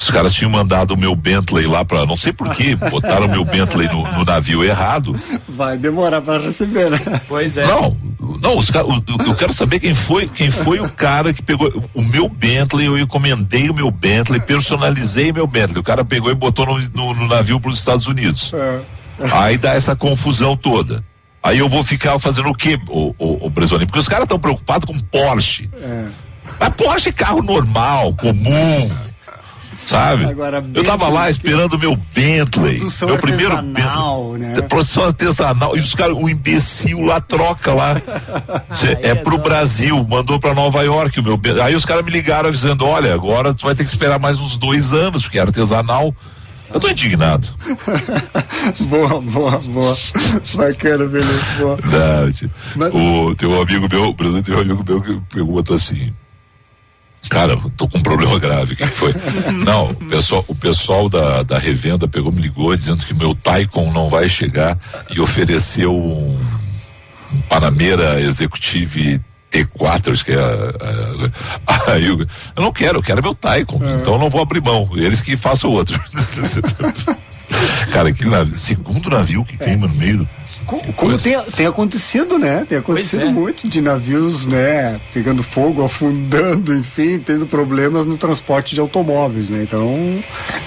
Os 0.00 0.10
caras 0.10 0.32
tinham 0.32 0.50
mandado 0.50 0.94
o 0.94 0.96
meu 0.96 1.14
Bentley 1.14 1.66
lá 1.66 1.84
para 1.84 2.06
não 2.06 2.16
sei 2.16 2.32
porquê, 2.32 2.74
botaram 2.74 3.26
o 3.26 3.30
meu 3.30 3.44
Bentley 3.44 3.86
no, 3.88 4.02
no 4.12 4.24
navio 4.24 4.64
errado. 4.64 5.14
Vai 5.46 5.76
demorar 5.76 6.22
para 6.22 6.42
receber, 6.42 6.90
né? 6.90 6.98
Pois 7.28 7.58
é. 7.58 7.66
Não, 7.66 7.94
não, 8.40 8.56
os 8.56 8.70
o- 8.70 9.04
eu 9.26 9.34
quero 9.34 9.52
saber 9.52 9.78
quem 9.78 9.92
foi, 9.92 10.26
quem 10.26 10.50
foi 10.50 10.80
o 10.80 10.88
cara 10.88 11.34
que 11.34 11.42
pegou 11.42 11.70
o 11.92 12.00
meu 12.02 12.30
Bentley, 12.30 12.86
eu 12.86 12.98
encomendei 12.98 13.68
o 13.68 13.74
meu 13.74 13.90
Bentley, 13.90 14.40
personalizei 14.40 15.34
meu 15.34 15.46
Bentley. 15.46 15.78
O 15.80 15.84
cara 15.84 16.02
pegou 16.02 16.30
e 16.30 16.34
botou 16.34 16.64
no, 16.64 16.78
no, 16.94 17.14
no 17.14 17.28
navio 17.28 17.60
para 17.60 17.70
os 17.70 17.78
Estados 17.78 18.06
Unidos. 18.06 18.52
Aí 19.32 19.58
dá 19.58 19.74
essa 19.74 19.94
confusão 19.94 20.56
toda. 20.56 21.04
Aí 21.42 21.58
eu 21.58 21.68
vou 21.68 21.84
ficar 21.84 22.18
fazendo 22.18 22.48
o 22.48 22.54
quê, 22.54 22.78
o, 22.88 23.14
o, 23.18 23.46
o 23.46 23.50
Bresolim? 23.50 23.84
Porque 23.84 23.98
os 23.98 24.08
caras 24.08 24.24
estão 24.24 24.38
preocupados 24.38 24.86
com 24.86 24.98
Porsche. 24.98 25.68
Mas 26.58 26.74
Porsche 26.74 27.10
é 27.10 27.12
carro 27.12 27.42
normal, 27.42 28.14
comum. 28.14 28.90
Sabe? 29.90 30.24
Agora, 30.24 30.64
eu 30.74 30.84
tava 30.84 31.08
lá 31.08 31.28
esperando 31.28 31.74
o 31.74 31.78
meu 31.78 31.96
Bentley. 32.14 32.78
Meu 32.78 33.18
primeiro 33.18 33.56
Bentley. 33.56 34.38
né? 34.38 34.52
Produção 34.68 35.04
artesanal. 35.06 35.76
E 35.76 35.80
os 35.80 35.94
caras, 35.94 36.16
o 36.16 36.28
imbecil 36.28 37.00
lá 37.00 37.20
troca 37.20 37.72
lá. 37.72 38.00
Cê- 38.70 38.98
é 39.02 39.14
pro 39.16 39.38
Brasil, 39.38 40.06
mandou 40.08 40.38
pra 40.38 40.54
Nova 40.54 40.82
York 40.84 41.18
o 41.18 41.22
meu 41.22 41.36
Bentley. 41.36 41.62
Aí 41.62 41.74
os 41.74 41.84
caras 41.84 42.04
me 42.04 42.10
ligaram 42.10 42.48
avisando: 42.48 42.86
olha, 42.86 43.12
agora 43.12 43.52
tu 43.52 43.66
vai 43.66 43.74
ter 43.74 43.82
que 43.82 43.90
esperar 43.90 44.18
mais 44.20 44.38
uns 44.38 44.56
dois 44.56 44.92
anos, 44.92 45.24
porque 45.24 45.38
é 45.38 45.42
artesanal. 45.42 46.14
Eu 46.72 46.78
tô 46.78 46.88
indignado. 46.88 47.48
boa, 48.88 49.20
boa, 49.20 49.58
boa. 49.58 49.96
Bacana, 50.56 51.08
Felipe. 51.08 51.56
Boa. 51.58 51.78
Não, 51.84 52.32
tio. 52.32 52.50
o, 52.92 53.34
tem 53.34 53.48
um 53.48 53.60
amigo 53.60 53.88
meu, 53.90 54.14
por 54.14 54.26
exemplo, 54.26 54.44
tem 54.44 54.54
um 54.54 54.60
amigo 54.60 54.84
meu 54.86 55.02
que 55.02 55.20
pergunta 55.34 55.74
assim. 55.74 56.12
Cara, 57.28 57.52
eu 57.52 57.70
tô 57.76 57.86
com 57.86 57.98
um 57.98 58.02
problema 58.02 58.38
grave. 58.38 58.72
O 58.72 58.76
que 58.76 58.86
que 58.88 58.96
foi? 58.96 59.14
não, 59.64 59.90
o 59.90 59.94
pessoal, 60.06 60.44
o 60.48 60.54
pessoal 60.54 61.08
da, 61.08 61.42
da 61.42 61.58
revenda 61.58 62.08
pegou, 62.08 62.32
me 62.32 62.40
ligou 62.40 62.74
dizendo 62.74 63.04
que 63.04 63.14
meu 63.14 63.34
Taikon 63.34 63.92
não 63.92 64.08
vai 64.08 64.28
chegar 64.28 64.78
e 65.10 65.20
ofereceu 65.20 65.94
um, 65.94 66.36
um 67.32 67.40
Panamera 67.48 68.20
Executive 68.20 69.20
T4, 69.52 70.12
acho 70.12 70.24
que 70.24 70.32
é. 70.32 70.38
a- 70.38 70.74
a- 71.66 71.92
Aí 71.92 72.06
eu, 72.06 72.20
eu 72.20 72.62
não 72.62 72.72
quero, 72.72 72.98
eu 72.98 73.02
quero 73.02 73.22
meu 73.22 73.34
Taikon, 73.34 73.78
então 74.00 74.14
eu 74.14 74.18
não 74.18 74.30
vou 74.30 74.40
abrir 74.40 74.62
mão. 74.62 74.88
Eles 74.94 75.20
que 75.20 75.36
façam 75.36 75.70
outro. 75.70 76.00
Cara, 77.92 78.08
aquele 78.10 78.30
navio, 78.30 78.56
segundo 78.56 79.10
navio 79.10 79.44
que 79.44 79.56
queima 79.56 79.86
no 79.86 79.94
meio. 79.94 80.18
do- 80.18 80.28
Co- 80.66 80.80
Como 80.96 81.16
tem, 81.18 81.40
tem 81.56 81.66
acontecido, 81.66 82.38
né? 82.38 82.64
Tem 82.68 82.78
acontecido 82.78 83.20
Pois 83.20 83.30
é. 83.30 83.32
muito 83.32 83.68
de 83.68 83.80
navios, 83.80 84.46
né? 84.46 85.00
Pegando 85.12 85.42
fogo, 85.42 85.82
afundando, 85.84 86.74
enfim, 86.76 87.18
tendo 87.18 87.46
problemas 87.46 88.06
no 88.06 88.16
transporte 88.16 88.74
de 88.74 88.80
automóveis, 88.80 89.48
né? 89.48 89.62
Então, 89.62 90.22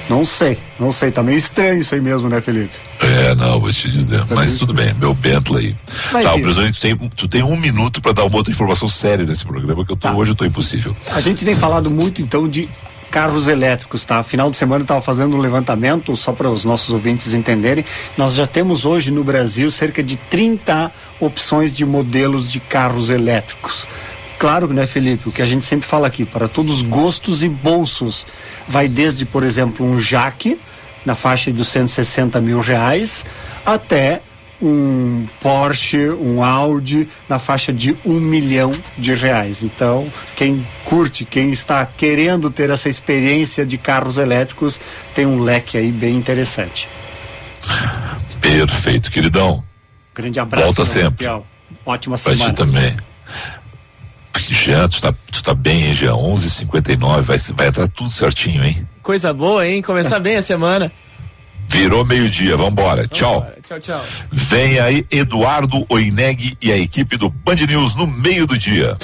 não 0.10 0.26
sei, 0.26 0.58
não 0.80 0.92
sei. 0.92 1.12
Tá 1.12 1.24
meio 1.24 1.38
estranho 1.38 1.80
isso 1.82 1.94
aí 1.96 2.02
mesmo, 2.02 2.28
né, 2.30 2.42
Felipe? 2.42 2.74
É, 3.00 3.36
não, 3.36 3.60
vou 3.60 3.72
te 3.72 3.90
dizer. 3.90 4.24
Mas 4.30 4.58
tudo 4.58 4.74
bem, 4.74 4.94
meu 4.96 5.14
Bentley. 5.14 5.76
Vai 6.12 6.24
tá, 6.24 6.34
o 6.36 6.42
presidente, 6.42 6.80
tu 6.80 6.82
tem, 6.82 6.96
tu 6.98 7.28
tem 7.28 7.44
um 7.44 7.56
minuto 7.58 8.02
pra 8.02 8.12
dar 8.12 8.24
uma 8.26 8.36
outra 8.38 8.52
informação 8.52 8.88
séria 8.90 9.26
nesse 9.26 9.46
programa, 9.46 9.86
que 9.86 9.92
eu 9.92 9.96
tô, 9.96 10.08
Tá. 10.10 10.14
hoje 10.16 10.32
eu 10.32 10.36
tô 10.36 10.46
impossível. 10.46 10.96
A 11.14 11.22
gente 11.22 11.44
tem 11.46 11.56
falado 11.56 11.90
muito 11.90 12.22
então 12.22 12.48
de 12.48 12.68
carros 13.14 13.48
elétricos, 13.48 14.04
tá? 14.06 14.24
Final 14.24 14.50
de 14.50 14.58
semana 14.58 14.80
eu 14.80 14.86
estava 14.86 15.00
fazendo 15.00 15.38
um 15.38 15.40
levantamento 15.40 16.18
só 16.18 16.34
para 16.34 16.50
os 16.50 16.66
nossos 16.66 16.90
ouvintes 16.90 17.36
entenderem. 17.36 17.86
Nós 18.18 18.34
já 18.34 18.48
temos 18.48 18.86
hoje 18.86 19.12
no 19.12 19.24
Brasil 19.24 19.70
cerca 19.70 20.02
de 20.02 20.18
30 20.18 20.92
opções 21.20 21.78
de 21.78 21.86
modelos 21.86 22.52
de 22.52 22.60
carros 22.60 23.12
elétricos. 23.12 23.88
Claro, 24.40 24.66
né, 24.74 24.88
Felipe? 24.88 25.30
O 25.30 25.32
que 25.32 25.44
a 25.44 25.46
gente 25.46 25.64
sempre 25.64 25.88
fala 25.88 26.08
aqui, 26.08 26.26
para 26.26 26.48
todos 26.48 26.78
os 26.78 26.82
gostos 26.82 27.44
e 27.44 27.50
bolsos. 27.50 28.26
Vai 28.68 28.88
desde, 28.88 29.28
por 29.28 29.44
exemplo, 29.44 29.86
um 29.86 30.00
Jaque, 30.00 30.60
na 31.06 31.14
faixa 31.14 31.52
dos 31.52 31.68
160 31.68 32.42
mil 32.42 32.62
reais, 32.62 33.24
até 33.64 34.24
um 34.62 35.28
Porsche, 35.42 36.10
um 36.10 36.44
Audi 36.44 37.08
na 37.28 37.38
faixa 37.40 37.74
de 37.74 37.98
um 38.06 38.20
milhão 38.22 38.74
de 38.98 39.14
reais. 39.14 39.64
Então, 39.64 40.08
quem 40.36 40.66
curte, 40.86 41.26
quem 41.26 41.50
está 41.52 41.86
querendo 41.86 42.50
ter 42.50 42.70
essa 42.70 42.88
experiência 42.90 43.66
de 43.66 43.78
carros 43.78 44.18
elétricos, 44.18 44.80
tem 45.14 45.26
um 45.26 45.40
leque 45.40 45.78
aí 45.78 45.92
bem 45.92 46.16
interessante. 46.16 46.88
Perfeito, 48.40 49.12
queridão. 49.12 49.64
Grande 50.14 50.40
abraço. 50.40 50.66
Volta 50.66 50.86
sempre. 50.86 51.26
campeão. 51.26 51.46
Ótima 51.86 52.18
Pra 52.18 52.32
ti 52.32 52.38
semana. 52.38 52.54
também. 52.56 52.96
Jean, 54.50 54.88
tu 54.90 55.02
tá, 55.02 55.14
tu 55.32 55.44
tá 55.44 55.54
bem, 55.54 55.84
hein, 55.88 55.94
Jean? 55.96 56.14
11h59, 56.14 57.22
vai, 57.22 57.38
vai 57.38 57.68
estar 57.70 57.88
tudo 57.88 58.10
certinho, 58.10 58.64
hein? 58.64 58.88
Coisa 59.02 59.34
boa, 59.34 59.66
hein? 59.68 59.82
Começar 59.82 60.20
bem 60.20 60.36
a 60.38 60.42
semana. 60.42 60.92
Virou 61.74 62.06
meio-dia, 62.06 62.56
vambora. 62.56 63.08
Tchau. 63.08 63.52
Tchau, 63.68 63.80
tchau. 63.80 64.06
Vem 64.32 64.80
aí 64.80 65.04
Eduardo 65.10 65.84
Oineg 65.90 66.56
e 66.62 66.72
a 66.72 66.78
equipe 66.78 67.18
do 67.18 67.30
Band 67.30 67.56
News 67.68 67.96
no 67.96 68.06
meio 68.06 68.46
do 68.46 68.56
dia. 68.56 68.96